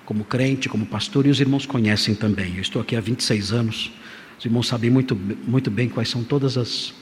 como 0.05 0.23
crente, 0.23 0.69
como 0.69 0.85
pastor, 0.85 1.25
e 1.25 1.29
os 1.29 1.39
irmãos 1.39 1.65
conhecem 1.65 2.13
também. 2.13 2.55
Eu 2.55 2.61
estou 2.61 2.81
aqui 2.81 2.95
há 2.95 3.01
26 3.01 3.51
anos, 3.53 3.91
os 4.37 4.45
irmãos 4.45 4.67
sabem 4.67 4.89
muito, 4.89 5.15
muito 5.15 5.71
bem 5.71 5.89
quais 5.89 6.09
são 6.09 6.23
todas 6.23 6.57
as 6.57 6.93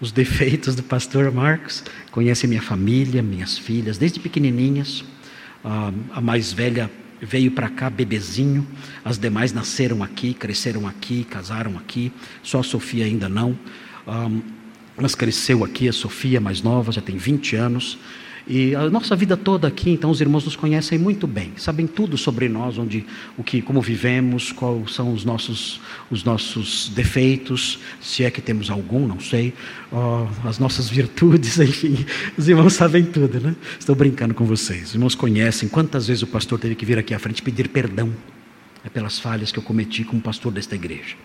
os 0.00 0.10
defeitos 0.10 0.74
do 0.74 0.82
pastor 0.82 1.32
Marcos, 1.32 1.84
conhecem 2.10 2.48
minha 2.48 2.60
família, 2.60 3.22
minhas 3.22 3.56
filhas, 3.56 3.96
desde 3.96 4.20
pequenininhas. 4.20 5.04
a 6.12 6.20
mais 6.20 6.52
velha 6.52 6.90
veio 7.20 7.50
para 7.50 7.68
cá 7.68 7.88
bebezinho, 7.88 8.66
as 9.04 9.18
demais 9.18 9.52
nasceram 9.52 10.02
aqui, 10.02 10.34
cresceram 10.34 10.86
aqui, 10.86 11.24
casaram 11.24 11.76
aqui, 11.78 12.12
só 12.42 12.60
a 12.60 12.62
Sofia 12.62 13.04
ainda 13.04 13.28
não. 13.28 13.58
Um, 14.06 14.42
mas 14.96 15.14
cresceu 15.14 15.64
aqui, 15.64 15.88
a 15.88 15.92
Sofia 15.92 16.40
mais 16.40 16.62
nova, 16.62 16.92
já 16.92 17.00
tem 17.00 17.16
20 17.16 17.56
anos. 17.56 17.98
E 18.46 18.74
a 18.74 18.90
nossa 18.90 19.16
vida 19.16 19.38
toda 19.38 19.66
aqui, 19.66 19.90
então 19.90 20.10
os 20.10 20.20
irmãos 20.20 20.44
nos 20.44 20.54
conhecem 20.54 20.98
muito 20.98 21.26
bem, 21.26 21.52
sabem 21.56 21.86
tudo 21.86 22.18
sobre 22.18 22.46
nós, 22.46 22.76
onde, 22.76 23.06
o 23.38 23.42
que, 23.42 23.62
como 23.62 23.80
vivemos, 23.80 24.52
quais 24.52 24.92
são 24.92 25.14
os 25.14 25.24
nossos, 25.24 25.80
os 26.10 26.24
nossos 26.24 26.90
defeitos, 26.90 27.78
se 28.02 28.22
é 28.22 28.30
que 28.30 28.42
temos 28.42 28.68
algum, 28.68 29.06
não 29.06 29.18
sei, 29.18 29.54
as 30.44 30.58
nossas 30.58 30.90
virtudes, 30.90 31.56
enfim, 31.58 32.04
os 32.36 32.46
irmãos 32.46 32.74
sabem 32.74 33.04
tudo, 33.04 33.40
né? 33.40 33.56
Estou 33.78 33.94
brincando 33.94 34.34
com 34.34 34.44
vocês. 34.44 34.88
Os 34.88 34.94
irmãos 34.94 35.14
conhecem 35.14 35.66
quantas 35.66 36.06
vezes 36.06 36.22
o 36.22 36.26
pastor 36.26 36.58
teve 36.58 36.74
que 36.74 36.84
vir 36.84 36.98
aqui 36.98 37.14
à 37.14 37.18
frente 37.18 37.42
pedir 37.42 37.68
perdão 37.68 38.12
é 38.84 38.90
pelas 38.90 39.18
falhas 39.18 39.50
que 39.50 39.58
eu 39.58 39.62
cometi 39.62 40.04
como 40.04 40.20
pastor 40.20 40.52
desta 40.52 40.74
igreja. 40.74 41.16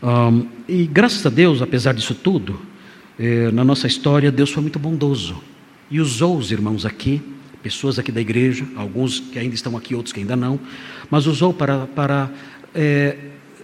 Um, 0.00 0.46
e 0.68 0.86
graças 0.86 1.26
a 1.26 1.30
Deus, 1.30 1.60
apesar 1.60 1.92
disso 1.92 2.14
tudo, 2.14 2.60
eh, 3.18 3.50
na 3.50 3.64
nossa 3.64 3.88
história, 3.88 4.30
Deus 4.30 4.52
foi 4.52 4.62
muito 4.62 4.78
bondoso 4.78 5.42
e 5.90 6.00
usou 6.00 6.36
os 6.36 6.50
irmãos 6.50 6.84
aqui, 6.84 7.22
pessoas 7.62 7.98
aqui 7.98 8.12
da 8.12 8.20
igreja, 8.20 8.66
alguns 8.76 9.20
que 9.20 9.38
ainda 9.38 9.54
estão 9.54 9.76
aqui, 9.76 9.94
outros 9.94 10.12
que 10.12 10.20
ainda 10.20 10.36
não, 10.36 10.58
mas 11.10 11.26
usou 11.26 11.52
para, 11.52 11.86
para 11.86 12.30
é, 12.74 13.16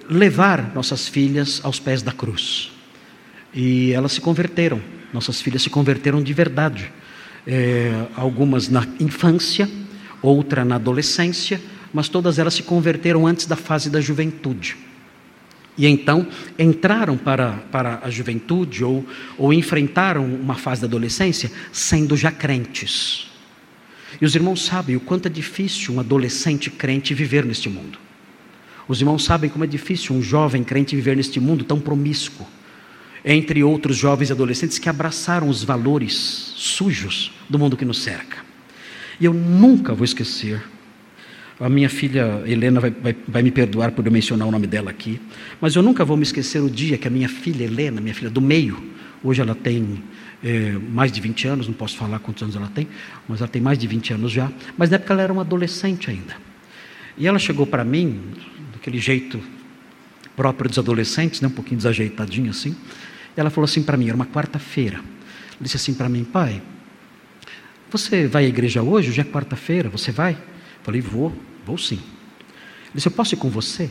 levar 0.09 0.75
nossas 0.75 1.09
filhas 1.09 1.61
aos 1.63 1.79
pés 1.79 2.03
da 2.03 2.13
cruz. 2.13 2.71
E 3.53 3.93
elas 3.93 4.13
se 4.13 4.21
converteram, 4.21 4.81
nossas 5.13 5.41
filhas 5.41 5.63
se 5.63 5.71
converteram 5.71 6.23
de 6.23 6.33
verdade. 6.33 6.93
É, 7.47 8.07
algumas 8.17 8.69
na 8.69 8.87
infância, 8.99 9.69
outra 10.21 10.65
na 10.65 10.77
adolescência, 10.77 11.61
mas 11.93 12.09
todas 12.09 12.39
elas 12.39 12.55
se 12.55 12.63
converteram 12.63 13.27
antes 13.27 13.47
da 13.47 13.55
fase 13.55 13.89
da 13.91 14.01
juventude. 14.01 14.77
E 15.77 15.87
então 15.87 16.27
entraram 16.59 17.17
para, 17.17 17.53
para 17.71 18.01
a 18.03 18.11
juventude 18.11 18.85
ou, 18.85 19.05
ou 19.37 19.53
enfrentaram 19.53 20.25
uma 20.25 20.55
fase 20.55 20.81
da 20.81 20.87
adolescência 20.87 21.51
sendo 21.73 22.17
já 22.17 22.31
crentes. 22.31 23.31
E 24.21 24.25
os 24.25 24.35
irmãos 24.37 24.65
sabem 24.65 24.95
o 24.95 25.01
quanto 25.01 25.27
é 25.27 25.31
difícil 25.31 25.95
um 25.95 26.01
adolescente 26.01 26.71
crente 26.71 27.13
viver 27.13 27.45
neste 27.45 27.69
mundo. 27.69 27.99
Os 28.87 29.01
irmãos 29.01 29.25
sabem 29.25 29.51
como 29.51 29.65
é 29.65 29.67
difícil 29.67 30.15
um 30.15 30.23
jovem 30.23 30.63
crente 30.63 30.95
viver 30.95 31.17
neste 31.17 31.41
mundo 31.41 31.65
tão 31.65 31.81
promíscuo, 31.81 32.47
entre 33.25 33.65
outros 33.65 33.97
jovens 33.97 34.29
e 34.29 34.33
adolescentes 34.33 34.79
que 34.79 34.89
abraçaram 34.89 35.49
os 35.49 35.65
valores 35.65 36.15
sujos 36.57 37.33
do 37.49 37.59
mundo 37.59 37.77
que 37.77 37.85
nos 37.85 38.03
cerca. 38.03 38.45
E 39.19 39.25
eu 39.25 39.33
nunca 39.33 39.95
vou 39.95 40.05
esquecer 40.05 40.63
A 41.61 41.69
minha 41.69 41.89
filha 41.89 42.43
Helena 42.45 42.81
vai, 42.81 42.91
vai, 42.91 43.17
vai, 43.29 43.43
me 43.43 43.51
perdoar 43.51 43.93
por 43.93 44.05
eu 44.05 44.11
mencionar 44.11 44.49
o 44.49 44.51
nome 44.51 44.67
dela 44.67 44.91
aqui, 44.91 45.21
mas 45.61 45.77
eu 45.77 45.83
nunca 45.83 46.05
vou 46.05 46.17
me 46.17 46.25
esquecer 46.25 46.61
o 46.61 46.69
dia 46.69 46.99
que 46.99 47.07
a 47.07 47.11
minha 47.11 47.29
filha 47.29 47.65
Helena, 47.65 48.01
minha 48.01 48.15
filha 48.15 48.31
do 48.31 48.41
meio, 48.41 48.83
hoje 49.23 49.41
ela 49.41 49.55
tem 49.55 50.03
é, 50.43 50.73
mais 50.91 51.13
de 51.13 51.21
20 51.21 51.47
anos, 51.47 51.67
não 51.69 51.75
posso 51.75 51.97
falar 51.97 52.19
quantos 52.19 52.43
anos 52.43 52.57
ela 52.57 52.69
tem, 52.75 52.89
mas 53.29 53.41
ela 53.41 53.49
tem 53.49 53.63
mais 53.63 53.79
de 53.79 53.87
20 53.87 54.15
anos 54.15 54.33
já, 54.33 54.51
mas 54.77 54.91
na 54.91 54.97
época 54.97 55.15
ela 55.15 55.23
era 55.23 55.33
uma 55.33 55.43
adolescente 55.43 56.11
ainda. 56.11 56.37
E 57.17 57.27
ela 57.29 57.39
chegou 57.39 57.67
para 57.67 57.85
mim, 57.85 58.21
daquele 58.73 58.99
jeito 58.99 59.41
próprio 60.35 60.69
dos 60.69 60.79
adolescentes, 60.79 61.41
né, 61.41 61.47
um 61.47 61.53
pouquinho 61.53 61.77
desajeitadinho 61.77 62.51
assim, 62.51 62.75
ela 63.37 63.49
falou 63.49 63.65
assim 63.65 63.83
para 63.83 63.97
mim, 63.97 64.09
era 64.09 64.17
uma 64.17 64.27
quarta-feira, 64.27 65.01
disse 65.61 65.77
assim 65.77 65.95
para 65.95 66.09
mim, 66.09 66.25
pai, 66.25 66.61
você 67.91 68.27
vai 68.27 68.45
à 68.45 68.49
igreja 68.49 68.83
hoje? 68.83 69.11
Hoje 69.11 69.21
é 69.21 69.25
quarta-feira, 69.25 69.89
você 69.89 70.11
vai? 70.11 70.37
Falei, 70.85 71.01
vou, 71.01 71.35
vou 71.67 71.77
sim. 71.79 71.97
Ele 71.97 72.95
disse, 72.95 73.09
eu 73.09 73.13
posso 73.13 73.35
ir 73.35 73.39
com 73.39 73.51
você? 73.51 73.91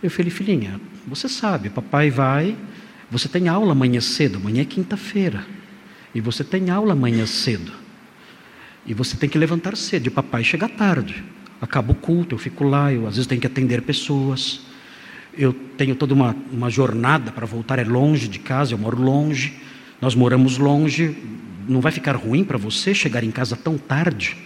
Eu 0.00 0.10
falei, 0.10 0.30
filhinha, 0.30 0.80
você 1.06 1.28
sabe, 1.28 1.70
papai 1.70 2.10
vai, 2.10 2.56
você 3.10 3.28
tem 3.28 3.48
aula 3.48 3.72
amanhã 3.72 4.00
cedo, 4.00 4.36
amanhã 4.36 4.62
é 4.62 4.64
quinta-feira, 4.64 5.44
e 6.14 6.20
você 6.20 6.44
tem 6.44 6.70
aula 6.70 6.92
amanhã 6.92 7.26
cedo, 7.26 7.72
e 8.86 8.94
você 8.94 9.16
tem 9.16 9.28
que 9.28 9.36
levantar 9.36 9.76
cedo, 9.76 10.06
e 10.06 10.10
papai 10.10 10.44
chega 10.44 10.68
tarde, 10.68 11.24
acaba 11.60 11.90
o 11.90 11.94
culto, 11.96 12.34
eu 12.34 12.38
fico 12.38 12.62
lá, 12.62 12.92
eu 12.92 13.08
às 13.08 13.16
vezes 13.16 13.26
tenho 13.26 13.40
que 13.40 13.46
atender 13.46 13.82
pessoas, 13.82 14.60
eu 15.36 15.52
tenho 15.52 15.96
toda 15.96 16.14
uma, 16.14 16.36
uma 16.52 16.70
jornada 16.70 17.32
para 17.32 17.46
voltar, 17.46 17.78
é 17.78 17.84
longe 17.84 18.28
de 18.28 18.38
casa, 18.38 18.74
eu 18.74 18.78
moro 18.78 19.00
longe, 19.00 19.56
nós 20.00 20.14
moramos 20.14 20.58
longe, 20.58 21.16
não 21.66 21.80
vai 21.80 21.90
ficar 21.90 22.14
ruim 22.14 22.44
para 22.44 22.56
você 22.56 22.94
chegar 22.94 23.24
em 23.24 23.30
casa 23.30 23.56
tão 23.56 23.76
tarde? 23.76 24.36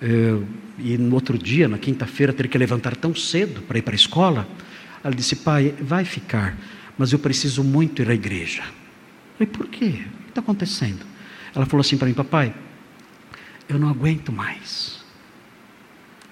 Eh, 0.00 0.40
e 0.78 0.98
no 0.98 1.14
outro 1.14 1.38
dia, 1.38 1.68
na 1.68 1.78
quinta-feira, 1.78 2.32
ter 2.32 2.48
que 2.48 2.58
levantar 2.58 2.96
tão 2.96 3.14
cedo 3.14 3.62
para 3.62 3.78
ir 3.78 3.82
para 3.82 3.94
a 3.94 3.96
escola. 3.96 4.48
Ela 5.02 5.14
disse: 5.14 5.36
Pai, 5.36 5.74
vai 5.80 6.04
ficar, 6.04 6.56
mas 6.98 7.12
eu 7.12 7.18
preciso 7.18 7.62
muito 7.62 8.02
ir 8.02 8.10
à 8.10 8.14
igreja. 8.14 8.62
Eu 9.38 9.46
falei: 9.46 9.52
Por 9.52 9.68
quê? 9.68 9.86
O 9.86 10.22
que 10.24 10.28
está 10.30 10.40
acontecendo? 10.40 11.04
Ela 11.54 11.66
falou 11.66 11.80
assim 11.80 11.96
para 11.96 12.08
mim: 12.08 12.14
Papai, 12.14 12.54
eu 13.68 13.78
não 13.78 13.88
aguento 13.88 14.32
mais. 14.32 15.04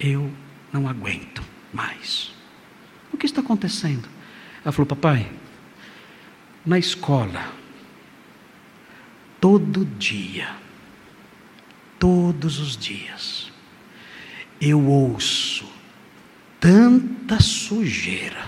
Eu 0.01 0.31
não 0.73 0.89
aguento 0.89 1.43
mais. 1.73 2.33
O 3.13 3.17
que 3.17 3.27
está 3.27 3.41
acontecendo? 3.41 4.09
Ela 4.65 4.73
falou: 4.73 4.87
Papai, 4.87 5.31
na 6.67 6.79
escola, 6.79 7.53
todo 9.41 9.85
dia, 9.85 10.49
todos 11.99 12.59
os 12.59 12.77
dias, 12.77 13.52
eu 14.65 14.81
ouço 14.87 15.65
tanta 16.61 17.41
sujeira, 17.41 18.47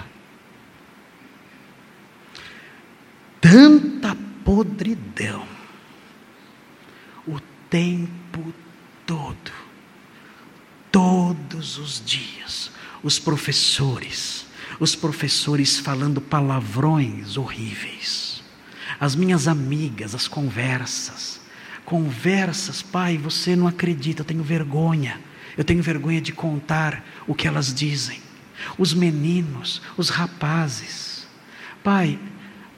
tanta 3.40 4.16
podridão, 4.44 5.44
o 7.26 7.40
tempo 7.68 8.54
todo, 9.04 9.50
todos 10.92 11.78
os 11.78 12.00
dias, 12.06 12.70
os 13.02 13.18
professores, 13.18 14.46
os 14.78 14.94
professores 14.94 15.80
falando 15.80 16.20
palavrões 16.20 17.36
horríveis, 17.36 18.40
as 19.00 19.16
minhas 19.16 19.48
amigas, 19.48 20.14
as 20.14 20.28
conversas, 20.28 21.40
conversas, 21.84 22.82
pai, 22.82 23.18
você 23.18 23.56
não 23.56 23.66
acredita, 23.66 24.20
eu 24.20 24.24
tenho 24.24 24.44
vergonha 24.44 25.18
eu 25.56 25.64
tenho 25.64 25.82
vergonha 25.82 26.20
de 26.20 26.32
contar 26.32 27.04
o 27.26 27.34
que 27.34 27.46
elas 27.46 27.72
dizem. 27.72 28.20
Os 28.78 28.94
meninos, 28.94 29.82
os 29.96 30.08
rapazes. 30.08 31.26
Pai, 31.82 32.18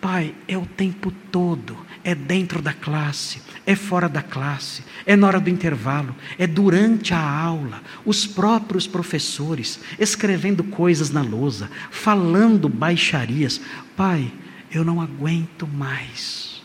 pai, 0.00 0.34
é 0.46 0.56
o 0.56 0.66
tempo 0.66 1.10
todo. 1.30 1.86
É 2.04 2.14
dentro 2.14 2.62
da 2.62 2.72
classe, 2.72 3.42
é 3.66 3.74
fora 3.74 4.08
da 4.08 4.22
classe, 4.22 4.84
é 5.04 5.16
na 5.16 5.26
hora 5.26 5.40
do 5.40 5.50
intervalo, 5.50 6.14
é 6.38 6.46
durante 6.46 7.12
a 7.12 7.18
aula. 7.18 7.82
Os 8.04 8.24
próprios 8.24 8.86
professores 8.86 9.80
escrevendo 9.98 10.62
coisas 10.62 11.10
na 11.10 11.20
lousa, 11.20 11.68
falando 11.90 12.68
baixarias. 12.68 13.60
Pai, 13.96 14.32
eu 14.70 14.84
não 14.84 15.00
aguento 15.00 15.66
mais. 15.66 16.62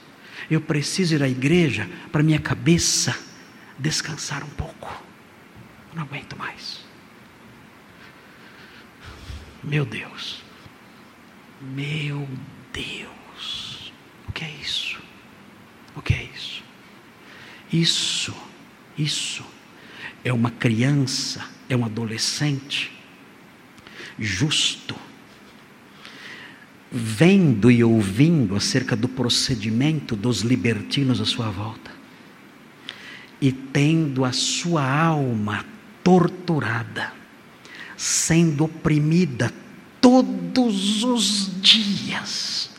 Eu 0.49 0.62
preciso 0.62 1.16
ir 1.16 1.24
à 1.24 1.30
igreja 1.30 1.89
para 2.12 2.22
minha 2.22 2.39
cabeça 2.39 3.18
descansar 3.80 4.43
um 4.43 4.49
pouco. 4.49 5.11
Não 5.94 6.04
aguento 6.04 6.38
mais. 6.38 6.84
Meu 9.64 9.86
Deus. 9.86 10.42
Meu 11.62 12.28
Deus. 12.74 13.94
O 14.28 14.32
que 14.32 14.46
é 14.46 14.52
isso? 14.62 15.00
O 15.96 16.02
que 16.02 16.14
é 16.14 16.24
isso? 16.24 16.64
Isso, 17.72 18.36
isso 18.98 19.46
é 20.24 20.34
uma 20.34 20.52
criança, 20.52 21.48
é 21.70 21.76
um 21.76 21.86
adolescente 21.86 22.92
justo, 24.20 24.96
vendo 26.92 27.72
e 27.72 27.84
ouvindo 27.84 28.56
acerca 28.56 28.96
do 28.96 29.08
procedimento 29.08 30.16
dos 30.16 30.42
libertinos 30.42 31.22
à 31.22 31.26
sua 31.26 31.50
volta 31.50 31.92
e 33.39 33.52
tendo 33.52 34.24
a 34.24 34.32
sua 34.32 34.88
alma 34.88 35.66
torturada, 36.04 37.14
sendo 37.95 38.66
oprimida 38.66 39.52
todos 39.99 41.04
os 41.04 41.62
dias 41.62 42.70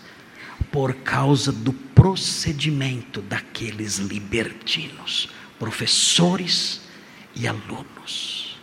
por 0.70 0.94
causa 0.94 1.52
do 1.52 1.72
procedimento 1.72 3.20
daqueles 3.22 3.98
libertinos, 3.98 5.28
professores 5.58 6.80
e 7.34 7.46
alunos. 7.46 8.58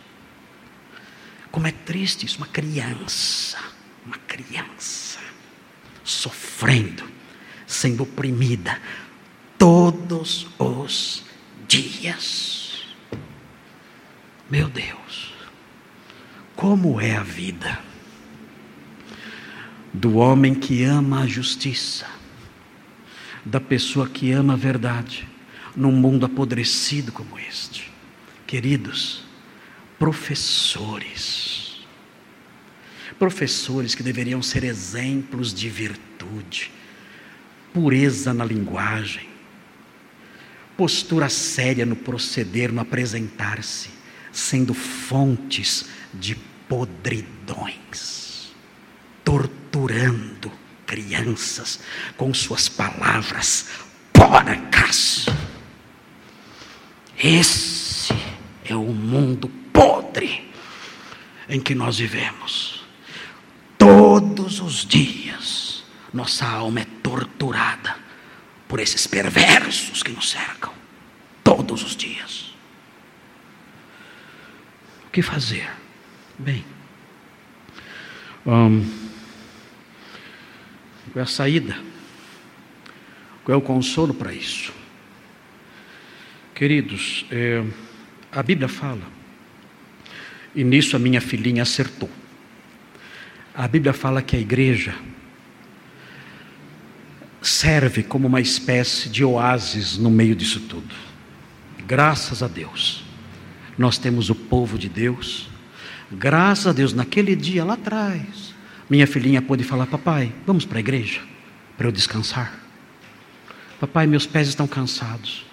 Como 1.50 1.66
é 1.66 1.72
triste 1.72 2.26
isso, 2.26 2.38
uma 2.38 2.46
criança, 2.46 3.58
uma 4.04 4.18
criança 4.18 5.18
sofrendo, 6.04 7.04
sendo 7.66 8.02
oprimida 8.02 8.80
todos 9.58 10.46
os 10.58 11.24
dias. 11.66 12.69
Meu 14.50 14.68
Deus, 14.68 15.32
como 16.56 17.00
é 17.00 17.14
a 17.14 17.22
vida 17.22 17.78
do 19.94 20.16
homem 20.16 20.56
que 20.56 20.82
ama 20.82 21.20
a 21.20 21.26
justiça, 21.26 22.04
da 23.44 23.60
pessoa 23.60 24.08
que 24.08 24.32
ama 24.32 24.54
a 24.54 24.56
verdade, 24.56 25.28
num 25.76 25.92
mundo 25.92 26.26
apodrecido 26.26 27.12
como 27.12 27.38
este. 27.38 27.92
Queridos, 28.44 29.22
professores, 30.00 31.86
professores 33.20 33.94
que 33.94 34.02
deveriam 34.02 34.42
ser 34.42 34.64
exemplos 34.64 35.54
de 35.54 35.68
virtude, 35.68 36.72
pureza 37.72 38.34
na 38.34 38.44
linguagem, 38.44 39.28
postura 40.76 41.28
séria 41.28 41.86
no 41.86 41.94
proceder, 41.94 42.72
no 42.72 42.80
apresentar-se 42.80 43.99
sendo 44.32 44.74
fontes 44.74 45.86
de 46.12 46.34
podridões, 46.68 48.52
torturando 49.24 50.52
crianças 50.86 51.80
com 52.16 52.32
suas 52.34 52.68
palavras 52.68 53.68
porcas. 54.12 55.26
Esse 57.16 58.14
é 58.64 58.74
o 58.74 58.92
mundo 58.92 59.48
podre 59.72 60.50
em 61.48 61.60
que 61.60 61.74
nós 61.74 61.98
vivemos. 61.98 62.84
Todos 63.76 64.60
os 64.60 64.84
dias, 64.86 65.84
nossa 66.12 66.46
alma 66.46 66.80
é 66.80 66.86
torturada 67.02 67.96
por 68.68 68.78
esses 68.80 69.06
perversos 69.06 70.02
que 70.02 70.12
nos 70.12 70.30
cercam. 70.30 70.72
Todos 71.42 71.82
os 71.82 71.96
dias. 71.96 72.49
O 75.10 75.12
que 75.12 75.22
fazer? 75.22 75.68
Bem, 76.38 76.64
qual 78.44 78.70
é 81.16 81.20
a 81.20 81.26
saída? 81.26 81.76
Qual 83.42 83.52
é 83.52 83.58
o 83.58 83.60
consolo 83.60 84.14
para 84.14 84.32
isso? 84.32 84.72
Queridos, 86.54 87.26
é, 87.28 87.64
a 88.30 88.40
Bíblia 88.40 88.68
fala, 88.68 89.02
e 90.54 90.62
nisso 90.62 90.94
a 90.94 90.98
minha 91.00 91.20
filhinha 91.20 91.64
acertou. 91.64 92.08
A 93.52 93.66
Bíblia 93.66 93.92
fala 93.92 94.22
que 94.22 94.36
a 94.36 94.38
igreja 94.38 94.94
serve 97.42 98.04
como 98.04 98.28
uma 98.28 98.40
espécie 98.40 99.08
de 99.08 99.24
oásis 99.24 99.98
no 99.98 100.08
meio 100.08 100.36
disso 100.36 100.60
tudo. 100.60 100.94
Graças 101.84 102.44
a 102.44 102.46
Deus 102.46 103.09
nós 103.80 103.96
temos 103.96 104.28
o 104.28 104.34
povo 104.34 104.78
de 104.78 104.90
Deus. 104.90 105.48
Graças 106.12 106.66
a 106.66 106.72
Deus, 106.72 106.92
naquele 106.92 107.34
dia 107.34 107.64
lá 107.64 107.72
atrás, 107.72 108.54
minha 108.90 109.06
filhinha 109.06 109.40
pôde 109.40 109.64
falar: 109.64 109.86
Papai, 109.86 110.34
vamos 110.46 110.66
para 110.66 110.78
a 110.78 110.80
igreja 110.80 111.22
para 111.78 111.88
eu 111.88 111.92
descansar. 111.92 112.52
Papai, 113.80 114.06
meus 114.06 114.26
pés 114.26 114.48
estão 114.48 114.68
cansados. 114.68 115.46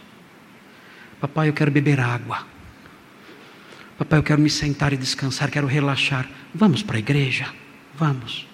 Papai, 1.21 1.47
eu 1.47 1.53
quero 1.53 1.71
beber 1.71 2.01
água. 2.01 2.45
Papai, 3.97 4.19
eu 4.19 4.23
quero 4.23 4.41
me 4.41 4.49
sentar 4.49 4.91
e 4.91 4.97
descansar, 4.97 5.49
quero 5.49 5.65
relaxar. 5.65 6.27
Vamos 6.53 6.83
para 6.83 6.97
a 6.97 6.99
igreja? 6.99 7.47
Vamos. 7.95 8.45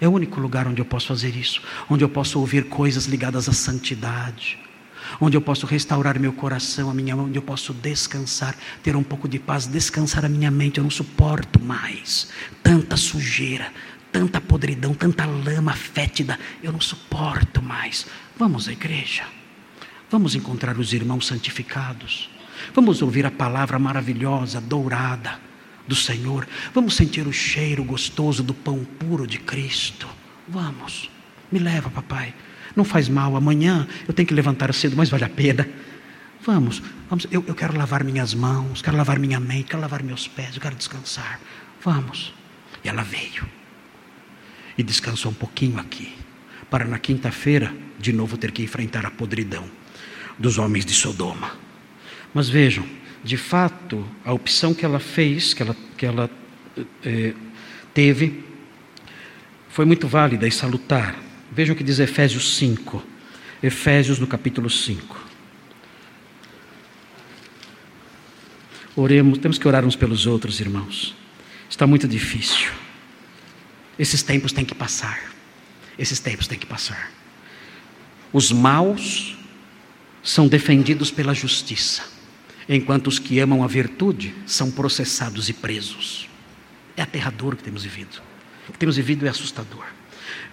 É 0.00 0.06
o 0.06 0.12
único 0.12 0.38
lugar 0.38 0.68
onde 0.68 0.80
eu 0.80 0.84
posso 0.84 1.08
fazer 1.08 1.34
isso, 1.34 1.60
onde 1.90 2.04
eu 2.04 2.08
posso 2.08 2.38
ouvir 2.38 2.68
coisas 2.68 3.06
ligadas 3.06 3.48
à 3.48 3.52
santidade, 3.52 4.56
onde 5.20 5.36
eu 5.36 5.40
posso 5.40 5.66
restaurar 5.66 6.18
meu 6.18 6.32
coração, 6.32 6.90
a 6.90 6.94
minha, 6.94 7.16
onde 7.16 7.38
eu 7.38 7.42
posso 7.42 7.72
descansar, 7.72 8.56
ter 8.82 8.96
um 8.96 9.02
pouco 9.02 9.28
de 9.28 9.38
paz, 9.38 9.66
descansar 9.66 10.24
a 10.24 10.28
minha 10.28 10.50
mente. 10.50 10.78
Eu 10.78 10.84
não 10.84 10.90
suporto 10.90 11.60
mais 11.60 12.28
tanta 12.62 12.96
sujeira, 12.96 13.72
tanta 14.10 14.40
podridão, 14.40 14.94
tanta 14.94 15.24
lama 15.26 15.72
fétida. 15.72 16.38
Eu 16.62 16.72
não 16.72 16.80
suporto 16.80 17.62
mais. 17.62 18.06
Vamos 18.38 18.68
à 18.68 18.72
igreja. 18.72 19.24
Vamos 20.10 20.34
encontrar 20.34 20.78
os 20.78 20.92
irmãos 20.92 21.26
santificados. 21.26 22.30
Vamos 22.74 23.02
ouvir 23.02 23.26
a 23.26 23.30
palavra 23.30 23.78
maravilhosa, 23.78 24.60
dourada 24.60 25.38
do 25.86 25.94
Senhor. 25.94 26.46
Vamos 26.74 26.94
sentir 26.94 27.26
o 27.26 27.32
cheiro 27.32 27.84
gostoso 27.84 28.42
do 28.42 28.54
pão 28.54 28.84
puro 28.84 29.26
de 29.26 29.38
Cristo. 29.38 30.08
Vamos. 30.48 31.10
Me 31.50 31.58
leva, 31.58 31.90
papai. 31.90 32.34
Não 32.76 32.84
faz 32.84 33.08
mal. 33.08 33.34
Amanhã 33.34 33.88
eu 34.06 34.12
tenho 34.14 34.28
que 34.28 34.34
levantar 34.34 34.72
cedo, 34.74 34.94
mas 34.94 35.08
vale 35.08 35.24
a 35.24 35.28
pena. 35.28 35.66
Vamos, 36.44 36.82
vamos. 37.08 37.26
Eu, 37.30 37.42
eu 37.48 37.54
quero 37.54 37.76
lavar 37.76 38.04
minhas 38.04 38.34
mãos, 38.34 38.82
quero 38.82 38.96
lavar 38.96 39.18
minha 39.18 39.40
mente, 39.40 39.64
quero 39.64 39.80
lavar 39.80 40.02
meus 40.02 40.28
pés, 40.28 40.54
eu 40.54 40.60
quero 40.60 40.76
descansar. 40.76 41.40
Vamos. 41.82 42.34
E 42.84 42.88
ela 42.88 43.02
veio. 43.02 43.44
E 44.76 44.82
descansou 44.82 45.32
um 45.32 45.34
pouquinho 45.34 45.80
aqui. 45.80 46.14
Para 46.70 46.84
na 46.84 46.98
quinta-feira, 46.98 47.74
de 47.98 48.12
novo 48.12 48.36
ter 48.36 48.52
que 48.52 48.62
enfrentar 48.62 49.06
a 49.06 49.10
podridão 49.10 49.64
dos 50.38 50.58
homens 50.58 50.84
de 50.84 50.92
Sodoma. 50.92 51.52
Mas 52.34 52.48
vejam, 52.48 52.84
de 53.24 53.36
fato, 53.36 54.06
a 54.24 54.32
opção 54.32 54.74
que 54.74 54.84
ela 54.84 55.00
fez, 55.00 55.54
que 55.54 55.62
ela, 55.62 55.76
que 55.96 56.04
ela 56.04 56.30
é, 57.02 57.32
teve, 57.94 58.44
foi 59.68 59.84
muito 59.84 60.06
válida 60.06 60.46
e 60.46 60.52
salutar. 60.52 61.25
Vejam 61.56 61.72
o 61.72 61.76
que 61.76 61.82
diz 61.82 61.98
Efésios 61.98 62.54
5. 62.56 63.02
Efésios 63.62 64.18
no 64.18 64.26
capítulo 64.26 64.68
5. 64.68 65.18
Oremos, 68.94 69.38
temos 69.38 69.56
que 69.56 69.66
orar 69.66 69.82
uns 69.82 69.96
pelos 69.96 70.26
outros, 70.26 70.60
irmãos. 70.60 71.16
Está 71.70 71.86
muito 71.86 72.06
difícil. 72.06 72.70
Esses 73.98 74.22
tempos 74.22 74.52
têm 74.52 74.66
que 74.66 74.74
passar. 74.74 75.32
Esses 75.98 76.20
tempos 76.20 76.46
têm 76.46 76.58
que 76.58 76.66
passar. 76.66 77.10
Os 78.34 78.52
maus 78.52 79.38
são 80.22 80.46
defendidos 80.46 81.10
pela 81.10 81.32
justiça, 81.32 82.02
enquanto 82.68 83.06
os 83.06 83.18
que 83.18 83.38
amam 83.38 83.64
a 83.64 83.66
virtude 83.66 84.34
são 84.44 84.70
processados 84.70 85.48
e 85.48 85.54
presos. 85.54 86.28
É 86.98 87.00
aterrador 87.00 87.54
o 87.54 87.56
que 87.56 87.64
temos 87.64 87.82
vivido. 87.82 88.20
O 88.68 88.72
que 88.74 88.78
temos 88.78 88.96
vivido 88.96 89.24
é 89.24 89.30
assustador. 89.30 89.95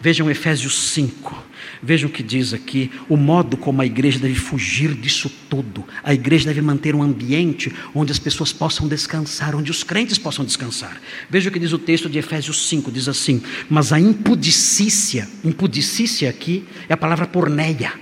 Vejam 0.04 0.30
Efésios 0.30 0.90
5, 0.90 1.34
vejam 1.82 2.10
o 2.10 2.12
que 2.12 2.22
diz 2.22 2.54
aqui, 2.54 2.92
o 3.08 3.16
modo 3.16 3.56
como 3.56 3.82
a 3.82 3.86
igreja 3.86 4.20
deve 4.20 4.36
fugir 4.36 4.94
disso 4.94 5.32
tudo. 5.50 5.86
A 6.04 6.14
igreja 6.14 6.46
deve 6.46 6.62
manter 6.62 6.94
um 6.94 7.02
ambiente 7.02 7.74
onde 7.96 8.12
as 8.12 8.20
pessoas 8.20 8.52
possam 8.52 8.86
descansar, 8.86 9.56
onde 9.56 9.72
os 9.72 9.82
crentes 9.82 10.18
possam 10.18 10.44
descansar. 10.44 11.02
Veja 11.30 11.48
o 11.48 11.54
que 11.54 11.58
diz 11.58 11.72
o 11.72 11.78
texto 11.80 12.10
de 12.10 12.20
Efésios 12.20 12.68
5, 12.68 12.92
diz 12.92 13.08
assim: 13.08 13.42
Mas 13.70 13.94
a 13.94 14.00
impudicícia, 14.00 15.26
impudicícia 15.42 16.30
aqui 16.30 16.66
é 16.90 16.94
a 16.94 16.98
palavra 16.98 17.26
porneia, 17.26 17.94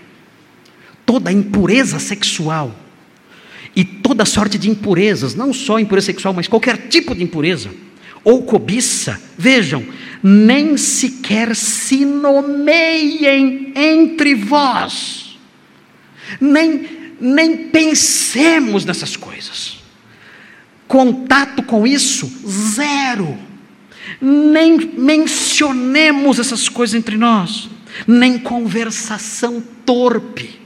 toda 1.05 1.29
a 1.29 1.33
impureza 1.33 1.99
sexual 1.99 2.75
e 3.75 3.85
toda 3.85 4.25
sorte 4.25 4.57
de 4.57 4.71
impurezas, 4.71 5.35
não 5.35 5.53
só 5.53 5.77
impureza 5.77 6.07
sexual, 6.07 6.33
mas 6.33 6.47
qualquer 6.47 6.87
tipo 6.87 7.13
de 7.13 7.21
impureza 7.23 7.69
ou 8.23 8.43
cobiça, 8.43 9.21
vejam, 9.37 9.85
nem 10.23 10.77
sequer 10.77 11.55
se 11.55 12.05
nomeiem 12.05 13.73
entre 13.75 14.35
vós, 14.35 15.39
nem, 16.39 17.13
nem 17.19 17.69
pensemos 17.69 18.85
nessas 18.85 19.15
coisas. 19.17 19.79
Contato 20.87 21.63
com 21.63 21.87
isso, 21.87 22.31
zero. 22.47 23.37
Nem 24.19 24.77
mencionemos 24.97 26.37
essas 26.37 26.67
coisas 26.67 26.95
entre 26.95 27.17
nós, 27.17 27.69
nem 28.05 28.37
conversação 28.37 29.63
torpe, 29.85 30.59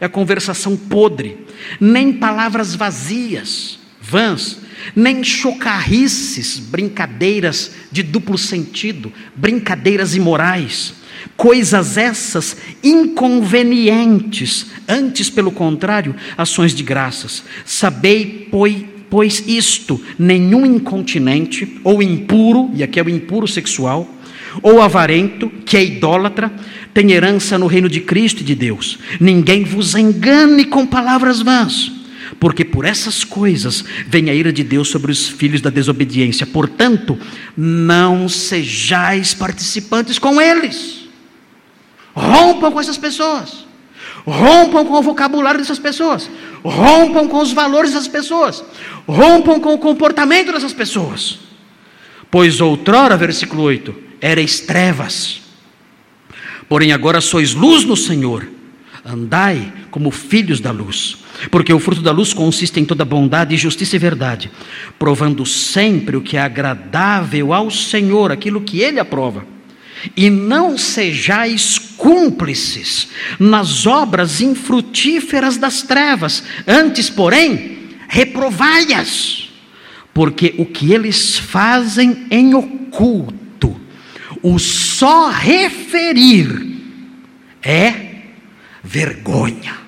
é 0.00 0.08
conversação 0.08 0.76
podre, 0.76 1.46
nem 1.78 2.12
palavras 2.12 2.74
vazias, 2.74 3.78
vãs, 4.00 4.61
nem 4.94 5.22
chocarrices, 5.22 6.58
brincadeiras 6.58 7.72
de 7.90 8.02
duplo 8.02 8.36
sentido, 8.36 9.12
brincadeiras 9.34 10.14
imorais, 10.14 10.94
coisas 11.36 11.96
essas 11.96 12.56
inconvenientes, 12.82 14.66
antes, 14.88 15.30
pelo 15.30 15.50
contrário, 15.50 16.14
ações 16.36 16.74
de 16.74 16.82
graças. 16.82 17.44
Sabei, 17.64 18.48
pois, 18.50 18.84
pois 19.08 19.44
isto: 19.46 20.00
nenhum 20.18 20.66
incontinente 20.66 21.80
ou 21.84 22.02
impuro, 22.02 22.70
e 22.74 22.82
aqui 22.82 22.98
é 22.98 23.02
o 23.02 23.08
impuro 23.08 23.46
sexual, 23.46 24.08
ou 24.62 24.82
avarento, 24.82 25.48
que 25.64 25.76
é 25.76 25.84
idólatra, 25.84 26.52
tem 26.92 27.12
herança 27.12 27.58
no 27.58 27.66
reino 27.66 27.88
de 27.88 28.00
Cristo 28.00 28.42
e 28.42 28.44
de 28.44 28.54
Deus. 28.54 28.98
Ninguém 29.18 29.64
vos 29.64 29.94
engane 29.94 30.66
com 30.66 30.86
palavras 30.86 31.40
vãs 31.40 32.01
porque 32.42 32.64
por 32.64 32.84
essas 32.84 33.22
coisas 33.22 33.84
vem 34.08 34.28
a 34.28 34.34
ira 34.34 34.52
de 34.52 34.64
Deus 34.64 34.88
sobre 34.88 35.12
os 35.12 35.28
filhos 35.28 35.60
da 35.60 35.70
desobediência. 35.70 36.44
Portanto, 36.44 37.16
não 37.56 38.28
sejais 38.28 39.32
participantes 39.32 40.18
com 40.18 40.40
eles. 40.40 41.08
Rompam 42.12 42.72
com 42.72 42.80
essas 42.80 42.98
pessoas. 42.98 43.64
Rompam 44.26 44.84
com 44.84 44.94
o 44.94 45.02
vocabulário 45.02 45.60
dessas 45.60 45.78
pessoas. 45.78 46.28
Rompam 46.64 47.28
com 47.28 47.38
os 47.40 47.52
valores 47.52 47.92
dessas 47.92 48.08
pessoas. 48.08 48.64
Rompam 49.06 49.60
com 49.60 49.74
o 49.74 49.78
comportamento 49.78 50.50
dessas 50.50 50.72
pessoas. 50.72 51.38
Pois 52.28 52.60
outrora, 52.60 53.16
versículo 53.16 53.62
8, 53.62 53.94
erais 54.20 54.58
trevas. 54.58 55.42
Porém 56.68 56.90
agora 56.90 57.20
sois 57.20 57.54
luz 57.54 57.84
no 57.84 57.96
Senhor. 57.96 58.48
Andai 59.04 59.72
como 59.92 60.10
filhos 60.10 60.58
da 60.58 60.72
luz. 60.72 61.21
Porque 61.50 61.72
o 61.72 61.78
fruto 61.78 62.02
da 62.02 62.12
luz 62.12 62.32
consiste 62.32 62.78
em 62.78 62.84
toda 62.84 63.04
bondade, 63.04 63.56
justiça 63.56 63.96
e 63.96 63.98
verdade, 63.98 64.50
provando 64.98 65.44
sempre 65.44 66.16
o 66.16 66.22
que 66.22 66.36
é 66.36 66.40
agradável 66.40 67.52
ao 67.52 67.70
Senhor, 67.70 68.30
aquilo 68.30 68.60
que 68.60 68.80
Ele 68.80 69.00
aprova. 69.00 69.44
E 70.16 70.28
não 70.30 70.76
sejais 70.76 71.78
cúmplices 71.78 73.08
nas 73.38 73.86
obras 73.86 74.40
infrutíferas 74.40 75.56
das 75.56 75.82
trevas, 75.82 76.42
antes, 76.66 77.08
porém, 77.08 77.78
reprovai-as, 78.08 79.48
porque 80.12 80.54
o 80.58 80.66
que 80.66 80.92
eles 80.92 81.38
fazem 81.38 82.26
em 82.30 82.54
oculto, 82.54 83.80
o 84.42 84.58
só 84.58 85.30
referir 85.30 86.78
é 87.62 87.94
vergonha. 88.82 89.81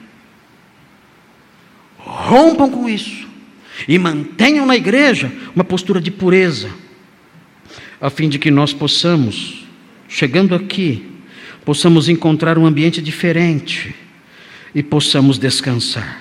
Rompam 2.04 2.70
com 2.70 2.88
isso 2.88 3.26
e 3.88 3.98
mantenham 3.98 4.66
na 4.66 4.76
igreja 4.76 5.32
uma 5.54 5.64
postura 5.64 6.00
de 6.00 6.10
pureza, 6.10 6.70
a 8.00 8.10
fim 8.10 8.28
de 8.28 8.38
que 8.38 8.50
nós 8.50 8.72
possamos, 8.74 9.66
chegando 10.06 10.54
aqui, 10.54 11.10
possamos 11.64 12.08
encontrar 12.08 12.58
um 12.58 12.66
ambiente 12.66 13.00
diferente 13.00 13.94
e 14.74 14.82
possamos 14.82 15.38
descansar. 15.38 16.20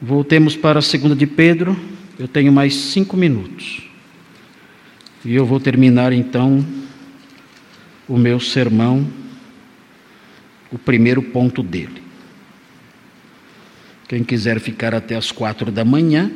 Voltemos 0.00 0.54
para 0.54 0.78
a 0.78 0.82
segunda 0.82 1.16
de 1.16 1.26
Pedro, 1.26 1.76
eu 2.18 2.28
tenho 2.28 2.52
mais 2.52 2.74
cinco 2.74 3.16
minutos. 3.16 3.82
E 5.24 5.34
eu 5.34 5.44
vou 5.44 5.58
terminar 5.58 6.12
então 6.12 6.64
o 8.06 8.16
meu 8.16 8.38
sermão, 8.38 9.06
o 10.70 10.78
primeiro 10.78 11.22
ponto 11.22 11.62
dele. 11.62 12.03
Quem 14.08 14.22
quiser 14.22 14.60
ficar 14.60 14.94
até 14.94 15.16
as 15.16 15.32
quatro 15.32 15.72
da 15.72 15.84
manhã, 15.84 16.30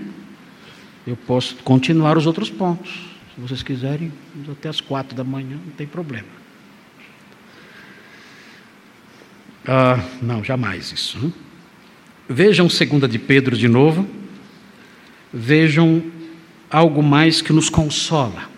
eu 1.07 1.17
posso 1.17 1.57
continuar 1.57 2.17
os 2.17 2.27
outros 2.27 2.51
pontos. 2.51 2.91
Se 3.35 3.41
vocês 3.41 3.63
quiserem, 3.63 4.13
até 4.51 4.69
as 4.69 4.81
quatro 4.81 5.15
da 5.15 5.25
manhã, 5.25 5.57
não 5.65 5.73
tem 5.73 5.87
problema. 5.87 6.27
Ah, 9.67 10.03
não, 10.23 10.43
jamais 10.43 10.93
isso. 10.93 11.19
Hein? 11.23 11.33
Vejam 12.29 12.69
segunda 12.69 13.07
de 13.07 13.19
Pedro 13.19 13.57
de 13.57 13.69
novo, 13.69 14.09
vejam 15.33 16.03
algo 16.71 17.03
mais 17.03 17.41
que 17.43 17.53
nos 17.53 17.69
consola. 17.69 18.49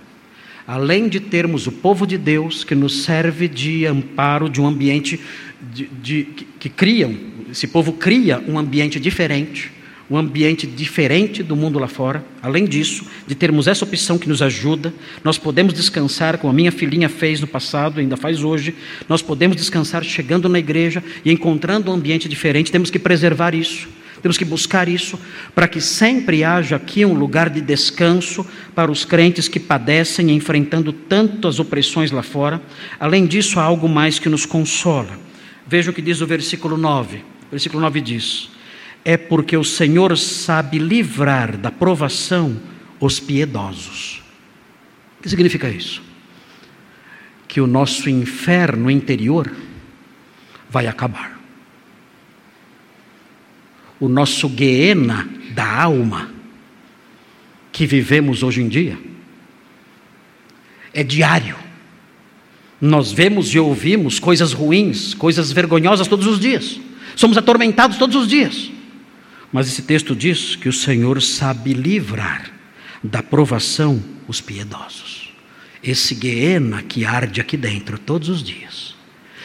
Além 0.67 1.09
de 1.09 1.19
termos 1.19 1.67
o 1.67 1.73
povo 1.73 2.07
de 2.07 2.17
Deus 2.17 2.63
que 2.63 2.75
nos 2.75 3.03
serve 3.03 3.49
de 3.49 3.87
amparo 3.87 4.49
de 4.49 4.61
um 4.61 4.67
ambiente 4.67 5.21
de, 5.61 5.87
de, 5.87 6.25
que, 6.25 6.45
que 6.45 6.69
criam, 6.69 7.17
esse 7.51 7.67
povo 7.67 7.93
cria 7.93 8.43
um 8.47 8.59
ambiente 8.59 9.01
diferente, 9.01 9.73
um 10.11 10.17
ambiente 10.17 10.67
diferente 10.67 11.43
do 11.43 11.55
mundo 11.55 11.79
lá 11.79 11.87
fora. 11.87 12.25
Além 12.43 12.65
disso, 12.65 13.05
de 13.27 13.35
termos 13.35 13.69
essa 13.69 13.85
opção 13.85 14.19
que 14.19 14.29
nos 14.29 14.43
ajuda, 14.43 14.93
nós 15.23 15.39
podemos 15.39 15.73
descansar, 15.73 16.39
como 16.39 16.53
a 16.53 16.57
minha 16.57 16.73
filhinha 16.73 17.09
fez 17.09 17.41
no 17.41 17.47
passado, 17.47 18.01
ainda 18.01 18.17
faz 18.17 18.43
hoje, 18.43 18.75
nós 19.09 19.23
podemos 19.23 19.57
descansar 19.57 20.03
chegando 20.03 20.49
na 20.49 20.59
igreja 20.59 21.03
e 21.25 21.31
encontrando 21.31 21.91
um 21.91 21.95
ambiente 21.95 22.29
diferente, 22.29 22.73
temos 22.73 22.91
que 22.91 22.99
preservar 22.99 23.55
isso. 23.55 23.89
Temos 24.21 24.37
que 24.37 24.45
buscar 24.45 24.87
isso 24.87 25.19
para 25.55 25.67
que 25.67 25.81
sempre 25.81 26.45
haja 26.45 26.77
aqui 26.77 27.07
um 27.07 27.15
lugar 27.15 27.49
de 27.49 27.61
descanso 27.61 28.45
para 28.75 28.91
os 28.91 29.03
crentes 29.03 29.49
que 29.49 29.59
padecem 29.59 30.31
enfrentando 30.33 30.93
tantas 30.93 31.59
opressões 31.59 32.11
lá 32.11 32.23
fora. 32.23 32.61
Além 32.99 33.27
disso, 33.27 33.59
há 33.59 33.63
algo 33.63 33.89
mais 33.89 34.19
que 34.19 34.29
nos 34.29 34.45
consola. 34.45 35.19
Veja 35.67 35.91
o 35.91 35.95
que 35.95 36.03
diz 36.03 36.21
o 36.21 36.27
versículo 36.27 36.77
9. 36.77 37.23
Versículo 37.51 37.81
9 37.83 38.01
diz: 38.01 38.51
É 39.05 39.17
porque 39.17 39.57
o 39.57 39.65
Senhor 39.65 40.17
sabe 40.17 40.79
livrar 40.79 41.57
da 41.57 41.71
provação 41.71 42.61
os 42.99 43.19
piedosos. 43.19 44.23
O 45.19 45.23
que 45.23 45.29
significa 45.29 45.69
isso? 45.69 46.03
Que 47.49 47.61
o 47.61 47.67
nosso 47.67 48.09
inferno 48.09 48.91
interior 48.91 49.51
vai 50.71 50.87
acabar 50.87 51.41
o 54.01 54.09
nosso 54.09 54.49
guiena 54.49 55.29
da 55.51 55.83
alma 55.83 56.31
que 57.71 57.87
vivemos 57.87 58.43
hoje 58.43 58.63
em 58.63 58.69
dia 58.69 58.99
é 60.93 61.05
diário. 61.05 61.55
Nós 62.81 63.13
vemos 63.13 63.55
e 63.55 63.59
ouvimos 63.59 64.19
coisas 64.19 64.53
ruins, 64.53 65.13
coisas 65.13 65.53
vergonhosas 65.53 66.09
todos 66.09 66.27
os 66.27 66.41
dias. 66.41 66.81
Somos 67.21 67.37
atormentados 67.37 67.99
todos 67.99 68.17
os 68.17 68.27
dias. 68.27 68.71
Mas 69.53 69.69
esse 69.69 69.83
texto 69.83 70.17
diz 70.17 70.57
que 70.57 70.69
o 70.69 70.73
Senhor 70.73 71.21
sabe 71.21 71.75
livrar 71.75 72.51
da 73.05 73.23
provação 73.23 74.03
os 74.27 74.41
piedosos. 74.41 75.33
Esse 75.83 76.15
guiena 76.15 76.83
que 76.83 77.05
arde 77.05 77.41
aqui 77.41 77.57
dentro 77.57 77.99
todos 77.99 78.29
os 78.29 78.43
dias. 78.43 78.95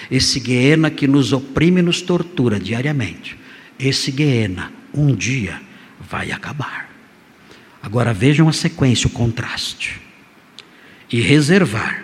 Esse 0.09 0.39
guiena 0.39 0.89
que 0.89 1.07
nos 1.07 1.33
oprime 1.33 1.79
e 1.79 1.83
nos 1.83 2.01
tortura 2.01 2.59
diariamente 2.59 3.37
esse 3.77 4.11
Guiena 4.11 4.71
um 4.93 5.13
dia 5.13 5.61
vai 5.99 6.31
acabar. 6.31 6.89
Agora 7.81 8.13
vejam 8.13 8.47
a 8.47 8.53
sequência, 8.53 9.07
o 9.07 9.11
contraste. 9.11 9.99
E 11.11 11.19
reservar 11.21 12.03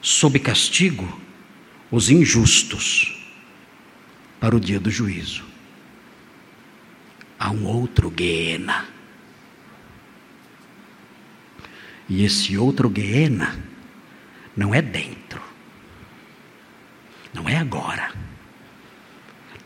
sob 0.00 0.38
castigo 0.38 1.20
os 1.90 2.10
injustos 2.10 3.21
para 4.42 4.56
o 4.56 4.60
dia 4.60 4.80
do 4.80 4.90
juízo. 4.90 5.44
Há 7.38 7.52
um 7.52 7.64
outro 7.64 8.10
Guiena. 8.10 8.88
E 12.08 12.24
esse 12.24 12.58
outro 12.58 12.90
Guiena 12.90 13.56
não 14.56 14.74
é 14.74 14.82
dentro, 14.82 15.40
não 17.32 17.48
é 17.48 17.56
agora, 17.56 18.12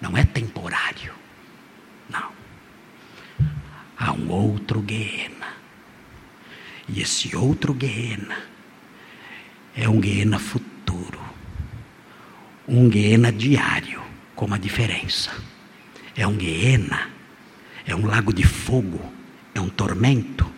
não 0.00 0.16
é 0.16 0.24
temporário 0.24 1.16
há 3.96 4.12
um 4.12 4.30
outro 4.30 4.80
Guiena. 4.80 5.56
E 6.88 7.00
esse 7.00 7.34
outro 7.34 7.74
Guiena 7.74 8.36
é 9.74 9.88
um 9.88 10.00
Guiena 10.00 10.38
futuro, 10.38 11.20
um 12.68 12.88
Guiena 12.88 13.32
diário, 13.32 14.02
com 14.36 14.44
uma 14.44 14.58
diferença. 14.58 15.32
É 16.14 16.26
um 16.26 16.36
Guiena, 16.36 17.10
é 17.84 17.96
um 17.96 18.06
lago 18.06 18.32
de 18.32 18.44
fogo, 18.44 19.12
é 19.54 19.60
um 19.60 19.68
tormento 19.68 20.48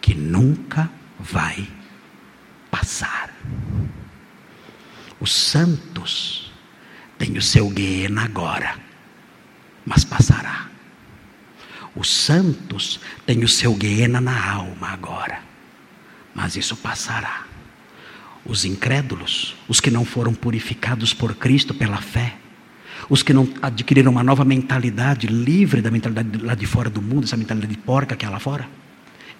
que 0.00 0.14
nunca 0.14 0.90
vai 1.18 1.66
passar. 2.70 3.32
Os 5.18 5.32
santos 5.32 6.52
têm 7.16 7.38
o 7.38 7.42
seu 7.42 7.70
Guiena 7.70 8.24
agora, 8.24 8.76
mas 9.86 10.04
passará. 10.04 10.74
Os 11.96 12.10
santos 12.10 12.98
têm 13.24 13.44
o 13.44 13.48
seu 13.48 13.74
guiena 13.74 14.20
na 14.20 14.50
alma 14.50 14.88
agora, 14.88 15.40
mas 16.34 16.56
isso 16.56 16.76
passará. 16.76 17.46
Os 18.44 18.64
incrédulos, 18.64 19.56
os 19.68 19.80
que 19.80 19.90
não 19.90 20.04
foram 20.04 20.34
purificados 20.34 21.14
por 21.14 21.36
Cristo 21.36 21.72
pela 21.72 21.98
fé, 21.98 22.36
os 23.08 23.22
que 23.22 23.32
não 23.32 23.48
adquiriram 23.60 24.10
uma 24.10 24.22
nova 24.22 24.44
mentalidade 24.44 25.26
livre 25.26 25.80
da 25.80 25.90
mentalidade 25.90 26.38
lá 26.38 26.54
de 26.54 26.66
fora 26.66 26.88
do 26.88 27.02
mundo, 27.02 27.24
essa 27.24 27.36
mentalidade 27.36 27.74
de 27.74 27.78
porca 27.80 28.16
que 28.16 28.24
é 28.24 28.28
lá 28.28 28.38
fora, 28.38 28.68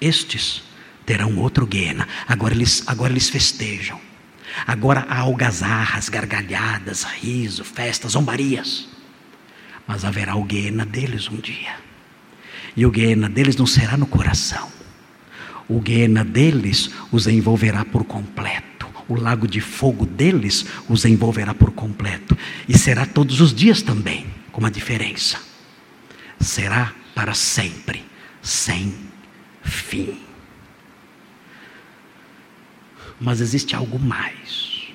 estes 0.01 0.63
terão 1.07 1.37
outro 1.39 1.67
guiena. 1.67 2.07
Agora 2.27 2.55
eles, 2.55 2.83
agora 2.87 3.13
eles 3.13 3.29
festejam. 3.29 4.01
Agora 4.67 5.07
há 5.09 5.21
algazarras, 5.21 6.09
gargalhadas, 6.09 7.05
riso, 7.05 7.65
festas, 7.65 8.13
zombarias. 8.13 8.89
Mas 9.87 10.05
haverá 10.05 10.37
o 10.37 10.45
guiena 10.45 10.85
deles 10.87 11.29
um 11.29 11.37
dia. 11.37 11.85
E 12.77 12.85
o 12.85 12.91
Guiena 12.91 13.29
deles 13.29 13.57
não 13.57 13.67
será 13.67 13.97
no 13.97 14.07
coração. 14.07 14.69
O 15.69 15.81
Guiena 15.81 16.25
deles 16.25 16.91
os 17.13 17.27
envolverá 17.27 17.85
por 17.85 18.05
completo. 18.05 18.74
O 19.09 19.15
lago 19.15 19.47
de 19.47 19.61
fogo 19.61 20.07
deles 20.07 20.65
os 20.89 21.05
envolverá 21.05 21.53
por 21.55 21.73
completo. 21.73 22.37
E 22.69 22.77
será 22.79 23.05
todos 23.05 23.41
os 23.41 23.55
dias 23.55 23.83
também, 23.83 24.27
com 24.51 24.61
uma 24.61 24.71
diferença. 24.71 25.39
Será 26.41 26.93
para 27.15 27.35
sempre, 27.35 28.05
sem 28.43 28.95
fim. 29.63 30.21
Mas 33.21 33.41
existe 33.41 33.77
algo 33.77 33.99
mais. 33.99 34.89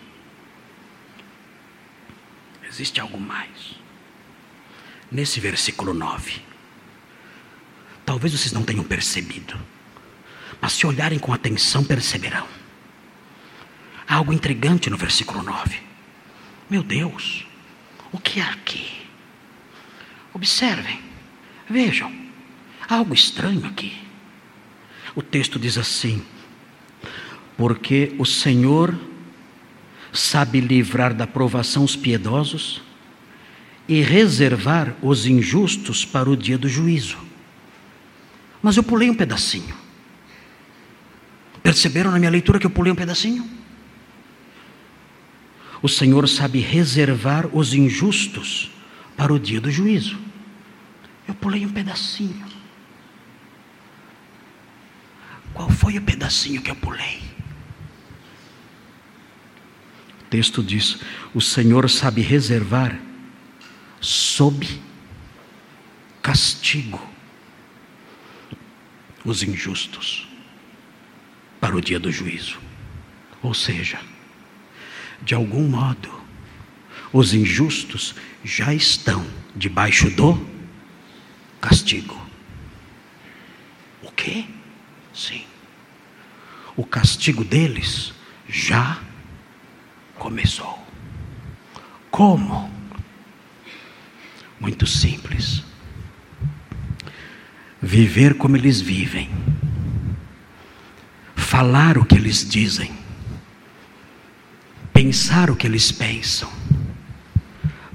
Existe 2.67 2.99
algo 2.99 3.19
mais. 3.19 3.75
Nesse 5.11 5.39
versículo 5.39 5.93
9. 5.93 6.41
Talvez 8.05 8.33
vocês 8.33 8.51
não 8.51 8.63
tenham 8.63 8.83
percebido, 8.83 9.55
mas 10.59 10.73
se 10.73 10.87
olharem 10.87 11.19
com 11.19 11.31
atenção, 11.31 11.83
perceberão. 11.83 12.58
Há 14.09 14.15
algo 14.15 14.33
intrigante 14.33 14.89
no 14.89 14.97
versículo 14.97 15.43
9. 15.43 15.77
Meu 16.67 16.81
Deus, 16.81 17.45
o 18.11 18.17
que 18.17 18.41
há 18.41 18.49
aqui? 18.49 18.91
Observem, 20.33 20.99
vejam, 21.69 22.11
há 22.87 22.95
algo 22.95 23.13
estranho 23.13 23.67
aqui. 23.67 23.95
O 25.15 25.21
texto 25.21 25.59
diz 25.59 25.77
assim: 25.77 26.25
Porque 27.55 28.15
o 28.17 28.25
Senhor 28.25 28.99
sabe 30.11 30.59
livrar 30.59 31.13
da 31.13 31.27
provação 31.27 31.83
os 31.83 31.95
piedosos 31.95 32.81
e 33.87 34.01
reservar 34.01 34.95
os 35.03 35.27
injustos 35.27 36.03
para 36.03 36.27
o 36.27 36.35
dia 36.35 36.57
do 36.57 36.67
juízo. 36.67 37.17
Mas 38.59 38.75
eu 38.75 38.81
pulei 38.81 39.07
um 39.07 39.15
pedacinho. 39.15 39.75
Perceberam 41.61 42.09
na 42.09 42.17
minha 42.17 42.31
leitura 42.31 42.57
que 42.57 42.65
eu 42.65 42.71
pulei 42.71 42.91
um 42.91 42.95
pedacinho? 42.95 43.58
O 45.81 45.87
Senhor 45.87 46.27
sabe 46.27 46.59
reservar 46.59 47.47
os 47.55 47.73
injustos 47.73 48.71
para 49.15 49.33
o 49.33 49.39
dia 49.39 49.61
do 49.61 49.71
juízo. 49.71 50.17
Eu 51.27 51.33
pulei 51.33 51.65
um 51.65 51.71
pedacinho. 51.71 52.45
Qual 55.53 55.69
foi 55.69 55.97
o 55.97 56.01
pedacinho 56.01 56.61
que 56.61 56.71
eu 56.71 56.75
pulei? 56.75 57.21
O 60.21 60.29
texto 60.29 60.63
diz: 60.63 60.99
O 61.33 61.41
Senhor 61.41 61.89
sabe 61.89 62.21
reservar 62.21 62.99
sob 64.01 64.67
castigo 66.21 67.01
os 69.25 69.43
injustos 69.43 70.27
para 71.59 71.75
o 71.75 71.81
dia 71.81 71.99
do 71.99 72.11
juízo. 72.11 72.59
Ou 73.41 73.53
seja, 73.53 73.99
de 75.21 75.35
algum 75.35 75.67
modo, 75.67 76.09
os 77.11 77.33
injustos 77.33 78.15
já 78.43 78.73
estão 78.73 79.25
debaixo 79.55 80.09
do 80.09 80.39
castigo. 81.59 82.19
O 84.01 84.11
quê? 84.11 84.45
Sim. 85.13 85.43
O 86.75 86.85
castigo 86.85 87.43
deles 87.43 88.13
já 88.47 88.99
começou. 90.15 90.79
Como? 92.09 92.71
Muito 94.59 94.85
simples. 94.85 95.63
viver 97.81 98.35
como 98.35 98.57
eles 98.57 98.81
vivem, 98.81 99.29
falar 101.35 101.97
o 101.97 102.05
que 102.05 102.15
eles 102.15 102.47
dizem, 102.47 102.91
pensar 105.01 105.49
o 105.49 105.55
que 105.55 105.65
eles 105.65 105.93
pensam, 105.93 106.51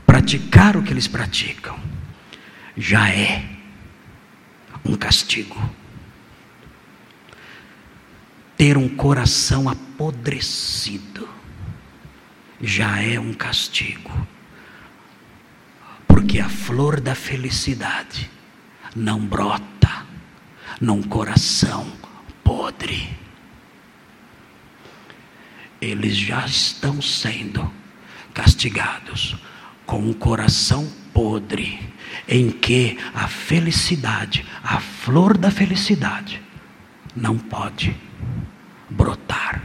praticar 0.07 0.75
o 0.75 0.83
que 0.83 0.91
eles 0.91 1.07
praticam, 1.07 1.79
já 2.75 3.11
é 3.11 3.45
um 4.83 4.97
castigo. 4.97 5.55
Ter 8.57 8.79
um 8.79 8.89
coração 8.89 9.69
apodrecido 9.69 11.29
já 12.59 13.03
é 13.03 13.21
um 13.21 13.35
castigo. 13.35 14.11
Porque 16.09 16.41
a 16.41 16.49
flor 16.49 17.03
da 17.03 17.15
felicidade 17.15 18.31
não 18.97 19.21
brota 19.21 20.07
num 20.81 21.03
coração 21.03 21.87
podre. 22.43 23.24
Eles 25.85 26.16
já 26.16 26.47
estão 26.47 27.03
sendo 27.03 27.70
castigados 28.32 29.37
com 29.85 29.99
um 29.99 30.14
coração 30.14 30.91
podre, 31.12 31.78
em 32.26 32.51
que 32.51 32.97
a 33.14 33.28
felicidade, 33.28 34.47
a 34.62 34.80
flor 34.80 35.37
da 35.37 35.51
felicidade, 35.51 36.41
não 37.14 37.37
pode 37.37 37.95
brotar. 38.89 39.62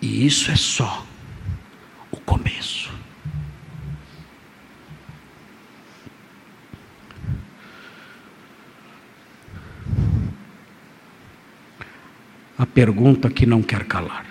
E 0.00 0.24
isso 0.24 0.48
é 0.52 0.56
só 0.56 1.04
o 2.12 2.16
começo. 2.18 2.96
A 12.56 12.64
pergunta 12.64 13.28
que 13.28 13.44
não 13.44 13.60
quer 13.60 13.84
calar: 13.84 14.27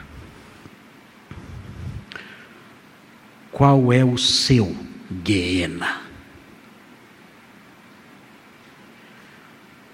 Qual 3.57 3.91
é 3.91 4.05
o 4.05 4.19
seu 4.19 4.77
Guiena? 5.11 6.03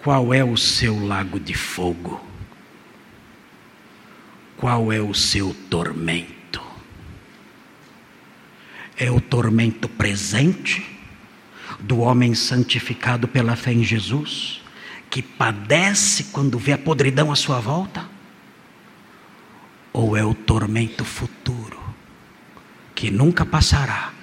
Qual 0.03 0.33
é 0.33 0.43
o 0.43 0.57
seu 0.57 0.99
lago 1.07 1.39
de 1.39 1.53
fogo? 1.53 2.21
Qual 4.57 4.91
é 4.91 4.99
o 4.99 5.13
seu 5.13 5.55
tormento? 5.69 6.61
É 8.97 9.09
o 9.09 9.21
tormento 9.21 9.87
presente 9.87 10.85
do 11.79 11.99
homem 11.99 12.35
santificado 12.35 13.29
pela 13.29 13.55
fé 13.55 13.71
em 13.71 13.81
Jesus, 13.81 14.61
que 15.09 15.21
padece 15.21 16.25
quando 16.33 16.59
vê 16.59 16.73
a 16.73 16.77
podridão 16.77 17.31
à 17.31 17.35
sua 17.37 17.61
volta? 17.61 18.09
Ou 19.93 20.17
é 20.17 20.25
o 20.25 20.33
tormento 20.33 21.05
futuro, 21.05 21.62
que 23.03 23.11
nunca 23.11 23.45
passará 23.45 24.13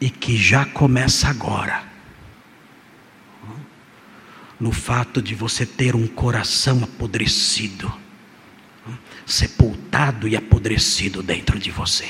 e 0.00 0.08
que 0.08 0.38
já 0.38 0.64
começa 0.64 1.28
agora? 1.28 1.84
No 4.58 4.72
fato 4.72 5.20
de 5.20 5.34
você 5.34 5.66
ter 5.66 5.94
um 5.94 6.06
coração 6.06 6.82
apodrecido, 6.82 7.92
sepultado 9.26 10.26
e 10.26 10.34
apodrecido 10.34 11.22
dentro 11.22 11.58
de 11.58 11.70
você. 11.70 12.08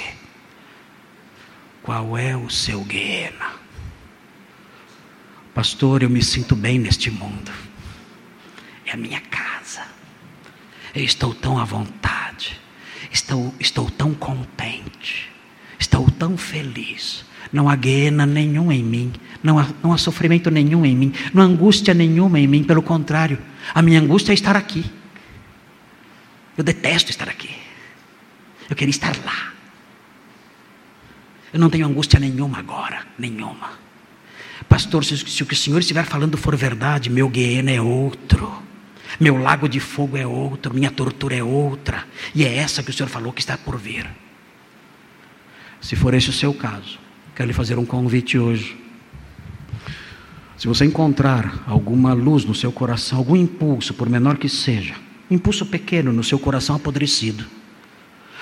Qual 1.82 2.16
é 2.16 2.36
o 2.36 2.48
seu 2.48 2.84
guiena? 2.84 3.56
Pastor, 5.52 6.04
eu 6.04 6.08
me 6.08 6.22
sinto 6.22 6.54
bem 6.54 6.78
neste 6.78 7.10
mundo. 7.10 7.50
É 8.86 8.92
a 8.92 8.96
minha 8.96 9.20
casa. 9.22 9.84
Eu 10.94 11.02
estou 11.02 11.34
tão 11.34 11.58
à 11.58 11.64
vontade. 11.64 12.60
Estou, 13.10 13.52
estou 13.58 13.90
tão 13.90 14.14
contente. 14.14 15.36
Estou 15.78 16.10
tão 16.10 16.36
feliz. 16.36 17.24
Não 17.52 17.68
há 17.68 17.76
guiena 17.76 18.26
nenhum 18.26 18.70
em 18.70 18.82
mim. 18.82 19.12
Não 19.42 19.58
há, 19.58 19.66
não 19.82 19.92
há 19.92 19.98
sofrimento 19.98 20.50
nenhum 20.50 20.84
em 20.84 20.96
mim. 20.96 21.12
Não 21.32 21.42
há 21.42 21.46
angústia 21.46 21.94
nenhuma 21.94 22.38
em 22.38 22.46
mim. 22.46 22.64
Pelo 22.64 22.82
contrário, 22.82 23.38
a 23.74 23.80
minha 23.80 24.00
angústia 24.00 24.32
é 24.32 24.34
estar 24.34 24.56
aqui. 24.56 24.84
Eu 26.56 26.64
detesto 26.64 27.10
estar 27.10 27.28
aqui. 27.28 27.50
Eu 28.68 28.76
queria 28.76 28.90
estar 28.90 29.16
lá. 29.24 29.52
Eu 31.52 31.60
não 31.60 31.70
tenho 31.70 31.86
angústia 31.86 32.18
nenhuma 32.18 32.58
agora. 32.58 33.06
Nenhuma. 33.18 33.70
Pastor, 34.68 35.04
se, 35.04 35.16
se 35.16 35.42
o 35.42 35.46
que 35.46 35.54
o 35.54 35.56
Senhor 35.56 35.78
estiver 35.78 36.04
falando 36.04 36.36
for 36.36 36.54
verdade, 36.56 37.08
meu 37.08 37.28
guiena 37.28 37.70
é 37.70 37.80
outro. 37.80 38.68
Meu 39.18 39.40
lago 39.40 39.68
de 39.68 39.80
fogo 39.80 40.16
é 40.16 40.26
outro, 40.26 40.74
minha 40.74 40.90
tortura 40.90 41.34
é 41.34 41.42
outra, 41.42 42.06
e 42.34 42.44
é 42.44 42.56
essa 42.56 42.82
que 42.82 42.90
o 42.90 42.92
Senhor 42.92 43.08
falou 43.08 43.32
que 43.32 43.40
está 43.40 43.56
por 43.56 43.76
vir. 43.76 44.06
Se 45.80 45.96
for 45.96 46.14
esse 46.14 46.30
o 46.30 46.32
seu 46.32 46.52
caso, 46.52 46.98
quero 47.34 47.46
lhe 47.46 47.54
fazer 47.54 47.78
um 47.78 47.84
convite 47.84 48.38
hoje. 48.38 48.76
Se 50.56 50.66
você 50.66 50.84
encontrar 50.84 51.62
alguma 51.66 52.12
luz 52.12 52.44
no 52.44 52.54
seu 52.54 52.72
coração, 52.72 53.18
algum 53.18 53.36
impulso, 53.36 53.94
por 53.94 54.08
menor 54.08 54.36
que 54.36 54.48
seja, 54.48 54.94
um 55.30 55.34
impulso 55.34 55.64
pequeno 55.64 56.12
no 56.12 56.24
seu 56.24 56.38
coração 56.38 56.74
apodrecido, 56.74 57.44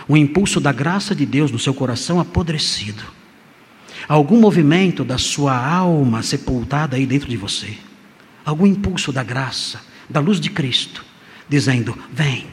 um 0.08 0.16
impulso 0.16 0.60
da 0.60 0.72
graça 0.72 1.14
de 1.14 1.26
Deus 1.26 1.50
no 1.50 1.58
seu 1.58 1.74
coração 1.74 2.18
apodrecido, 2.18 3.02
algum 4.08 4.40
movimento 4.40 5.04
da 5.04 5.18
sua 5.18 5.54
alma 5.54 6.22
sepultada 6.22 6.96
aí 6.96 7.04
dentro 7.04 7.28
de 7.28 7.36
você, 7.36 7.76
algum 8.44 8.66
impulso 8.66 9.12
da 9.12 9.22
graça, 9.22 9.80
da 10.08 10.20
luz 10.20 10.40
de 10.40 10.48
Cristo, 10.48 11.04
dizendo: 11.48 11.96
Vem, 12.12 12.46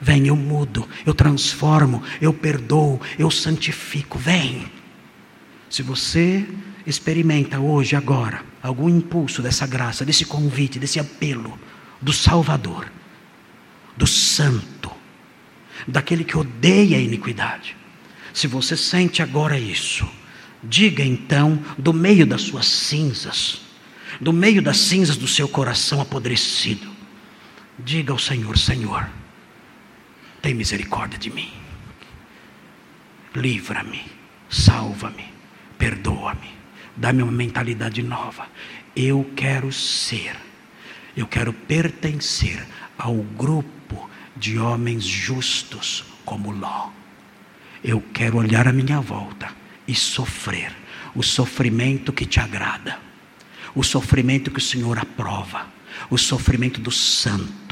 vem, 0.00 0.26
eu 0.26 0.36
mudo, 0.36 0.88
eu 1.04 1.14
transformo, 1.14 2.02
eu 2.20 2.32
perdoo, 2.32 3.00
eu 3.18 3.30
santifico, 3.30 4.18
vem. 4.18 4.70
Se 5.68 5.82
você 5.82 6.46
experimenta 6.86 7.60
hoje, 7.60 7.94
agora, 7.94 8.42
algum 8.62 8.88
impulso 8.88 9.42
dessa 9.42 9.66
graça, 9.66 10.04
desse 10.04 10.24
convite, 10.24 10.78
desse 10.78 10.98
apelo 10.98 11.58
do 12.00 12.12
Salvador, 12.12 12.90
do 13.96 14.06
Santo, 14.06 14.90
daquele 15.86 16.24
que 16.24 16.36
odeia 16.36 16.96
a 16.96 17.00
iniquidade, 17.00 17.76
se 18.32 18.46
você 18.46 18.76
sente 18.76 19.22
agora 19.22 19.58
isso, 19.58 20.08
diga 20.62 21.02
então, 21.02 21.62
do 21.76 21.92
meio 21.92 22.26
das 22.26 22.42
suas 22.42 22.66
cinzas, 22.66 23.60
do 24.20 24.32
meio 24.32 24.62
das 24.62 24.78
cinzas 24.78 25.16
do 25.16 25.28
seu 25.28 25.48
coração 25.48 26.00
apodrecido, 26.00 26.88
diga 27.78 28.12
ao 28.12 28.18
Senhor: 28.18 28.56
Senhor, 28.56 29.08
tem 30.48 30.54
misericórdia 30.54 31.18
de 31.18 31.28
mim, 31.28 31.52
livra-me, 33.34 34.00
salva-me, 34.48 35.26
perdoa-me, 35.76 36.50
dá-me 36.96 37.22
uma 37.22 37.30
mentalidade 37.30 38.02
nova. 38.02 38.48
Eu 38.96 39.30
quero 39.36 39.70
ser, 39.70 40.34
eu 41.14 41.26
quero 41.26 41.52
pertencer 41.52 42.66
ao 42.96 43.14
grupo 43.14 44.08
de 44.34 44.58
homens 44.58 45.04
justos 45.04 46.02
como 46.24 46.50
Ló. 46.50 46.92
Eu 47.84 48.02
quero 48.14 48.38
olhar 48.38 48.66
à 48.66 48.72
minha 48.72 49.02
volta 49.02 49.54
e 49.86 49.94
sofrer 49.94 50.74
o 51.14 51.22
sofrimento 51.22 52.10
que 52.10 52.24
te 52.24 52.40
agrada 52.40 52.98
o 53.74 53.82
sofrimento 53.84 54.50
que 54.50 54.58
o 54.58 54.62
Senhor 54.62 54.98
aprova, 54.98 55.66
o 56.10 56.18
sofrimento 56.18 56.80
do 56.80 56.90
santo, 56.90 57.67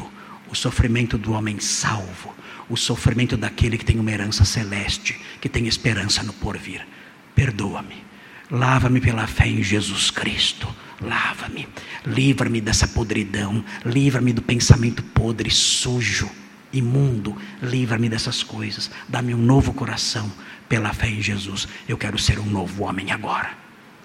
o 0.50 0.54
sofrimento 0.54 1.18
do 1.18 1.32
homem 1.32 1.58
salvo, 1.58 2.34
o 2.68 2.76
sofrimento 2.76 3.36
daquele 3.36 3.78
que 3.78 3.84
tem 3.84 3.98
uma 3.98 4.10
herança 4.10 4.44
celeste, 4.44 5.20
que 5.40 5.48
tem 5.48 5.66
esperança 5.66 6.22
no 6.22 6.32
porvir. 6.32 6.86
Perdoa-me, 7.34 8.04
lava-me 8.50 9.00
pela 9.00 9.26
fé 9.26 9.46
em 9.46 9.62
Jesus 9.62 10.10
Cristo. 10.10 10.68
Lava-me, 10.98 11.68
livra-me 12.06 12.58
dessa 12.58 12.88
podridão, 12.88 13.62
livra-me 13.84 14.32
do 14.32 14.40
pensamento 14.40 15.02
podre, 15.02 15.50
sujo, 15.50 16.30
imundo, 16.72 17.36
livra-me 17.62 18.08
dessas 18.08 18.42
coisas, 18.42 18.90
dá-me 19.06 19.34
um 19.34 19.38
novo 19.38 19.74
coração 19.74 20.32
pela 20.70 20.94
fé 20.94 21.08
em 21.08 21.20
Jesus. 21.20 21.68
Eu 21.86 21.98
quero 21.98 22.18
ser 22.18 22.38
um 22.38 22.46
novo 22.46 22.84
homem 22.84 23.10
agora. 23.10 23.50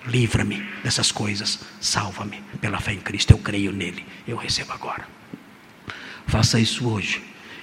Livra-me 0.05 0.61
dessas 0.83 1.13
coisas, 1.13 1.59
salva-me 1.79 2.43
pela 2.59 2.81
fé 2.81 2.91
em 2.91 2.99
Cristo. 2.99 3.31
Eu 3.31 3.37
creio 3.37 3.71
nele, 3.71 4.05
eu 4.27 4.35
recebo 4.35 4.73
agora. 4.73 5.20
Faça 6.27 6.59
isso 6.59 6.87
hoje 6.87 7.21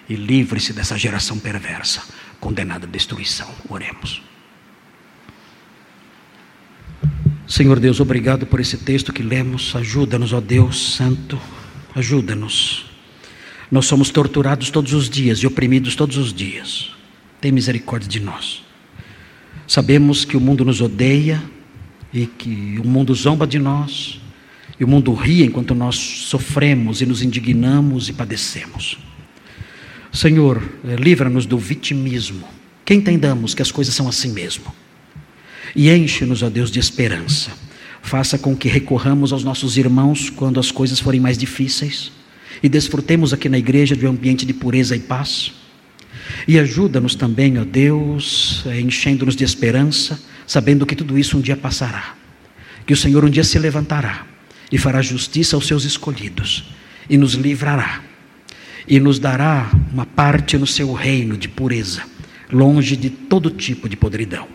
e 0.08 0.14
livre-se 0.14 0.72
dessa 0.72 0.96
geração 0.96 1.38
perversa, 1.38 2.02
condenada 2.40 2.86
à 2.86 2.88
destruição. 2.88 3.48
Oremos. 3.68 4.22
Senhor 7.46 7.80
Deus, 7.80 7.98
obrigado 8.00 8.46
por 8.46 8.60
esse 8.60 8.76
texto 8.76 9.12
que 9.12 9.22
lemos. 9.22 9.74
Ajuda-nos, 9.74 10.32
ó 10.32 10.40
Deus 10.40 10.94
Santo, 10.94 11.40
ajuda-nos. 11.94 12.86
Nós 13.70 13.86
somos 13.86 14.10
torturados 14.10 14.70
todos 14.70 14.92
os 14.92 15.08
dias 15.08 15.38
e 15.38 15.46
oprimidos 15.46 15.94
todos 15.94 16.16
os 16.16 16.32
dias. 16.32 16.90
Tem 17.40 17.52
misericórdia 17.52 18.08
de 18.08 18.20
nós. 18.20 18.64
Sabemos 19.66 20.24
que 20.24 20.36
o 20.36 20.40
mundo 20.40 20.64
nos 20.64 20.80
odeia, 20.80 21.42
e 22.12 22.26
que 22.26 22.78
o 22.82 22.86
mundo 22.86 23.14
zomba 23.14 23.46
de 23.46 23.58
nós, 23.58 24.20
E 24.80 24.84
o 24.84 24.88
mundo 24.88 25.12
ri 25.12 25.42
enquanto 25.42 25.74
nós 25.74 25.96
sofremos 25.96 27.00
e 27.00 27.06
nos 27.06 27.22
indignamos 27.22 28.08
e 28.08 28.12
padecemos. 28.12 28.96
Senhor, 30.12 30.62
eh, 30.84 30.94
livra-nos 30.96 31.46
do 31.46 31.58
vitimismo, 31.58 32.46
que 32.84 32.94
entendamos 32.94 33.54
que 33.54 33.62
as 33.62 33.72
coisas 33.72 33.94
são 33.94 34.08
assim 34.08 34.32
mesmo. 34.32 34.72
E 35.74 35.90
enche-nos, 35.90 36.42
ó 36.42 36.48
Deus, 36.48 36.70
de 36.70 36.78
esperança. 36.78 37.50
Faça 38.00 38.38
com 38.38 38.56
que 38.56 38.68
recorramos 38.68 39.32
aos 39.32 39.42
nossos 39.42 39.76
irmãos 39.76 40.30
quando 40.30 40.60
as 40.60 40.70
coisas 40.70 41.00
forem 41.00 41.20
mais 41.20 41.36
difíceis 41.36 42.12
e 42.62 42.68
desfrutemos 42.68 43.32
aqui 43.32 43.48
na 43.48 43.58
igreja 43.58 43.96
de 43.96 44.06
um 44.06 44.10
ambiente 44.10 44.46
de 44.46 44.54
pureza 44.54 44.96
e 44.96 45.00
paz. 45.00 45.52
E 46.46 46.58
ajuda-nos 46.58 47.14
também, 47.14 47.58
ó 47.58 47.64
Deus, 47.64 48.62
eh, 48.66 48.80
enchendo-nos 48.80 49.34
de 49.34 49.42
esperança, 49.42 50.20
sabendo 50.46 50.86
que 50.86 50.94
tudo 50.94 51.18
isso 51.18 51.36
um 51.36 51.40
dia 51.40 51.56
passará. 51.56 52.14
Que 52.86 52.92
o 52.92 52.96
Senhor 52.96 53.24
um 53.24 53.30
dia 53.30 53.44
se 53.44 53.58
levantará 53.58 54.37
e 54.70 54.78
fará 54.78 55.00
justiça 55.02 55.56
aos 55.56 55.66
seus 55.66 55.84
escolhidos 55.84 56.64
e 57.08 57.16
nos 57.16 57.34
livrará 57.34 58.02
e 58.86 58.98
nos 58.98 59.18
dará 59.18 59.70
uma 59.92 60.06
parte 60.06 60.56
no 60.56 60.66
seu 60.66 60.92
reino 60.92 61.36
de 61.36 61.48
pureza, 61.48 62.02
longe 62.50 62.96
de 62.96 63.10
todo 63.10 63.50
tipo 63.50 63.88
de 63.88 63.96
podridão. 63.96 64.48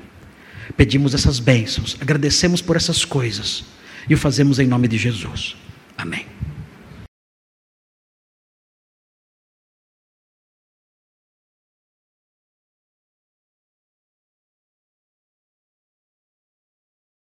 Pedimos 0.75 1.13
essas 1.13 1.39
bênçãos, 1.39 1.95
agradecemos 2.01 2.61
por 2.61 2.75
essas 2.75 3.05
coisas 3.05 3.63
e 4.09 4.13
o 4.13 4.17
fazemos 4.17 4.57
em 4.57 4.65
nome 4.65 4.87
de 4.87 4.97
Jesus. 4.97 5.55
Amém. 5.95 6.25